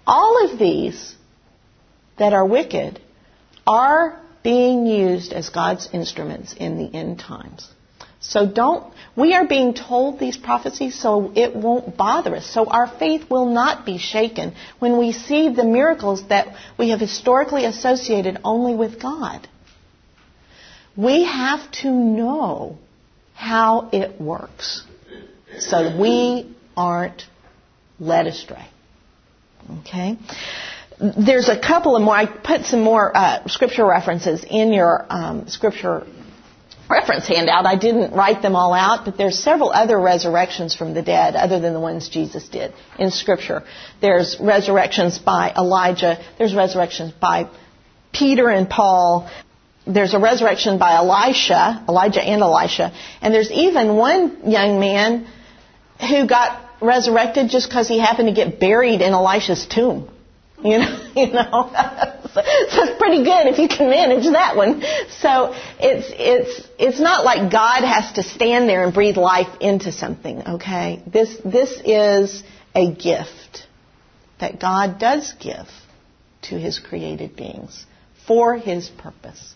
All 0.08 0.50
of 0.50 0.58
these 0.58 1.16
that 2.18 2.34
are 2.34 2.46
wicked 2.46 3.00
are 3.68 4.20
being 4.44 4.86
used 4.86 5.34
as 5.34 5.50
God's 5.50 5.90
instruments 5.94 6.54
in 6.54 6.78
the 6.78 6.98
end 6.98 7.20
times. 7.20 7.68
So 8.22 8.46
don't, 8.46 8.94
we 9.16 9.34
are 9.34 9.48
being 9.48 9.74
told 9.74 10.20
these 10.20 10.38
prophecies 10.38 10.98
so 10.98 11.32
it 11.36 11.56
won't 11.56 11.98
bother 11.98 12.36
us. 12.36 12.46
So 12.46 12.66
our 12.66 12.88
faith 12.88 13.30
will 13.30 13.48
not 13.48 13.84
be 13.84 13.98
shaken 13.98 14.54
when 14.78 15.00
we 15.00 15.12
see 15.12 15.50
the 15.50 15.64
miracles 15.64 16.28
that 16.28 16.56
we 16.78 16.90
have 16.92 17.00
historically 17.00 17.66
associated 17.66 18.40
only 18.44 18.76
with 18.76 19.02
God. 19.02 19.48
We 20.96 21.26
have 21.26 21.72
to 21.84 21.90
know 21.90 22.78
how 23.34 23.90
it 23.92 24.22
works 24.22 24.86
so 25.58 26.00
we 26.00 26.56
aren't 26.78 27.24
led 28.00 28.28
astray. 28.28 28.68
Okay? 29.80 30.18
There's 31.00 31.50
a 31.50 31.60
couple 31.60 31.96
of 31.96 32.04
more, 32.04 32.16
I 32.16 32.28
put 32.28 32.66
some 32.66 32.84
more 32.84 33.16
uh, 33.16 33.48
scripture 33.48 33.86
references 33.86 34.46
in 34.48 34.74
your 34.74 35.08
um, 35.10 35.48
scripture 35.48 36.06
reference 36.92 37.28
handout. 37.28 37.66
I 37.66 37.76
didn't 37.76 38.14
write 38.14 38.42
them 38.42 38.56
all 38.56 38.74
out, 38.74 39.06
but 39.06 39.18
there's 39.18 39.40
several 39.40 39.72
other 39.72 40.00
resurrections 40.00 40.76
from 40.76 40.94
the 40.94 41.02
dead 41.02 41.36
other 41.36 41.60
than 41.60 41.74
the 41.74 41.80
ones 41.80 42.10
Jesus 42.10 42.48
did 42.50 42.74
in 43.00 43.12
Scripture. 43.12 43.64
There's 44.02 44.38
resurrections 44.40 45.18
by 45.18 45.54
Elijah. 45.58 46.24
There's 46.38 46.54
resurrections 46.54 47.14
by 47.14 47.50
Peter 48.14 48.50
and 48.50 48.70
Paul. 48.70 49.30
There's 49.88 50.14
a 50.14 50.20
resurrection 50.20 50.78
by 50.78 50.96
Elisha, 50.96 51.84
Elijah 51.88 52.22
and 52.22 52.42
Elisha. 52.42 52.94
And 53.22 53.34
there's 53.34 53.52
even 53.52 53.96
one 53.96 54.50
young 54.50 54.80
man 54.80 55.28
who 56.00 56.28
got 56.28 56.70
resurrected 56.82 57.50
just 57.50 57.70
because 57.70 57.88
he 57.88 58.00
happened 58.00 58.28
to 58.28 58.34
get 58.34 58.60
buried 58.60 59.02
in 59.02 59.14
Elisha's 59.14 59.66
tomb. 59.66 60.10
You 60.64 60.78
know, 60.78 61.12
you 61.16 61.28
know. 61.28 61.72
so 62.34 62.42
it's 62.44 63.00
pretty 63.00 63.24
good 63.24 63.48
if 63.48 63.58
you 63.58 63.68
can 63.68 63.90
manage 63.90 64.26
that 64.32 64.56
one. 64.56 64.82
So 65.10 65.54
it's 65.80 66.08
it's 66.12 66.68
it's 66.78 67.00
not 67.00 67.26
like 67.26 67.52
God 67.52 67.84
has 67.84 68.14
to 68.14 68.24
stand 68.24 68.70
there 68.70 68.84
and 68.84 68.94
breathe 68.94 69.18
life 69.18 69.60
into 69.60 69.92
something. 69.92 70.42
Okay, 70.48 71.02
this 71.08 71.38
this 71.44 71.82
is 71.84 72.44
a 72.76 72.94
gift 72.94 73.68
that 74.40 74.60
God 74.60 75.00
does 75.00 75.34
give 75.40 75.68
to 76.44 76.56
His 76.60 76.80
created 76.80 77.36
beings 77.36 77.86
for 78.28 78.56
His 78.56 78.90
purpose. 78.90 79.56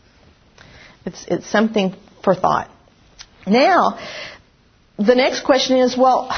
It's 1.06 1.26
it's 1.28 1.50
something 1.50 1.96
for 2.24 2.36
thought. 2.36 2.70
Now, 3.48 4.00
the 4.98 5.14
next 5.14 5.44
question 5.44 5.78
is, 5.78 5.96
well, 5.96 6.30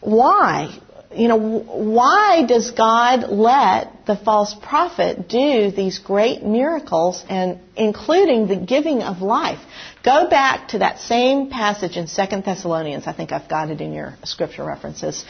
why? 0.00 0.78
You 1.16 1.28
know, 1.28 1.36
why 1.36 2.44
does 2.46 2.70
God 2.70 3.30
let 3.30 4.06
the 4.06 4.16
false 4.16 4.54
prophet 4.54 5.28
do 5.28 5.70
these 5.70 5.98
great 5.98 6.42
miracles 6.42 7.24
and 7.28 7.58
including 7.76 8.46
the 8.46 8.56
giving 8.56 9.02
of 9.02 9.22
life? 9.22 9.60
Go 10.04 10.28
back 10.28 10.68
to 10.68 10.78
that 10.78 10.98
same 10.98 11.50
passage 11.50 11.96
in 11.96 12.06
2 12.06 12.40
Thessalonians. 12.42 13.06
I 13.06 13.12
think 13.12 13.32
I've 13.32 13.48
got 13.48 13.70
it 13.70 13.80
in 13.80 13.92
your 13.92 14.16
scripture 14.24 14.64
references. 14.64 15.24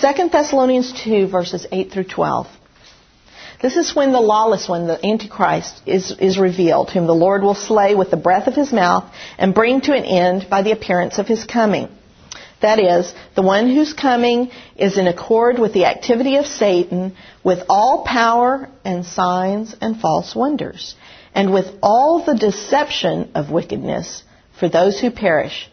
2 0.00 0.28
Thessalonians 0.30 0.92
2 1.04 1.26
verses 1.28 1.66
8 1.72 1.90
through 1.90 2.04
12. 2.04 2.46
This 3.62 3.76
is 3.76 3.94
when 3.94 4.10
the 4.10 4.20
lawless 4.20 4.68
one, 4.68 4.88
the 4.88 5.04
Antichrist, 5.06 5.82
is, 5.86 6.10
is 6.18 6.36
revealed, 6.36 6.90
whom 6.90 7.06
the 7.06 7.14
Lord 7.14 7.42
will 7.42 7.54
slay 7.54 7.94
with 7.94 8.10
the 8.10 8.16
breath 8.16 8.48
of 8.48 8.54
his 8.54 8.72
mouth 8.72 9.04
and 9.38 9.54
bring 9.54 9.80
to 9.82 9.94
an 9.94 10.04
end 10.04 10.50
by 10.50 10.62
the 10.62 10.72
appearance 10.72 11.18
of 11.18 11.28
his 11.28 11.44
coming. 11.44 11.88
That 12.62 12.78
is, 12.78 13.12
the 13.34 13.42
one 13.42 13.68
who's 13.68 13.92
coming 13.92 14.52
is 14.76 14.96
in 14.96 15.08
accord 15.08 15.58
with 15.58 15.72
the 15.72 15.86
activity 15.86 16.36
of 16.36 16.46
Satan, 16.46 17.16
with 17.42 17.58
all 17.68 18.04
power 18.04 18.68
and 18.84 19.04
signs 19.04 19.74
and 19.80 20.00
false 20.00 20.34
wonders, 20.34 20.94
and 21.34 21.52
with 21.52 21.66
all 21.82 22.24
the 22.24 22.36
deception 22.36 23.32
of 23.34 23.50
wickedness 23.50 24.22
for 24.60 24.68
those 24.68 25.00
who 25.00 25.10
perish, 25.10 25.68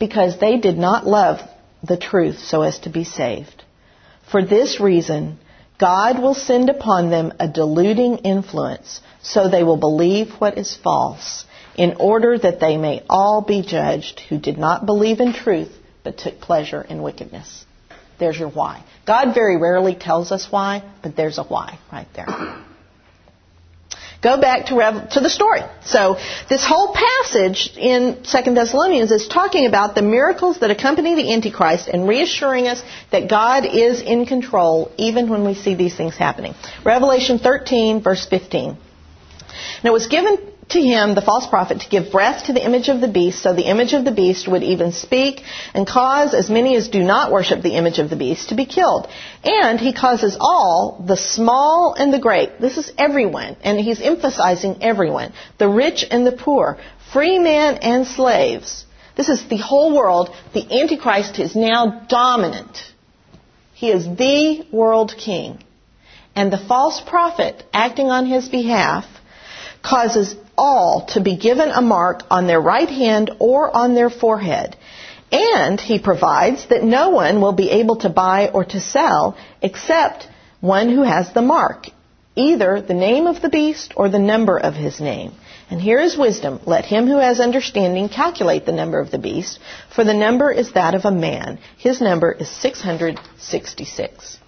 because 0.00 0.40
they 0.40 0.58
did 0.58 0.76
not 0.76 1.06
love 1.06 1.38
the 1.84 1.96
truth 1.96 2.38
so 2.40 2.62
as 2.62 2.80
to 2.80 2.90
be 2.90 3.04
saved. 3.04 3.62
For 4.32 4.44
this 4.44 4.80
reason, 4.80 5.38
God 5.78 6.20
will 6.20 6.34
send 6.34 6.70
upon 6.70 7.10
them 7.10 7.32
a 7.38 7.46
deluding 7.46 8.18
influence, 8.18 9.00
so 9.22 9.48
they 9.48 9.62
will 9.62 9.76
believe 9.76 10.32
what 10.40 10.58
is 10.58 10.74
false, 10.74 11.44
in 11.76 11.94
order 12.00 12.36
that 12.36 12.58
they 12.58 12.76
may 12.76 13.04
all 13.08 13.42
be 13.42 13.62
judged 13.62 14.18
who 14.28 14.38
did 14.38 14.58
not 14.58 14.86
believe 14.86 15.20
in 15.20 15.32
truth 15.32 15.72
but 16.04 16.18
took 16.18 16.40
pleasure 16.40 16.82
in 16.82 17.02
wickedness. 17.02 17.64
There's 18.18 18.38
your 18.38 18.50
why. 18.50 18.84
God 19.06 19.34
very 19.34 19.56
rarely 19.56 19.94
tells 19.94 20.30
us 20.30 20.46
why, 20.50 20.82
but 21.02 21.16
there's 21.16 21.38
a 21.38 21.44
why 21.44 21.78
right 21.90 22.06
there. 22.14 22.62
Go 24.22 24.40
back 24.40 24.66
to, 24.66 25.08
to 25.14 25.20
the 25.20 25.28
story. 25.28 25.62
So 25.84 26.16
this 26.48 26.64
whole 26.64 26.94
passage 26.94 27.72
in 27.76 28.24
Second 28.24 28.54
Thessalonians 28.54 29.10
is 29.10 29.26
talking 29.26 29.66
about 29.66 29.96
the 29.96 30.02
miracles 30.02 30.60
that 30.60 30.70
accompany 30.70 31.16
the 31.16 31.32
Antichrist 31.32 31.88
and 31.88 32.06
reassuring 32.06 32.68
us 32.68 32.80
that 33.10 33.28
God 33.28 33.66
is 33.66 34.00
in 34.00 34.26
control 34.26 34.92
even 34.96 35.28
when 35.28 35.44
we 35.44 35.54
see 35.54 35.74
these 35.74 35.96
things 35.96 36.16
happening. 36.16 36.54
Revelation 36.84 37.40
13 37.40 38.00
verse 38.00 38.24
15. 38.24 38.70
And 38.70 38.78
it 39.84 39.92
was 39.92 40.06
given 40.06 40.51
to 40.72 40.80
him, 40.80 41.14
the 41.14 41.22
false 41.22 41.46
prophet, 41.46 41.80
to 41.80 41.88
give 41.88 42.12
breath 42.12 42.46
to 42.46 42.52
the 42.52 42.64
image 42.64 42.88
of 42.88 43.00
the 43.00 43.08
beast, 43.08 43.42
so 43.42 43.54
the 43.54 43.70
image 43.70 43.92
of 43.92 44.04
the 44.04 44.12
beast 44.12 44.48
would 44.48 44.62
even 44.62 44.92
speak 44.92 45.42
and 45.74 45.86
cause 45.86 46.34
as 46.34 46.50
many 46.50 46.76
as 46.76 46.88
do 46.88 47.02
not 47.02 47.32
worship 47.32 47.62
the 47.62 47.76
image 47.76 47.98
of 47.98 48.10
the 48.10 48.16
beast 48.16 48.48
to 48.48 48.54
be 48.54 48.66
killed. 48.66 49.08
And 49.44 49.80
he 49.80 49.92
causes 49.92 50.36
all, 50.38 51.02
the 51.06 51.16
small 51.16 51.94
and 51.98 52.12
the 52.12 52.18
great, 52.18 52.60
this 52.60 52.76
is 52.76 52.92
everyone, 52.98 53.56
and 53.62 53.78
he's 53.78 54.00
emphasizing 54.00 54.82
everyone, 54.82 55.32
the 55.58 55.68
rich 55.68 56.04
and 56.10 56.26
the 56.26 56.32
poor, 56.32 56.78
free 57.12 57.38
men 57.38 57.76
and 57.76 58.06
slaves. 58.06 58.84
This 59.16 59.28
is 59.28 59.46
the 59.48 59.58
whole 59.58 59.94
world. 59.94 60.34
The 60.54 60.80
Antichrist 60.80 61.38
is 61.38 61.54
now 61.54 62.06
dominant. 62.08 62.78
He 63.74 63.90
is 63.90 64.04
the 64.04 64.66
world 64.72 65.14
king. 65.18 65.62
And 66.34 66.52
the 66.52 66.58
false 66.58 67.00
prophet, 67.00 67.62
acting 67.74 68.06
on 68.06 68.26
his 68.26 68.48
behalf, 68.48 69.04
causes 69.82 70.34
all 70.56 71.06
to 71.06 71.20
be 71.20 71.36
given 71.36 71.70
a 71.70 71.82
mark 71.82 72.22
on 72.30 72.46
their 72.46 72.60
right 72.60 72.88
hand 72.88 73.30
or 73.38 73.74
on 73.74 73.94
their 73.94 74.10
forehead. 74.10 74.76
And 75.30 75.80
he 75.80 75.98
provides 75.98 76.66
that 76.66 76.84
no 76.84 77.10
one 77.10 77.40
will 77.40 77.54
be 77.54 77.70
able 77.70 77.96
to 77.96 78.10
buy 78.10 78.50
or 78.52 78.64
to 78.66 78.80
sell 78.80 79.36
except 79.62 80.28
one 80.60 80.90
who 80.90 81.02
has 81.02 81.32
the 81.32 81.42
mark, 81.42 81.86
either 82.36 82.82
the 82.82 82.94
name 82.94 83.26
of 83.26 83.40
the 83.40 83.48
beast 83.48 83.94
or 83.96 84.08
the 84.08 84.18
number 84.18 84.58
of 84.58 84.74
his 84.74 85.00
name. 85.00 85.32
And 85.70 85.80
here 85.80 86.00
is 86.00 86.18
wisdom. 86.18 86.60
Let 86.66 86.84
him 86.84 87.06
who 87.06 87.16
has 87.16 87.40
understanding 87.40 88.10
calculate 88.10 88.66
the 88.66 88.72
number 88.72 89.00
of 89.00 89.10
the 89.10 89.18
beast, 89.18 89.58
for 89.94 90.04
the 90.04 90.12
number 90.12 90.52
is 90.52 90.72
that 90.72 90.94
of 90.94 91.06
a 91.06 91.10
man. 91.10 91.58
His 91.78 91.98
number 92.02 92.30
is 92.30 92.50
666. 92.50 94.38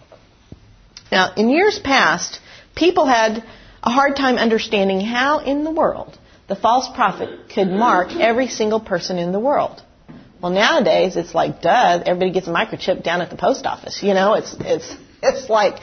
Now, 1.11 1.33
in 1.35 1.49
years 1.49 1.79
past, 1.79 2.41
people 2.75 3.07
had 3.07 3.43
a 3.85 3.91
hard 3.91 4.17
time 4.17 4.37
understanding 4.37 5.01
how 5.01 5.39
in 5.41 5.63
the 5.63 5.71
world 5.71 6.19
the 6.49 6.57
false 6.57 6.89
prophet 6.95 7.51
could 7.55 7.69
mark 7.69 8.09
every 8.17 8.49
single 8.49 8.81
person 8.81 9.19
in 9.19 9.31
the 9.31 9.41
world. 9.41 9.83
Well, 10.43 10.53
nowadays 10.53 11.17
it's 11.17 11.35
like, 11.35 11.63
duh, 11.63 12.03
everybody 12.05 12.33
gets 12.33 12.49
a 12.49 12.51
microchip 12.51 13.03
down 13.03 13.21
at 13.21 13.31
the 13.31 13.37
post 13.37 13.67
office. 13.67 14.03
You 14.03 14.15
know, 14.15 14.35
it's 14.35 14.55
it's 14.59 14.95
it's 15.23 15.49
like 15.49 15.81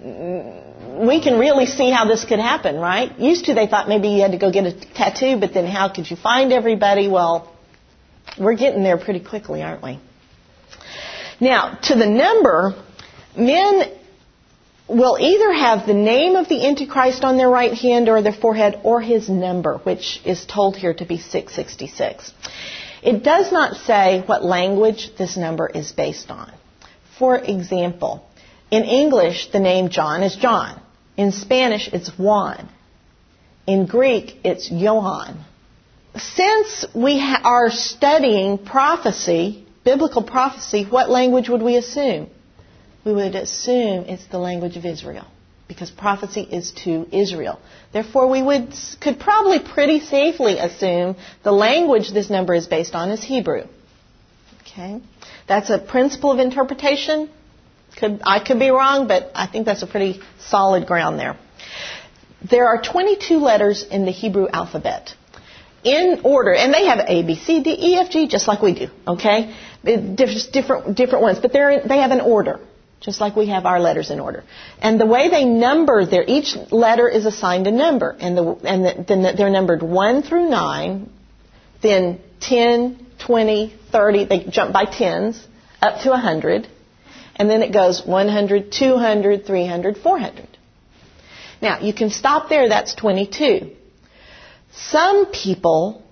we 0.00 1.22
can 1.22 1.38
really 1.38 1.66
see 1.66 1.90
how 1.90 2.06
this 2.06 2.24
could 2.24 2.38
happen, 2.38 2.76
right? 2.76 3.16
Used 3.18 3.44
to 3.46 3.54
they 3.54 3.66
thought 3.66 3.88
maybe 3.88 4.08
you 4.08 4.22
had 4.22 4.32
to 4.32 4.38
go 4.38 4.50
get 4.50 4.66
a 4.66 4.72
tattoo, 4.72 5.38
but 5.38 5.52
then 5.52 5.66
how 5.66 5.88
could 5.92 6.10
you 6.10 6.16
find 6.16 6.52
everybody? 6.52 7.08
Well, 7.08 7.54
we're 8.38 8.56
getting 8.56 8.82
there 8.82 8.98
pretty 8.98 9.20
quickly, 9.20 9.62
aren't 9.62 9.82
we? 9.82 10.00
Now, 11.40 11.78
to 11.84 11.94
the 11.94 12.06
number, 12.06 12.74
men 13.36 13.99
will 14.90 15.16
either 15.20 15.52
have 15.52 15.86
the 15.86 15.94
name 15.94 16.36
of 16.36 16.48
the 16.48 16.66
Antichrist 16.66 17.24
on 17.24 17.36
their 17.36 17.48
right 17.48 17.72
hand 17.72 18.08
or 18.08 18.22
their 18.22 18.32
forehead 18.32 18.80
or 18.82 19.00
his 19.00 19.28
number, 19.28 19.78
which 19.78 20.20
is 20.24 20.44
told 20.44 20.76
here 20.76 20.94
to 20.94 21.04
be 21.04 21.18
666. 21.18 22.32
It 23.02 23.22
does 23.22 23.50
not 23.50 23.76
say 23.76 24.22
what 24.26 24.44
language 24.44 25.10
this 25.16 25.36
number 25.36 25.66
is 25.66 25.92
based 25.92 26.30
on. 26.30 26.52
For 27.18 27.38
example, 27.38 28.26
in 28.70 28.84
English, 28.84 29.50
the 29.52 29.60
name 29.60 29.88
John 29.88 30.22
is 30.22 30.36
John. 30.36 30.80
In 31.16 31.32
Spanish, 31.32 31.88
it's 31.92 32.10
Juan. 32.18 32.68
In 33.66 33.86
Greek, 33.86 34.38
it's 34.44 34.70
Johann. 34.70 35.44
Since 36.16 36.86
we 36.94 37.18
ha- 37.18 37.40
are 37.44 37.70
studying 37.70 38.58
prophecy, 38.58 39.66
biblical 39.84 40.22
prophecy, 40.22 40.84
what 40.84 41.08
language 41.08 41.48
would 41.48 41.62
we 41.62 41.76
assume? 41.76 42.28
We 43.04 43.12
would 43.12 43.34
assume 43.34 44.04
it's 44.04 44.26
the 44.26 44.38
language 44.38 44.76
of 44.76 44.84
Israel 44.84 45.26
because 45.68 45.90
prophecy 45.90 46.40
is 46.40 46.72
to 46.72 47.06
Israel. 47.12 47.60
Therefore, 47.92 48.28
we 48.28 48.42
would, 48.42 48.74
could 49.00 49.20
probably 49.20 49.60
pretty 49.60 50.00
safely 50.00 50.58
assume 50.58 51.14
the 51.44 51.52
language 51.52 52.10
this 52.10 52.28
number 52.28 52.54
is 52.54 52.66
based 52.66 52.94
on 52.94 53.10
is 53.10 53.22
Hebrew. 53.22 53.62
Okay? 54.62 55.00
That's 55.46 55.70
a 55.70 55.78
principle 55.78 56.32
of 56.32 56.40
interpretation. 56.40 57.30
Could, 57.96 58.20
I 58.24 58.40
could 58.40 58.58
be 58.58 58.70
wrong, 58.70 59.06
but 59.06 59.30
I 59.34 59.46
think 59.46 59.64
that's 59.64 59.82
a 59.82 59.86
pretty 59.86 60.20
solid 60.40 60.86
ground 60.86 61.20
there. 61.20 61.36
There 62.50 62.66
are 62.66 62.82
22 62.82 63.38
letters 63.38 63.84
in 63.84 64.04
the 64.04 64.10
Hebrew 64.10 64.48
alphabet 64.52 65.14
in 65.84 66.22
order, 66.24 66.52
and 66.52 66.74
they 66.74 66.86
have 66.86 67.00
A, 67.06 67.22
B, 67.22 67.36
C, 67.36 67.62
D, 67.62 67.70
E, 67.78 67.94
F, 67.96 68.10
G, 68.10 68.26
just 68.28 68.48
like 68.48 68.60
we 68.60 68.74
do. 68.74 68.88
Okay, 69.06 69.54
different 69.84 70.96
different 70.96 71.22
ones, 71.22 71.38
but 71.38 71.52
they 71.52 71.98
have 71.98 72.10
an 72.10 72.20
order, 72.20 72.60
just 73.00 73.20
like 73.20 73.34
we 73.34 73.46
have 73.46 73.66
our 73.66 73.80
letters 73.80 74.10
in 74.10 74.20
order. 74.20 74.44
And 74.80 75.00
the 75.00 75.06
way 75.06 75.28
they 75.30 75.44
number 75.44 76.04
their 76.04 76.24
each 76.26 76.56
letter 76.70 77.08
is 77.08 77.26
assigned 77.26 77.66
a 77.66 77.70
number, 77.70 78.16
and 78.20 78.36
the 78.36 78.44
and 78.64 78.84
the, 78.84 79.34
they're 79.36 79.50
numbered 79.50 79.82
one 79.82 80.22
through 80.22 80.48
nine, 80.48 81.10
then 81.82 82.20
10, 82.40 83.06
20, 83.18 83.74
30. 83.90 84.24
They 84.26 84.44
jump 84.44 84.72
by 84.72 84.84
tens 84.84 85.46
up 85.80 86.02
to 86.02 86.10
100 86.10 86.68
and 87.40 87.48
then 87.48 87.62
it 87.62 87.72
goes 87.72 88.04
100, 88.04 88.70
200, 88.70 89.46
300, 89.46 89.96
400. 89.96 90.58
Now, 91.62 91.80
you 91.80 91.94
can 91.94 92.10
stop 92.10 92.50
there, 92.50 92.68
that's 92.68 92.94
22. 92.94 93.70
Some 94.72 95.32
people 95.32 96.02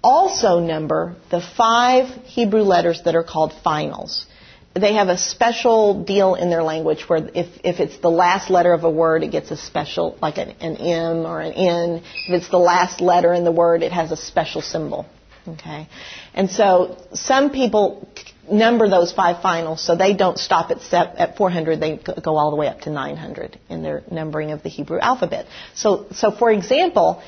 also 0.00 0.60
number 0.60 1.16
the 1.32 1.40
five 1.40 2.06
Hebrew 2.22 2.62
letters 2.62 3.02
that 3.04 3.16
are 3.16 3.24
called 3.24 3.52
finals. 3.64 4.26
They 4.74 4.94
have 4.94 5.08
a 5.08 5.18
special 5.18 6.02
deal 6.04 6.34
in 6.34 6.48
their 6.48 6.62
language 6.62 7.08
where 7.08 7.28
if, 7.34 7.48
if 7.62 7.78
it's 7.78 7.98
the 7.98 8.10
last 8.10 8.48
letter 8.48 8.72
of 8.72 8.84
a 8.84 8.90
word, 8.90 9.22
it 9.22 9.30
gets 9.30 9.50
a 9.50 9.56
special, 9.56 10.16
like 10.22 10.38
an, 10.38 10.50
an 10.60 10.76
M 10.76 11.26
or 11.26 11.40
an 11.40 11.52
N. 11.52 12.02
If 12.26 12.34
it's 12.34 12.48
the 12.48 12.58
last 12.58 13.00
letter 13.00 13.34
in 13.34 13.44
the 13.44 13.52
word, 13.52 13.82
it 13.82 13.92
has 13.92 14.12
a 14.12 14.16
special 14.16 14.62
symbol. 14.62 15.06
Okay? 15.46 15.88
And 16.34 16.50
so 16.50 16.96
some 17.12 17.50
people 17.50 18.08
number 18.50 18.88
those 18.88 19.12
five 19.12 19.42
finals 19.42 19.84
so 19.84 19.96
they 19.96 20.14
don't 20.14 20.38
stop 20.38 20.70
at, 20.70 20.92
at 20.92 21.36
400, 21.36 21.80
they 21.80 21.96
go 21.96 22.36
all 22.36 22.50
the 22.50 22.56
way 22.56 22.68
up 22.68 22.80
to 22.82 22.90
900 22.90 23.58
in 23.68 23.82
their 23.82 24.02
numbering 24.10 24.50
of 24.52 24.62
the 24.62 24.68
Hebrew 24.68 24.98
alphabet. 24.98 25.46
So, 25.74 26.06
so 26.12 26.30
for 26.30 26.50
example, 26.50 27.22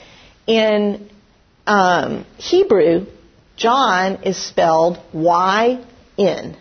in 0.47 1.09
um, 1.67 2.27
Hebrew, 2.37 3.07
John 3.57 4.23
is 4.25 4.37
spelled 4.37 5.01
Y-N. 5.13 6.57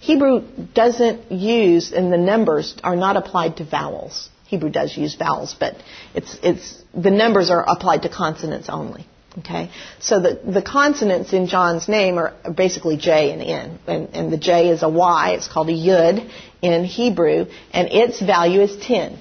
Hebrew 0.00 0.44
doesn't 0.74 1.32
use, 1.32 1.92
and 1.92 2.12
the 2.12 2.18
numbers 2.18 2.74
are 2.84 2.96
not 2.96 3.16
applied 3.16 3.56
to 3.56 3.64
vowels. 3.64 4.28
Hebrew 4.46 4.70
does 4.70 4.96
use 4.96 5.14
vowels, 5.14 5.54
but 5.58 5.76
it's, 6.14 6.38
it's, 6.42 6.82
the 6.94 7.10
numbers 7.10 7.50
are 7.50 7.64
applied 7.68 8.02
to 8.02 8.08
consonants 8.08 8.68
only. 8.68 9.06
Okay, 9.40 9.70
so 10.00 10.20
the, 10.20 10.40
the 10.44 10.62
consonants 10.62 11.32
in 11.32 11.46
John's 11.46 11.86
name 11.86 12.18
are 12.18 12.34
basically 12.56 12.96
J 12.96 13.30
and 13.30 13.42
N, 13.42 13.78
and, 13.86 14.08
and 14.14 14.32
the 14.32 14.38
J 14.38 14.70
is 14.70 14.82
a 14.82 14.88
Y. 14.88 15.34
It's 15.36 15.46
called 15.46 15.68
a 15.68 15.72
Yud 15.72 16.28
in 16.62 16.84
Hebrew, 16.84 17.46
and 17.72 17.88
its 17.88 18.20
value 18.20 18.62
is 18.62 18.76
10. 18.76 19.18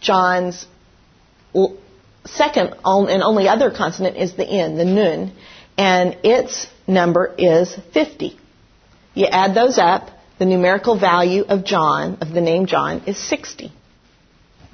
John's 0.00 0.66
second 2.24 2.74
and 2.84 3.22
only 3.22 3.48
other 3.48 3.70
consonant 3.70 4.16
is 4.16 4.34
the 4.34 4.46
N, 4.46 4.76
the 4.76 4.84
Nun, 4.84 5.32
and 5.76 6.16
its 6.22 6.68
number 6.86 7.34
is 7.36 7.74
50. 7.92 8.38
You 9.16 9.26
add 9.26 9.54
those 9.54 9.78
up, 9.78 10.10
the 10.38 10.44
numerical 10.44 11.00
value 11.00 11.42
of 11.48 11.64
John, 11.64 12.18
of 12.20 12.34
the 12.34 12.42
name 12.42 12.66
John, 12.66 13.02
is 13.06 13.16
60. 13.16 13.72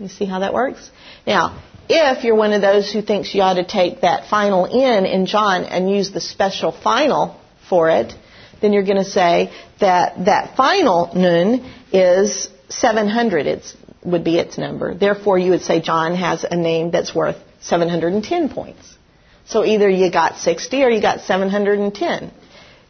You 0.01 0.09
see 0.09 0.24
how 0.24 0.40
that 0.40 0.53
works? 0.53 0.90
Now, 1.24 1.62
if 1.88 2.24
you're 2.24 2.34
one 2.34 2.53
of 2.53 2.61
those 2.61 2.93
who 2.93 3.03
thinks 3.03 3.32
you 3.34 3.43
ought 3.43 3.55
to 3.55 3.64
take 3.64 4.01
that 4.01 4.28
final 4.28 4.64
in 4.64 5.07
in 5.07 5.26
John 5.26 5.62
and 5.62 5.88
use 5.88 6.11
the 6.11 6.20
special 6.20 6.72
final 6.72 7.40
for 7.68 7.88
it, 7.90 8.12
then 8.61 8.72
you're 8.72 8.82
going 8.82 9.05
to 9.05 9.05
say 9.05 9.53
that 9.78 10.24
that 10.24 10.57
final 10.57 11.12
nun 11.14 11.72
is 11.93 12.49
700. 12.68 13.47
It 13.47 13.76
would 14.05 14.24
be 14.24 14.38
its 14.38 14.59
number. 14.59 14.93
Therefore, 14.93 15.38
you 15.38 15.53
would 15.53 15.62
say 15.62 15.80
John 15.80 16.16
has 16.16 16.45
a 16.45 16.57
name 16.57 16.90
that's 16.90 17.14
worth 17.14 17.36
710 17.61 18.49
points. 18.49 18.97
So 19.45 19.64
either 19.64 19.88
you 19.88 20.11
got 20.11 20.38
60 20.38 20.82
or 20.82 20.90
you 20.90 21.01
got 21.01 21.20
710. 21.20 22.32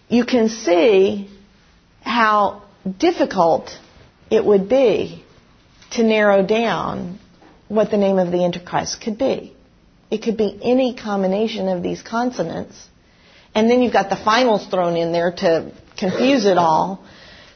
You 0.08 0.24
can 0.24 0.48
see 0.48 1.28
how 2.02 2.62
difficult 2.98 3.70
it 4.30 4.44
would 4.44 4.68
be 4.68 5.24
to 5.92 6.02
narrow 6.02 6.44
down 6.44 7.18
what 7.68 7.90
the 7.90 7.96
name 7.96 8.18
of 8.18 8.30
the 8.30 8.44
Antichrist 8.44 9.00
could 9.00 9.18
be. 9.18 9.54
It 10.10 10.22
could 10.22 10.36
be 10.36 10.58
any 10.62 10.94
combination 10.94 11.68
of 11.68 11.82
these 11.82 12.02
consonants. 12.02 12.88
And 13.54 13.70
then 13.70 13.82
you've 13.82 13.92
got 13.92 14.10
the 14.10 14.16
finals 14.16 14.66
thrown 14.66 14.96
in 14.96 15.12
there 15.12 15.32
to 15.32 15.72
confuse 15.98 16.44
it 16.44 16.58
all. 16.58 17.04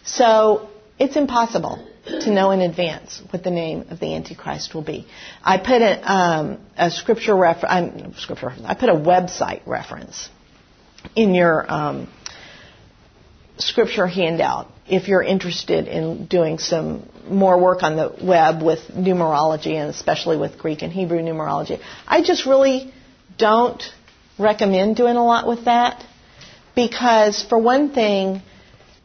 So 0.05 0.69
it's 0.99 1.17
impossible 1.17 1.87
to 2.07 2.31
know 2.31 2.53
in 2.53 2.61
advance 2.61 3.21
what 3.31 3.43
the 3.43 3.51
name 3.51 3.87
of 3.91 4.01
the 4.01 4.15
Antichrist 4.15 4.75
will 4.75 4.85
be. 4.85 5.07
I 5.43 5.59
put 5.59 5.83
a, 5.83 6.13
um, 6.13 6.59
a 6.77 6.91
scripture 6.91 7.37
reference, 7.37 8.19
scripture 8.21 8.55
I 8.65 8.75
put 8.75 8.89
a 8.89 8.95
website 8.95 9.67
reference 9.67 10.29
in 11.15 11.35
your 11.35 11.71
um, 11.71 12.09
scripture 13.59 14.07
handout 14.07 14.71
if 14.89 15.09
you're 15.09 15.23
interested 15.23 15.89
in 15.89 16.27
doing 16.27 16.59
some 16.59 17.09
more 17.29 17.61
work 17.61 17.83
on 17.83 17.97
the 17.97 18.15
web 18.23 18.63
with 18.63 18.81
numerology 18.93 19.75
and 19.75 19.91
especially 19.91 20.37
with 20.37 20.59
Greek 20.59 20.83
and 20.83 20.93
Hebrew 20.93 21.19
numerology. 21.19 21.81
I 22.07 22.23
just 22.23 22.47
really 22.47 22.93
don't 23.37 23.83
recommend 24.39 24.97
doing 24.97 25.17
a 25.17 25.25
lot 25.25 25.47
with 25.47 25.65
that 25.65 26.05
because, 26.75 27.43
for 27.43 27.59
one 27.59 27.93
thing, 27.93 28.43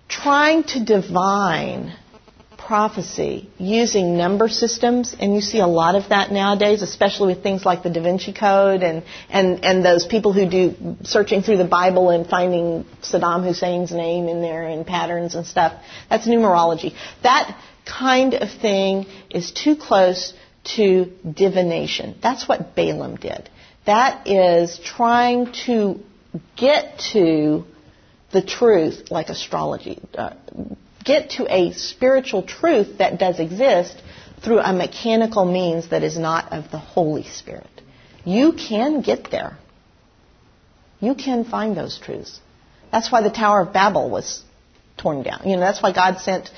trying 0.08 0.64
to 0.64 0.84
divine 0.84 1.93
prophecy 2.72 3.49
using 3.57 4.15
number 4.15 4.47
systems, 4.47 5.13
and 5.19 5.36
you 5.36 5.41
see 5.41 5.59
a 5.59 5.67
lot 5.67 5.95
of 5.95 6.07
that 6.07 6.32
nowadays, 6.32 6.82
especially 6.82 7.34
with 7.34 7.43
things 7.43 7.65
like 7.65 7.84
the 7.84 7.89
Da 7.89 8.01
Vinci 8.01 8.32
Code 8.32 8.82
and, 8.82 9.03
and, 9.30 9.65
and 9.65 9.84
those 9.84 10.05
people 10.05 10.32
who 10.32 10.49
do 10.49 10.95
searching 11.03 11.41
through 11.41 11.57
the 11.57 11.67
Bible 11.67 12.11
and 12.11 12.26
finding 12.26 12.86
Saddam 13.01 13.43
Hussein's 13.43 13.91
name 13.91 14.30
in 14.30 14.41
there 14.41 14.63
and 14.63 14.88
patterns 14.88 15.36
and 15.36 15.45
stuff. 15.45 15.74
That's 16.09 16.26
numerology. 16.26 16.95
That 17.24 17.61
kind 17.86 18.36
of 18.36 18.49
thing 18.49 19.05
is 19.30 19.51
too 19.51 19.76
close 19.76 20.34
to 20.78 21.11
divination. 21.30 22.15
That's 22.24 22.47
what 22.47 22.74
Balaam 22.74 23.17
did. 23.17 23.49
That 23.86 24.26
is 24.30 24.80
trying 24.82 25.51
to 25.65 25.99
get 26.55 26.99
to 27.11 27.65
the 28.32 28.41
truth 28.41 29.11
like 29.11 29.28
astrology. 29.28 29.99
Uh, 30.17 30.36
get 31.04 31.32
to 31.32 31.47
a 31.54 31.74
spiritual 31.74 32.43
truth 32.43 32.97
that 32.99 33.20
does 33.20 33.39
exist 33.39 34.02
through 34.43 34.60
a 34.60 34.74
mechanical 34.74 35.45
means 35.45 35.89
that 35.89 36.04
is 36.04 36.18
not 36.18 36.52
of 36.52 36.72
the 36.72 36.78
Holy 36.78 37.24
Spirit. 37.24 37.70
You 38.26 38.54
can 38.54 39.02
get 39.02 39.32
there. 39.32 39.58
You 40.99 41.16
can 41.16 41.45
find 41.45 41.76
those 41.76 41.99
truths. 41.99 42.39
That's 42.91 43.12
why 43.12 43.22
the 43.22 43.32
Tower 43.32 43.62
of 43.62 43.74
Babel 43.74 44.10
was 44.10 44.43
torn 44.97 45.24
down. 45.24 45.41
You 45.45 45.56
know, 45.56 45.62
that's 45.62 45.82
why 45.82 45.93
God 45.93 46.20
sent 46.20 46.49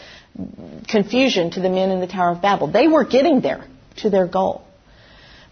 confusion 0.88 1.52
to 1.52 1.62
the 1.62 1.70
men 1.70 1.91
in 1.91 2.02
the 2.02 2.08
Tower 2.08 2.32
of 2.32 2.41
Babel. 2.41 2.72
They 2.72 2.88
were 2.88 3.06
getting 3.06 3.41
there 3.41 3.66
to 3.98 4.10
their 4.10 4.28
goal. 4.28 4.66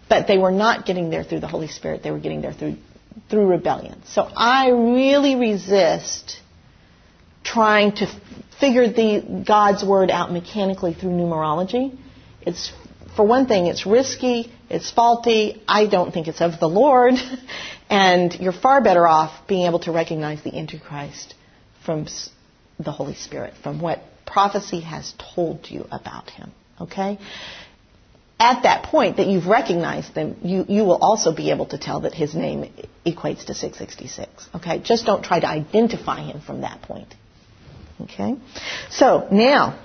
But 0.09 0.27
they 0.27 0.37
were 0.37 0.51
not 0.51 0.85
getting 0.85 1.09
there 1.09 1.23
through 1.23 1.39
the 1.39 1.47
Holy 1.47 1.67
Spirit. 1.67 2.03
They 2.03 2.11
were 2.11 2.19
getting 2.19 2.41
there 2.41 2.51
through, 2.51 2.75
through 3.29 3.47
rebellion. 3.47 4.01
So 4.07 4.23
I 4.23 4.69
really 4.69 5.35
resist 5.35 6.41
trying 7.43 7.93
to 7.95 8.07
figure 8.59 8.87
the 8.87 9.43
God's 9.45 9.83
word 9.83 10.11
out 10.11 10.31
mechanically 10.31 10.93
through 10.93 11.11
numerology. 11.11 11.97
It's 12.41 12.71
for 13.15 13.25
one 13.25 13.47
thing, 13.47 13.67
it's 13.67 13.85
risky, 13.85 14.51
it's 14.69 14.89
faulty. 14.91 15.61
I 15.67 15.87
don't 15.87 16.13
think 16.13 16.27
it's 16.27 16.41
of 16.41 16.59
the 16.59 16.67
Lord, 16.67 17.15
and 17.89 18.33
you're 18.35 18.53
far 18.53 18.81
better 18.81 19.07
off 19.07 19.47
being 19.47 19.65
able 19.65 19.79
to 19.79 19.91
recognize 19.91 20.43
the 20.43 20.57
Antichrist 20.57 21.35
from 21.85 22.07
the 22.79 22.91
Holy 22.91 23.15
Spirit, 23.15 23.53
from 23.61 23.81
what 23.81 23.99
prophecy 24.25 24.79
has 24.81 25.13
told 25.35 25.69
you 25.69 25.85
about 25.91 26.29
him. 26.29 26.51
Okay? 26.79 27.19
At 28.39 28.63
that 28.63 28.85
point 28.85 29.17
that 29.17 29.27
you've 29.27 29.45
recognized 29.45 30.15
them, 30.15 30.37
you, 30.41 30.65
you 30.67 30.83
will 30.83 30.97
also 30.99 31.35
be 31.35 31.51
able 31.51 31.67
to 31.67 31.77
tell 31.77 32.01
that 32.01 32.13
his 32.13 32.33
name 32.33 32.73
equates 33.05 33.45
to 33.45 33.53
666. 33.53 34.49
Okay? 34.55 34.79
Just 34.79 35.05
don't 35.05 35.23
try 35.23 35.39
to 35.39 35.47
identify 35.47 36.21
him 36.21 36.41
from 36.41 36.61
that 36.61 36.81
point. 36.81 37.13
Okay? 38.03 38.35
So, 38.89 39.27
now, 39.31 39.79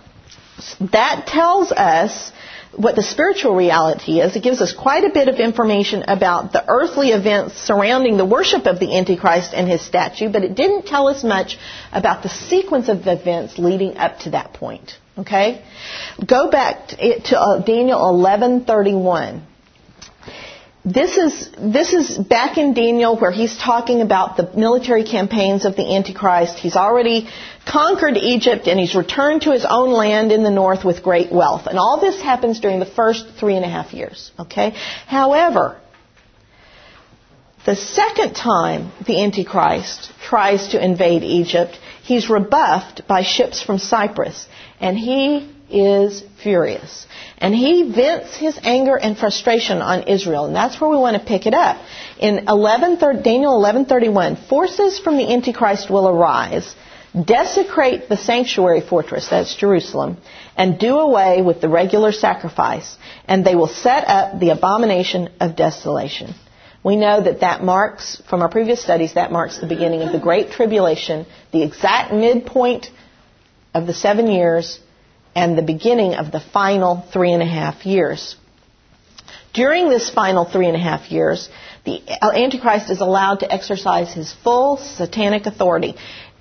that 0.93 1.27
tells 1.27 1.73
us 1.73 2.33
what 2.75 2.95
the 2.95 3.03
spiritual 3.03 3.55
reality 3.55 4.21
is. 4.21 4.37
It 4.37 4.43
gives 4.43 4.61
us 4.61 4.73
quite 4.73 5.05
a 5.05 5.11
bit 5.11 5.29
of 5.29 5.37
information 5.37 6.05
about 6.09 6.53
the 6.53 6.65
earthly 6.69 7.11
events 7.11 7.57
surrounding 7.57 8.17
the 8.17 8.25
worship 8.25 8.67
of 8.67 8.79
the 8.79 8.97
Antichrist 8.97 9.55
and 9.55 9.69
his 9.69 9.81
statue, 9.81 10.31
but 10.31 10.45
it 10.45 10.55
didn't 10.55 10.87
tell 10.87 11.09
us 11.09 11.25
much 11.25 11.59
about 11.93 12.23
the 12.23 12.29
sequence 12.29 12.89
of 12.89 13.07
events 13.07 13.59
leading 13.59 13.97
up 13.97 14.19
to 14.21 14.31
that 14.31 14.53
point. 14.53 14.99
Okay? 15.19 15.65
Go 16.25 16.51
back 16.51 16.89
to 16.89 17.41
uh, 17.41 17.65
Daniel 17.65 18.01
11:31 18.01 19.43
this 20.87 21.17
is 21.17 21.51
this 21.59 21.93
is 21.93 22.17
back 22.17 22.59
in 22.59 22.73
Daniel 22.73 23.19
where 23.19 23.33
he's 23.33 23.59
talking 23.59 24.03
about 24.03 24.37
the 24.37 24.49
military 24.57 25.03
campaigns 25.03 25.65
of 25.65 25.75
the 25.75 25.97
Antichrist. 25.97 26.59
He's 26.61 26.77
already 26.77 27.29
conquered 27.67 28.17
Egypt 28.17 28.69
and 28.69 28.79
he's 28.79 28.95
returned 28.95 29.43
to 29.43 29.51
his 29.51 29.67
own 29.69 29.91
land 29.91 30.31
in 30.31 30.45
the 30.45 30.51
north 30.51 30.85
with 30.85 31.03
great 31.03 31.33
wealth. 31.33 31.67
And 31.67 31.77
all 31.77 32.01
this 32.01 32.23
happens 32.23 32.61
during 32.61 32.79
the 32.79 32.87
first 32.87 33.27
three 33.41 33.57
and 33.57 33.65
a 33.65 33.69
half 33.69 33.93
years. 33.93 34.31
Okay? 34.39 34.77
However, 35.09 35.77
the 37.65 37.75
second 37.75 38.35
time 38.35 38.93
the 39.05 39.25
Antichrist 39.25 40.13
tries 40.23 40.69
to 40.69 40.83
invade 40.83 41.25
Egypt, 41.25 41.77
he's 42.05 42.31
rebuffed 42.31 43.09
by 43.09 43.25
ships 43.25 43.61
from 43.61 43.79
Cyprus. 43.79 44.47
And 44.79 44.97
he 44.97 45.53
is 45.71 46.23
furious. 46.43 47.07
And 47.39 47.55
he 47.55 47.93
vents 47.93 48.37
his 48.37 48.59
anger 48.63 48.97
and 48.97 49.17
frustration 49.17 49.79
on 49.79 50.05
Israel. 50.05 50.47
And 50.47 50.55
that's 50.55 50.81
where 50.81 50.91
we 50.91 50.97
want 50.97 51.17
to 51.17 51.25
pick 51.27 51.47
it 51.47 51.55
up. 51.55 51.81
In 52.19 52.49
11, 52.49 53.23
Daniel 53.23 53.61
11:31, 53.61 54.49
forces 54.49 54.99
from 54.99 55.17
the 55.17 55.33
Antichrist 55.33 55.91
will 55.91 56.09
arise, 56.09 56.75
desecrate 57.25 58.09
the 58.09 58.17
sanctuary 58.17 58.81
fortress, 58.81 59.29
that's 59.29 59.55
Jerusalem, 59.55 60.19
and 60.57 60.79
do 60.79 60.99
away 60.99 61.43
with 61.43 61.61
the 61.61 61.69
regular 61.69 62.13
sacrifice, 62.13 62.97
and 63.27 63.45
they 63.45 63.55
will 63.55 63.69
set 63.69 64.09
up 64.09 64.39
the 64.39 64.51
abomination 64.51 65.31
of 65.41 65.57
desolation. 65.57 66.35
We 66.85 66.97
know 66.97 67.21
that 67.21 67.41
that 67.41 67.65
marks, 67.65 68.23
from 68.29 68.43
our 68.43 68.49
previous 68.49 68.81
studies, 68.81 69.15
that 69.15 69.33
marks 69.33 69.59
the 69.59 69.67
beginning 69.67 70.03
of 70.03 70.13
the 70.13 70.21
Great 70.21 70.53
Tribulation, 70.53 71.27
the 71.53 71.63
exact 71.63 72.13
midpoint 72.13 72.91
of 73.75 73.87
the 73.87 73.95
seven 73.95 74.29
years 74.29 74.79
and 75.37 75.57
the 75.57 75.63
beginning 75.63 76.15
of 76.15 76.33
the 76.33 76.41
final 76.41 77.07
three 77.13 77.33
and 77.33 77.43
a 77.43 77.53
half 77.61 77.85
years. 77.85 78.37
During 79.53 79.91
this 79.91 80.09
final 80.09 80.47
three 80.47 80.67
and 80.67 80.75
a 80.75 80.81
half 80.81 81.11
years, 81.13 81.51
the 81.85 82.01
Antichrist 82.23 82.91
is 82.91 83.03
allowed 83.03 83.41
to 83.41 83.53
exercise 83.53 84.13
his 84.13 84.33
full 84.33 84.79
satanic 84.79 85.45
authority, 85.45 85.95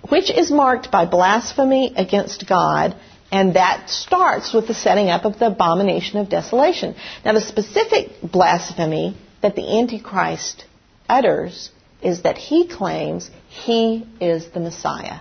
which 0.07 0.31
is 0.31 0.49
marked 0.49 0.91
by 0.91 1.05
blasphemy 1.05 1.93
against 1.95 2.47
God, 2.47 2.95
and 3.31 3.55
that 3.57 3.89
starts 3.89 4.53
with 4.53 4.67
the 4.67 4.73
setting 4.73 5.09
up 5.09 5.25
of 5.25 5.39
the 5.39 5.47
abomination 5.47 6.17
of 6.17 6.29
desolation. 6.29 6.95
Now, 7.25 7.33
the 7.33 7.41
specific 7.41 8.11
blasphemy 8.23 9.17
that 9.41 9.57
the 9.57 9.77
Antichrist 9.77 10.63
utters 11.09 11.69
is 12.01 12.21
that 12.21 12.37
he 12.37 12.67
claims 12.67 13.29
he 13.49 14.07
is 14.21 14.47
the 14.51 14.61
Messiah 14.61 15.19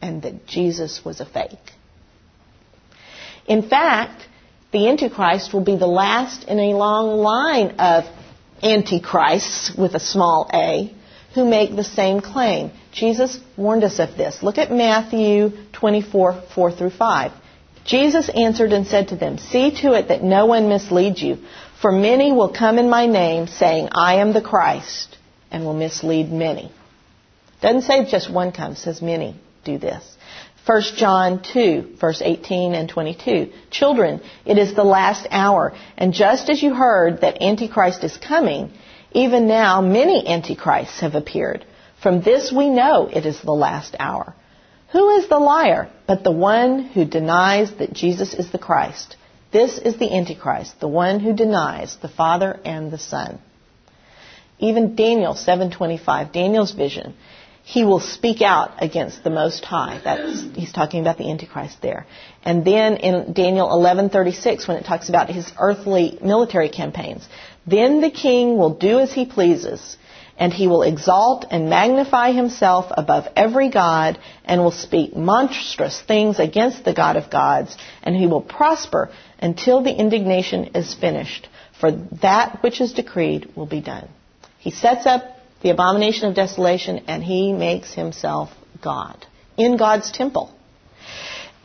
and 0.00 0.22
that 0.22 0.46
Jesus 0.46 1.04
was 1.04 1.20
a 1.20 1.26
fake. 1.26 1.72
In 3.46 3.62
fact, 3.62 4.26
the 4.72 4.88
Antichrist 4.88 5.52
will 5.52 5.64
be 5.64 5.76
the 5.76 5.86
last 5.86 6.44
in 6.44 6.58
a 6.58 6.76
long 6.76 7.18
line 7.18 7.76
of 7.78 8.04
antichrists 8.62 9.74
with 9.76 9.94
a 9.94 10.00
small 10.00 10.48
a 10.52 10.94
who 11.34 11.44
make 11.44 11.74
the 11.74 11.84
same 11.84 12.20
claim. 12.20 12.70
Jesus 12.92 13.38
warned 13.56 13.84
us 13.84 13.98
of 13.98 14.16
this. 14.16 14.42
Look 14.42 14.58
at 14.58 14.70
Matthew 14.70 15.50
24, 15.72 16.42
4 16.54 16.72
through 16.72 16.90
5. 16.90 17.32
Jesus 17.84 18.28
answered 18.28 18.72
and 18.72 18.86
said 18.86 19.08
to 19.08 19.16
them, 19.16 19.38
See 19.38 19.72
to 19.82 19.94
it 19.94 20.08
that 20.08 20.22
no 20.22 20.46
one 20.46 20.68
misleads 20.68 21.20
you, 21.20 21.38
for 21.80 21.90
many 21.90 22.30
will 22.30 22.52
come 22.52 22.78
in 22.78 22.88
my 22.88 23.06
name 23.06 23.48
saying, 23.48 23.88
I 23.92 24.16
am 24.16 24.32
the 24.32 24.42
Christ, 24.42 25.16
and 25.50 25.64
will 25.64 25.74
mislead 25.74 26.30
many. 26.30 26.70
Doesn't 27.60 27.82
say 27.82 28.04
just 28.08 28.32
one 28.32 28.52
comes, 28.52 28.78
says 28.78 29.02
many 29.02 29.36
do 29.64 29.78
this. 29.78 30.11
1 30.64 30.82
John 30.96 31.42
2, 31.42 31.96
verse 32.00 32.22
18 32.24 32.74
and 32.74 32.88
22. 32.88 33.52
Children, 33.70 34.20
it 34.44 34.58
is 34.58 34.74
the 34.74 34.84
last 34.84 35.26
hour, 35.30 35.74
and 35.96 36.12
just 36.12 36.48
as 36.48 36.62
you 36.62 36.72
heard 36.72 37.22
that 37.22 37.42
Antichrist 37.42 38.04
is 38.04 38.16
coming, 38.16 38.72
even 39.10 39.48
now 39.48 39.80
many 39.80 40.26
Antichrists 40.26 41.00
have 41.00 41.16
appeared. 41.16 41.64
From 42.00 42.22
this 42.22 42.52
we 42.52 42.68
know 42.68 43.08
it 43.12 43.26
is 43.26 43.40
the 43.40 43.52
last 43.52 43.96
hour. 43.98 44.34
Who 44.92 45.10
is 45.16 45.28
the 45.28 45.38
liar 45.38 45.90
but 46.06 46.22
the 46.22 46.30
one 46.30 46.84
who 46.84 47.04
denies 47.06 47.72
that 47.78 47.92
Jesus 47.92 48.32
is 48.32 48.50
the 48.52 48.58
Christ? 48.58 49.16
This 49.50 49.78
is 49.78 49.96
the 49.96 50.14
Antichrist, 50.14 50.78
the 50.78 50.88
one 50.88 51.18
who 51.18 51.32
denies 51.32 51.96
the 51.96 52.08
Father 52.08 52.60
and 52.64 52.90
the 52.90 52.98
Son. 52.98 53.40
Even 54.60 54.94
Daniel 54.94 55.34
7:25, 55.34 56.30
Daniel's 56.30 56.72
vision 56.72 57.14
he 57.64 57.84
will 57.84 58.00
speak 58.00 58.42
out 58.42 58.82
against 58.82 59.22
the 59.22 59.30
Most 59.30 59.64
High. 59.64 60.00
That's, 60.02 60.42
he's 60.54 60.72
talking 60.72 61.00
about 61.00 61.16
the 61.16 61.30
Antichrist 61.30 61.80
there. 61.80 62.06
And 62.44 62.64
then 62.64 62.96
in 62.96 63.32
Daniel 63.32 63.68
11:36, 63.68 64.66
when 64.66 64.78
it 64.78 64.84
talks 64.84 65.08
about 65.08 65.30
his 65.30 65.50
earthly 65.58 66.18
military 66.22 66.68
campaigns, 66.68 67.26
then 67.66 68.00
the 68.00 68.10
king 68.10 68.56
will 68.56 68.74
do 68.74 68.98
as 68.98 69.12
he 69.12 69.26
pleases, 69.26 69.96
and 70.36 70.52
he 70.52 70.66
will 70.66 70.82
exalt 70.82 71.46
and 71.50 71.70
magnify 71.70 72.32
himself 72.32 72.86
above 72.90 73.28
every 73.36 73.70
god, 73.70 74.18
and 74.44 74.60
will 74.60 74.72
speak 74.72 75.16
monstrous 75.16 76.00
things 76.00 76.40
against 76.40 76.84
the 76.84 76.94
God 76.94 77.16
of 77.16 77.30
gods, 77.30 77.76
and 78.02 78.16
he 78.16 78.26
will 78.26 78.40
prosper 78.40 79.10
until 79.38 79.82
the 79.82 79.94
indignation 79.94 80.70
is 80.74 80.94
finished. 80.94 81.48
For 81.80 81.92
that 82.22 82.62
which 82.62 82.80
is 82.80 82.92
decreed 82.92 83.52
will 83.54 83.66
be 83.66 83.80
done. 83.80 84.08
He 84.58 84.72
sets 84.72 85.06
up 85.06 85.22
the 85.62 85.70
abomination 85.70 86.28
of 86.28 86.34
desolation, 86.34 87.04
and 87.06 87.22
he 87.22 87.52
makes 87.52 87.94
himself 87.94 88.50
God 88.82 89.26
in 89.56 89.76
God's 89.76 90.10
temple. 90.10 90.52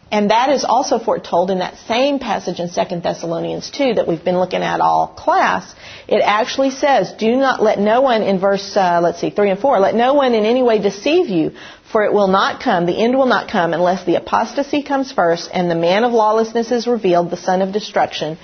And 0.10 0.32
that 0.32 0.50
is 0.50 0.64
also 0.64 1.00
foretold 1.00 1.52
in 1.52 1.60
that 1.60 1.78
same 1.80 2.20
passage 2.20 2.62
in 2.62 2.70
2 2.70 3.02
Thessalonians 3.02 3.70
2 3.72 3.96
that 3.96 4.08
we've 4.08 4.24
been 4.24 4.40
looking 4.40 4.64
at 4.64 4.80
all 4.80 5.08
class. 5.08 5.76
It 6.08 6.22
actually 6.24 6.72
says, 6.72 7.12
do 7.12 7.36
not 7.36 7.62
let 7.62 7.78
no 7.78 8.00
one 8.00 8.22
in 8.22 8.40
verse, 8.40 8.78
uh, 8.78 9.02
let's 9.04 9.20
see, 9.20 9.32
3 9.32 9.50
and 9.52 9.60
4, 9.60 9.80
let 9.80 9.96
no 9.96 10.14
one 10.14 10.34
in 10.34 10.46
any 10.46 10.64
way 10.64 10.80
deceive 10.80 11.28
you, 11.28 11.52
for 11.92 12.06
it 12.06 12.14
will 12.14 12.30
not 12.30 12.62
come, 12.62 12.86
the 12.86 13.04
end 13.04 13.18
will 13.18 13.26
not 13.26 13.50
come 13.50 13.74
unless 13.74 14.06
the 14.06 14.16
apostasy 14.16 14.82
comes 14.82 15.12
first 15.12 15.50
and 15.54 15.70
the 15.70 15.76
man 15.76 16.06
of 16.06 16.14
lawlessness 16.14 16.72
is 16.72 16.88
revealed, 16.88 17.30
the 17.30 17.38
son 17.38 17.62
of 17.62 17.74
destruction, 17.74 18.38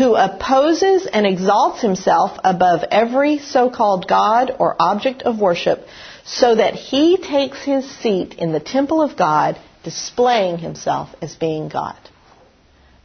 who 0.00 0.14
opposes 0.14 1.06
and 1.06 1.26
exalts 1.26 1.82
himself 1.82 2.38
above 2.42 2.82
every 2.90 3.38
so-called 3.38 4.08
God 4.08 4.50
or 4.58 4.74
object 4.80 5.20
of 5.20 5.38
worship, 5.38 5.80
so 6.24 6.54
that 6.54 6.72
he 6.72 7.18
takes 7.18 7.62
his 7.62 7.84
seat 8.00 8.32
in 8.38 8.50
the 8.50 8.60
temple 8.60 9.02
of 9.02 9.14
God, 9.14 9.60
displaying 9.84 10.56
himself 10.56 11.10
as 11.20 11.34
being 11.34 11.68
God. 11.68 11.98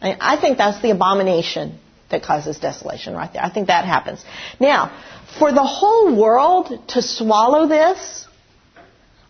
I 0.01 0.37
think 0.39 0.57
that's 0.57 0.81
the 0.81 0.91
abomination 0.91 1.79
that 2.11 2.23
causes 2.23 2.59
desolation 2.59 3.13
right 3.13 3.31
there. 3.33 3.43
I 3.43 3.49
think 3.49 3.67
that 3.67 3.83
happens. 3.83 4.23
Now, 4.61 4.97
for 5.37 5.51
the 5.51 5.63
whole 5.63 6.15
world 6.15 6.71
to 6.89 7.01
swallow 7.01 7.67
this, 7.67 8.25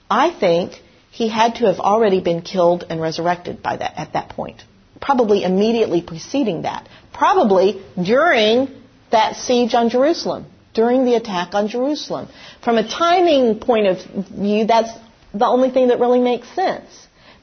I 0.07 0.29
think 0.29 0.73
he 1.09 1.29
had 1.29 1.55
to 1.55 1.65
have 1.65 1.79
already 1.79 2.21
been 2.21 2.43
killed 2.43 2.85
and 2.91 3.01
resurrected 3.01 3.63
by 3.63 3.77
that 3.77 3.93
at 3.97 4.13
that 4.13 4.29
point 4.29 4.61
probably 5.05 5.43
immediately 5.43 6.01
preceding 6.01 6.63
that, 6.63 6.89
probably 7.13 7.85
during 8.01 8.67
that 9.11 9.35
siege 9.35 9.75
on 9.75 9.89
Jerusalem, 9.89 10.47
during 10.73 11.05
the 11.05 11.13
attack 11.13 11.53
on 11.53 11.67
Jerusalem. 11.67 12.27
From 12.63 12.77
a 12.79 12.87
timing 12.87 13.59
point 13.59 13.85
of 13.85 13.97
view, 14.29 14.65
that's 14.65 14.91
the 15.31 15.45
only 15.45 15.69
thing 15.69 15.89
that 15.89 15.99
really 15.99 16.19
makes 16.19 16.47
sense. 16.55 16.89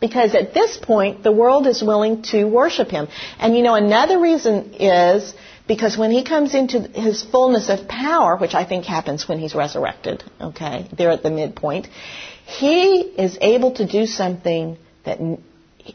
Because 0.00 0.34
at 0.34 0.52
this 0.52 0.76
point, 0.76 1.22
the 1.22 1.30
world 1.30 1.68
is 1.68 1.80
willing 1.80 2.22
to 2.32 2.44
worship 2.44 2.90
him. 2.90 3.06
And 3.38 3.56
you 3.56 3.62
know, 3.62 3.76
another 3.76 4.18
reason 4.18 4.74
is 4.74 5.32
because 5.68 5.96
when 5.96 6.10
he 6.10 6.24
comes 6.24 6.56
into 6.56 6.80
his 6.80 7.22
fullness 7.22 7.68
of 7.68 7.86
power, 7.86 8.36
which 8.36 8.54
I 8.54 8.64
think 8.64 8.84
happens 8.86 9.28
when 9.28 9.38
he's 9.38 9.54
resurrected, 9.54 10.24
okay, 10.40 10.88
they're 10.98 11.12
at 11.12 11.22
the 11.22 11.30
midpoint, 11.30 11.86
he 12.44 13.02
is 13.26 13.38
able 13.40 13.74
to 13.74 13.86
do 13.86 14.06
something 14.06 14.76
that 15.04 15.20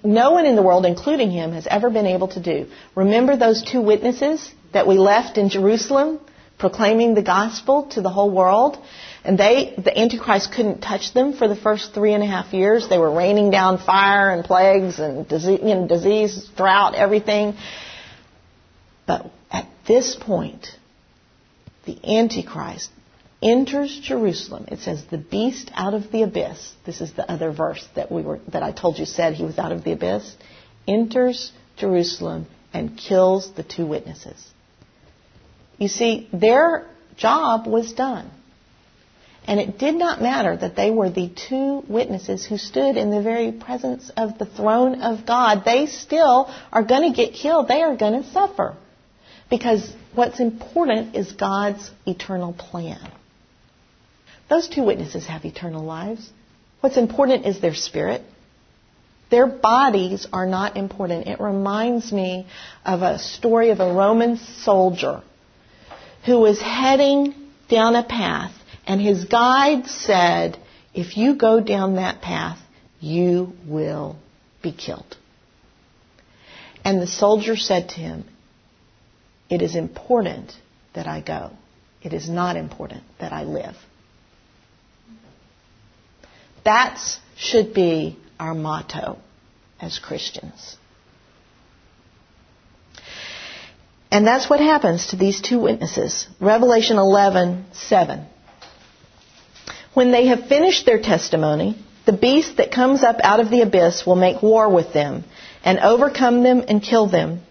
no 0.03 0.31
one 0.31 0.45
in 0.45 0.55
the 0.55 0.61
world, 0.61 0.85
including 0.85 1.31
him, 1.31 1.53
has 1.53 1.67
ever 1.67 1.89
been 1.89 2.05
able 2.05 2.27
to 2.29 2.41
do. 2.41 2.67
Remember 2.95 3.37
those 3.37 3.63
two 3.63 3.81
witnesses 3.81 4.51
that 4.73 4.87
we 4.87 4.95
left 4.95 5.37
in 5.37 5.49
Jerusalem 5.49 6.19
proclaiming 6.57 7.13
the 7.13 7.21
gospel 7.21 7.83
to 7.91 8.01
the 8.01 8.09
whole 8.09 8.31
world? 8.31 8.77
And 9.23 9.37
they, 9.37 9.73
the 9.77 9.97
Antichrist 9.97 10.53
couldn't 10.53 10.81
touch 10.81 11.13
them 11.13 11.33
for 11.33 11.47
the 11.47 11.55
first 11.55 11.93
three 11.93 12.13
and 12.13 12.23
a 12.23 12.25
half 12.25 12.53
years. 12.53 12.87
They 12.87 12.97
were 12.97 13.11
raining 13.11 13.51
down 13.51 13.77
fire 13.77 14.29
and 14.29 14.43
plagues 14.43 14.99
and 14.99 15.27
disease, 15.27 15.59
you 15.61 15.75
know, 15.75 15.87
disease 15.87 16.49
drought, 16.55 16.95
everything. 16.95 17.55
But 19.05 19.31
at 19.51 19.67
this 19.87 20.15
point, 20.15 20.67
the 21.85 21.97
Antichrist 22.05 22.89
enters 23.41 23.99
Jerusalem. 23.99 24.65
It 24.69 24.79
says 24.79 25.03
the 25.05 25.17
beast 25.17 25.71
out 25.73 25.93
of 25.93 26.11
the 26.11 26.23
abyss. 26.23 26.73
This 26.85 27.01
is 27.01 27.13
the 27.13 27.29
other 27.29 27.51
verse 27.51 27.85
that 27.95 28.11
we 28.11 28.23
were 28.23 28.39
that 28.51 28.63
I 28.63 28.71
told 28.71 28.97
you 28.97 29.05
said 29.05 29.33
he 29.33 29.43
was 29.43 29.57
out 29.57 29.71
of 29.71 29.83
the 29.83 29.91
abyss. 29.91 30.35
Enters 30.87 31.51
Jerusalem 31.77 32.47
and 32.73 32.97
kills 32.97 33.51
the 33.53 33.63
two 33.63 33.85
witnesses. 33.85 34.43
You 35.77 35.87
see, 35.87 36.27
their 36.33 36.87
job 37.17 37.67
was 37.67 37.93
done. 37.93 38.31
And 39.45 39.61
it 39.61 39.77
did 39.77 39.95
not 39.95 40.21
matter 40.21 40.57
that 40.57 40.75
they 40.75 40.91
were 40.91 41.09
the 41.09 41.29
two 41.29 41.83
witnesses 41.87 42.45
who 42.45 42.57
stood 42.57 42.97
in 42.97 43.11
the 43.11 43.21
very 43.21 43.53
presence 43.53 44.11
of 44.17 44.37
the 44.37 44.45
throne 44.45 45.01
of 45.01 45.25
God. 45.25 45.63
They 45.63 45.85
still 45.85 46.53
are 46.71 46.83
going 46.83 47.09
to 47.09 47.15
get 47.15 47.33
killed. 47.33 47.69
They 47.69 47.81
are 47.81 47.95
going 47.95 48.21
to 48.21 48.29
suffer. 48.31 48.75
Because 49.49 49.89
what's 50.13 50.41
important 50.41 51.15
is 51.15 51.31
God's 51.31 51.89
eternal 52.05 52.51
plan. 52.51 52.99
Those 54.49 54.67
two 54.67 54.83
witnesses 54.83 55.25
have 55.25 55.45
eternal 55.45 55.83
lives. 55.83 56.29
What's 56.79 56.97
important 56.97 57.45
is 57.45 57.59
their 57.59 57.73
spirit. 57.73 58.21
Their 59.29 59.47
bodies 59.47 60.25
are 60.31 60.45
not 60.45 60.77
important. 60.77 61.27
It 61.27 61.41
reminds 61.41 62.11
me 62.13 62.47
of 62.85 63.01
a 63.01 63.19
story 63.19 63.71
of 63.71 63.79
a 63.79 63.93
Roman 63.93 64.37
soldier 64.37 65.21
who 66.25 66.39
was 66.39 66.61
heading 66.61 67.33
down 67.69 67.95
a 67.95 68.03
path 68.03 68.53
and 68.85 69.01
his 69.01 69.25
guide 69.25 69.87
said, 69.87 70.57
if 70.93 71.17
you 71.17 71.35
go 71.35 71.59
down 71.59 71.95
that 71.95 72.21
path, 72.21 72.57
you 72.99 73.53
will 73.67 74.15
be 74.63 74.71
killed. 74.71 75.17
And 76.83 77.01
the 77.01 77.07
soldier 77.07 77.57
said 77.57 77.89
to 77.89 77.95
him, 77.95 78.25
It 79.49 79.61
is 79.61 79.75
important 79.75 80.53
that 80.95 81.05
I 81.05 81.21
go. 81.21 81.51
It 82.01 82.13
is 82.13 82.29
not 82.29 82.55
important 82.55 83.03
that 83.19 83.33
I 83.33 83.43
live. 83.43 83.75
That 86.67 86.99
should 87.37 87.73
be 87.73 88.19
our 88.37 88.53
motto 88.53 89.19
as 89.79 89.99
Christians. 89.99 90.75
And 94.11 94.27
that's 94.27 94.49
what 94.49 94.59
happens 94.59 95.07
to 95.07 95.15
these 95.15 95.39
two 95.39 95.59
witnesses. 95.59 96.27
Revelation 96.41 96.97
11, 96.97 97.67
7. 97.71 98.25
When 99.93 100.11
they 100.11 100.25
have 100.27 100.49
finished 100.49 100.85
their 100.85 101.01
testimony, 101.01 101.81
the 102.05 102.11
beast 102.11 102.57
that 102.57 102.73
comes 102.73 103.01
up 103.01 103.21
out 103.23 103.39
of 103.39 103.49
the 103.49 103.61
abyss 103.61 104.05
will 104.05 104.17
make 104.17 104.41
war 104.43 104.69
with 104.69 104.91
them 104.91 105.23
and 105.63 105.79
overcome 105.79 106.43
them 106.43 106.65
and 106.67 106.83
kill 106.83 107.07
them. 107.07 107.43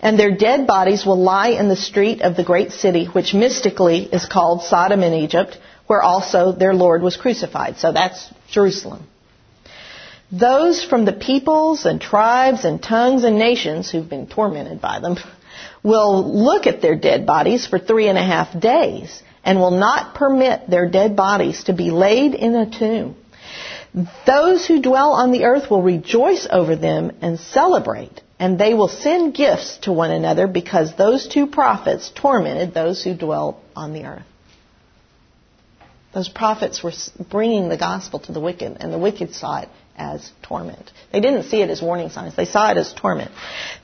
And 0.00 0.18
their 0.18 0.34
dead 0.34 0.66
bodies 0.66 1.04
will 1.04 1.22
lie 1.22 1.50
in 1.50 1.68
the 1.68 1.76
street 1.76 2.22
of 2.22 2.36
the 2.36 2.42
great 2.42 2.72
city, 2.72 3.04
which 3.04 3.34
mystically 3.34 4.04
is 4.04 4.24
called 4.24 4.62
Sodom 4.62 5.02
in 5.02 5.12
Egypt, 5.12 5.58
where 5.92 6.00
also 6.00 6.52
their 6.52 6.72
Lord 6.72 7.02
was 7.02 7.18
crucified. 7.18 7.76
So 7.76 7.92
that's 7.92 8.26
Jerusalem. 8.50 9.06
Those 10.32 10.82
from 10.82 11.04
the 11.04 11.12
peoples 11.12 11.84
and 11.84 12.00
tribes 12.00 12.64
and 12.64 12.82
tongues 12.82 13.24
and 13.24 13.36
nations 13.38 13.90
who've 13.90 14.08
been 14.08 14.26
tormented 14.26 14.80
by 14.80 15.00
them 15.00 15.18
will 15.82 16.14
look 16.44 16.66
at 16.66 16.80
their 16.80 16.96
dead 16.96 17.26
bodies 17.26 17.66
for 17.66 17.78
three 17.78 18.08
and 18.08 18.16
a 18.16 18.22
half 18.22 18.58
days 18.58 19.22
and 19.44 19.58
will 19.58 19.78
not 19.88 20.14
permit 20.14 20.70
their 20.70 20.88
dead 20.88 21.14
bodies 21.14 21.64
to 21.64 21.74
be 21.74 21.90
laid 21.90 22.32
in 22.32 22.54
a 22.54 22.70
tomb. 22.78 23.14
Those 24.26 24.66
who 24.66 24.80
dwell 24.80 25.12
on 25.12 25.30
the 25.30 25.44
earth 25.44 25.70
will 25.70 25.82
rejoice 25.82 26.46
over 26.50 26.74
them 26.74 27.12
and 27.20 27.38
celebrate, 27.38 28.22
and 28.38 28.58
they 28.58 28.72
will 28.72 28.88
send 28.88 29.34
gifts 29.34 29.76
to 29.82 29.92
one 29.92 30.10
another 30.10 30.46
because 30.46 30.96
those 30.96 31.28
two 31.28 31.48
prophets 31.48 32.10
tormented 32.14 32.72
those 32.72 33.04
who 33.04 33.14
dwell 33.14 33.60
on 33.76 33.92
the 33.92 34.06
earth. 34.06 34.31
Those 36.12 36.28
prophets 36.28 36.82
were 36.82 36.92
bringing 37.30 37.68
the 37.68 37.76
gospel 37.76 38.18
to 38.20 38.32
the 38.32 38.40
wicked, 38.40 38.76
and 38.80 38.92
the 38.92 38.98
wicked 38.98 39.34
saw 39.34 39.60
it 39.60 39.68
as 39.96 40.30
torment. 40.42 40.90
They 41.12 41.20
didn't 41.20 41.44
see 41.44 41.62
it 41.62 41.70
as 41.70 41.80
warning 41.80 42.10
signs, 42.10 42.34
they 42.36 42.44
saw 42.44 42.70
it 42.70 42.76
as 42.76 42.92
torment. 42.92 43.30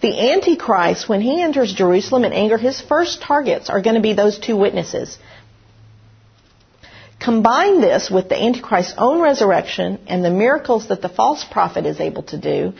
The 0.00 0.32
Antichrist, 0.32 1.08
when 1.08 1.20
he 1.20 1.42
enters 1.42 1.72
Jerusalem 1.72 2.24
in 2.24 2.32
anger, 2.32 2.58
his 2.58 2.80
first 2.80 3.22
targets 3.22 3.70
are 3.70 3.82
going 3.82 3.96
to 3.96 4.02
be 4.02 4.14
those 4.14 4.38
two 4.38 4.56
witnesses 4.56 5.18
Combine 7.20 7.80
this 7.80 8.10
with 8.10 8.28
the 8.28 8.40
Antichrist's 8.40 8.94
own 8.96 9.20
resurrection 9.20 9.98
and 10.06 10.24
the 10.24 10.30
miracles 10.30 10.88
that 10.88 11.02
the 11.02 11.08
false 11.08 11.44
prophet 11.44 11.84
is 11.84 12.00
able 12.00 12.22
to 12.24 12.38
do, 12.38 12.72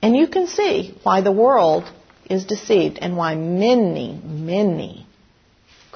and 0.00 0.16
you 0.16 0.28
can 0.28 0.46
see 0.46 0.96
why 1.02 1.20
the 1.20 1.32
world 1.32 1.90
is 2.28 2.44
deceived 2.44 2.98
and 2.98 3.16
why 3.16 3.34
many, 3.34 4.18
many 4.24 5.06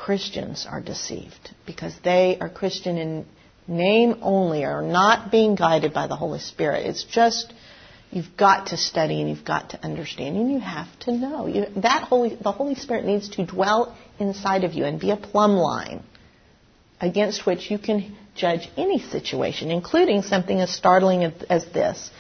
Christians 0.05 0.67
are 0.71 0.83
deceived 0.83 1.55
because 1.65 1.95
they 2.05 2.37
are 2.39 2.51
Christian 2.51 2.99
in 2.99 3.27
name 3.67 4.19
only, 4.21 4.63
are 4.63 4.83
not 4.83 5.31
being 5.31 5.55
guided 5.55 5.95
by 5.95 6.09
the 6.09 6.15
Holy 6.15 6.41
Spirit. 6.41 6.85
It's 6.85 7.05
just 7.05 7.55
you've 8.11 8.37
got 8.37 8.67
to 8.67 8.77
study 8.77 9.23
and 9.23 9.31
you've 9.31 9.47
got 9.47 9.71
to 9.71 9.83
understand 9.83 10.37
and 10.37 10.53
you 10.53 10.59
have 10.59 10.89
to 11.01 11.13
know. 11.13 11.47
You, 11.47 11.65
that 11.77 12.03
Holy, 12.03 12.37
the 12.37 12.53
Holy 12.53 12.75
Spirit 12.75 13.07
needs 13.07 13.31
to 13.31 13.47
dwell 13.47 13.97
inside 14.19 14.65
of 14.65 14.75
you 14.75 14.85
and 14.85 15.01
be 15.01 15.11
a 15.11 15.17
plumb 15.17 15.53
line 15.53 16.03
against 17.01 17.47
which 17.47 17.71
you 17.71 17.79
can 17.79 18.15
judge 18.37 18.69
any 18.77 18.99
situation, 18.99 19.71
including 19.71 20.21
something 20.21 20.61
as 20.61 20.69
startling 20.69 21.33
as 21.49 21.65
this. 21.73 22.11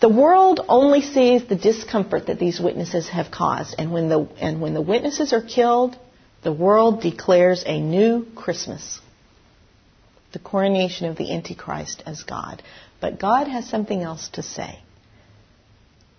The 0.00 0.08
world 0.08 0.60
only 0.68 1.02
sees 1.02 1.48
the 1.48 1.56
discomfort 1.56 2.28
that 2.28 2.38
these 2.38 2.60
witnesses 2.60 3.08
have 3.08 3.32
caused, 3.32 3.74
and 3.76 3.92
when 3.92 4.08
the, 4.08 4.28
and 4.40 4.60
when 4.60 4.74
the 4.74 4.82
witnesses 4.82 5.32
are 5.32 5.42
killed, 5.42 5.98
the 6.42 6.52
world 6.52 7.02
declares 7.02 7.64
a 7.66 7.80
new 7.80 8.26
Christmas 8.34 9.00
the 10.32 10.38
coronation 10.38 11.06
of 11.06 11.16
the 11.16 11.32
Antichrist 11.32 12.02
as 12.04 12.22
God. 12.22 12.62
But 13.00 13.18
God 13.18 13.48
has 13.48 13.68
something 13.68 14.02
else 14.02 14.28
to 14.34 14.42
say. 14.42 14.78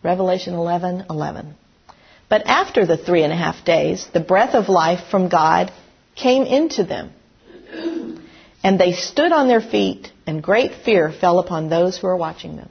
Revelation 0.03 0.53
11 0.53 1.05
11. 1.09 1.55
But 2.27 2.45
after 2.45 2.85
the 2.85 2.97
three 2.97 3.23
and 3.23 3.33
a 3.33 3.35
half 3.35 3.65
days, 3.65 4.07
the 4.13 4.19
breath 4.19 4.55
of 4.55 4.69
life 4.69 5.09
from 5.09 5.29
God 5.29 5.71
came 6.15 6.43
into 6.43 6.83
them 6.83 7.11
and 8.63 8.79
they 8.79 8.93
stood 8.93 9.31
on 9.31 9.47
their 9.47 9.61
feet, 9.61 10.11
and 10.27 10.43
great 10.43 10.83
fear 10.83 11.11
fell 11.11 11.39
upon 11.39 11.69
those 11.69 11.97
who 11.97 12.07
were 12.07 12.17
watching 12.17 12.57
them. 12.57 12.69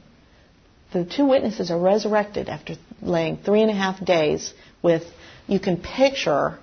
The 0.92 1.04
two 1.04 1.26
witnesses 1.26 1.70
are 1.70 1.78
resurrected 1.78 2.48
after 2.48 2.74
laying 3.00 3.38
three 3.38 3.62
and 3.62 3.70
a 3.70 3.74
half 3.74 4.04
days 4.04 4.52
with, 4.82 5.02
you 5.46 5.58
can 5.58 5.78
picture 5.78 6.58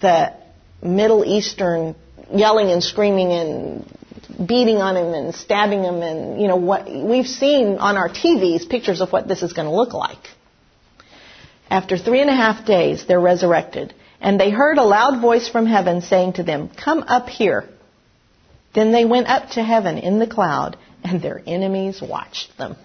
the 0.00 0.34
Middle 0.82 1.24
Eastern 1.24 1.94
yelling 2.32 2.70
and 2.70 2.82
screaming 2.82 3.32
and 3.32 4.46
beating 4.46 4.78
on 4.78 4.96
him 4.96 5.14
and 5.14 5.34
stabbing 5.34 5.82
him 5.82 6.02
and, 6.02 6.40
you 6.40 6.48
know, 6.48 6.56
what 6.56 6.90
we've 6.90 7.26
seen 7.26 7.78
on 7.78 7.96
our 7.96 8.08
TVs 8.08 8.68
pictures 8.68 9.00
of 9.00 9.12
what 9.12 9.28
this 9.28 9.42
is 9.42 9.52
going 9.52 9.68
to 9.68 9.74
look 9.74 9.94
like. 9.94 10.18
After 11.70 11.96
three 11.96 12.20
and 12.20 12.30
a 12.30 12.34
half 12.34 12.66
days, 12.66 13.06
they're 13.06 13.20
resurrected. 13.20 13.94
And 14.20 14.40
they 14.40 14.50
heard 14.50 14.78
a 14.78 14.84
loud 14.84 15.20
voice 15.20 15.48
from 15.48 15.66
heaven 15.66 16.00
saying 16.00 16.34
to 16.34 16.42
them, 16.42 16.68
Come 16.68 17.04
up 17.06 17.28
here. 17.28 17.68
Then 18.74 18.92
they 18.92 19.04
went 19.04 19.26
up 19.26 19.50
to 19.50 19.62
heaven 19.62 19.98
in 19.98 20.18
the 20.18 20.26
cloud, 20.26 20.76
and 21.02 21.22
their 21.22 21.42
enemies 21.46 22.02
watched 22.02 22.56
them. 22.58 22.76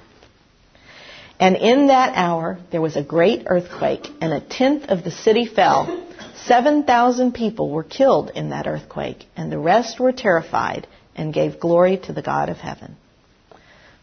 And 1.39 1.55
in 1.55 1.87
that 1.87 2.13
hour 2.15 2.59
there 2.71 2.81
was 2.81 2.95
a 2.95 3.03
great 3.03 3.43
earthquake, 3.47 4.07
and 4.21 4.31
a 4.33 4.39
tenth 4.39 4.85
of 4.89 5.03
the 5.03 5.11
city 5.11 5.45
fell. 5.45 6.07
Seven 6.45 6.83
thousand 6.83 7.33
people 7.33 7.69
were 7.69 7.83
killed 7.83 8.31
in 8.31 8.49
that 8.49 8.65
earthquake, 8.65 9.27
and 9.35 9.51
the 9.51 9.59
rest 9.59 9.99
were 9.99 10.11
terrified 10.11 10.87
and 11.15 11.33
gave 11.33 11.59
glory 11.59 11.97
to 11.97 12.13
the 12.13 12.21
God 12.21 12.49
of 12.49 12.57
heaven. 12.57 12.97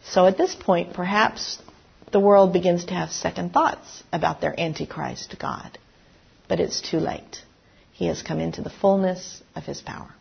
So 0.04 0.26
at 0.26 0.38
this 0.38 0.54
point, 0.54 0.94
perhaps 0.94 1.58
the 2.12 2.20
world 2.20 2.52
begins 2.52 2.84
to 2.86 2.94
have 2.94 3.10
second 3.10 3.52
thoughts 3.52 4.02
about 4.12 4.40
their 4.40 4.58
Antichrist 4.58 5.34
God. 5.38 5.78
But 6.46 6.60
it's 6.60 6.80
too 6.80 6.98
late. 6.98 7.42
He 7.92 8.06
has 8.06 8.22
come 8.22 8.38
into 8.38 8.62
the 8.62 8.70
fullness 8.70 9.42
of 9.56 9.64
his 9.64 9.80
power. 9.80 10.14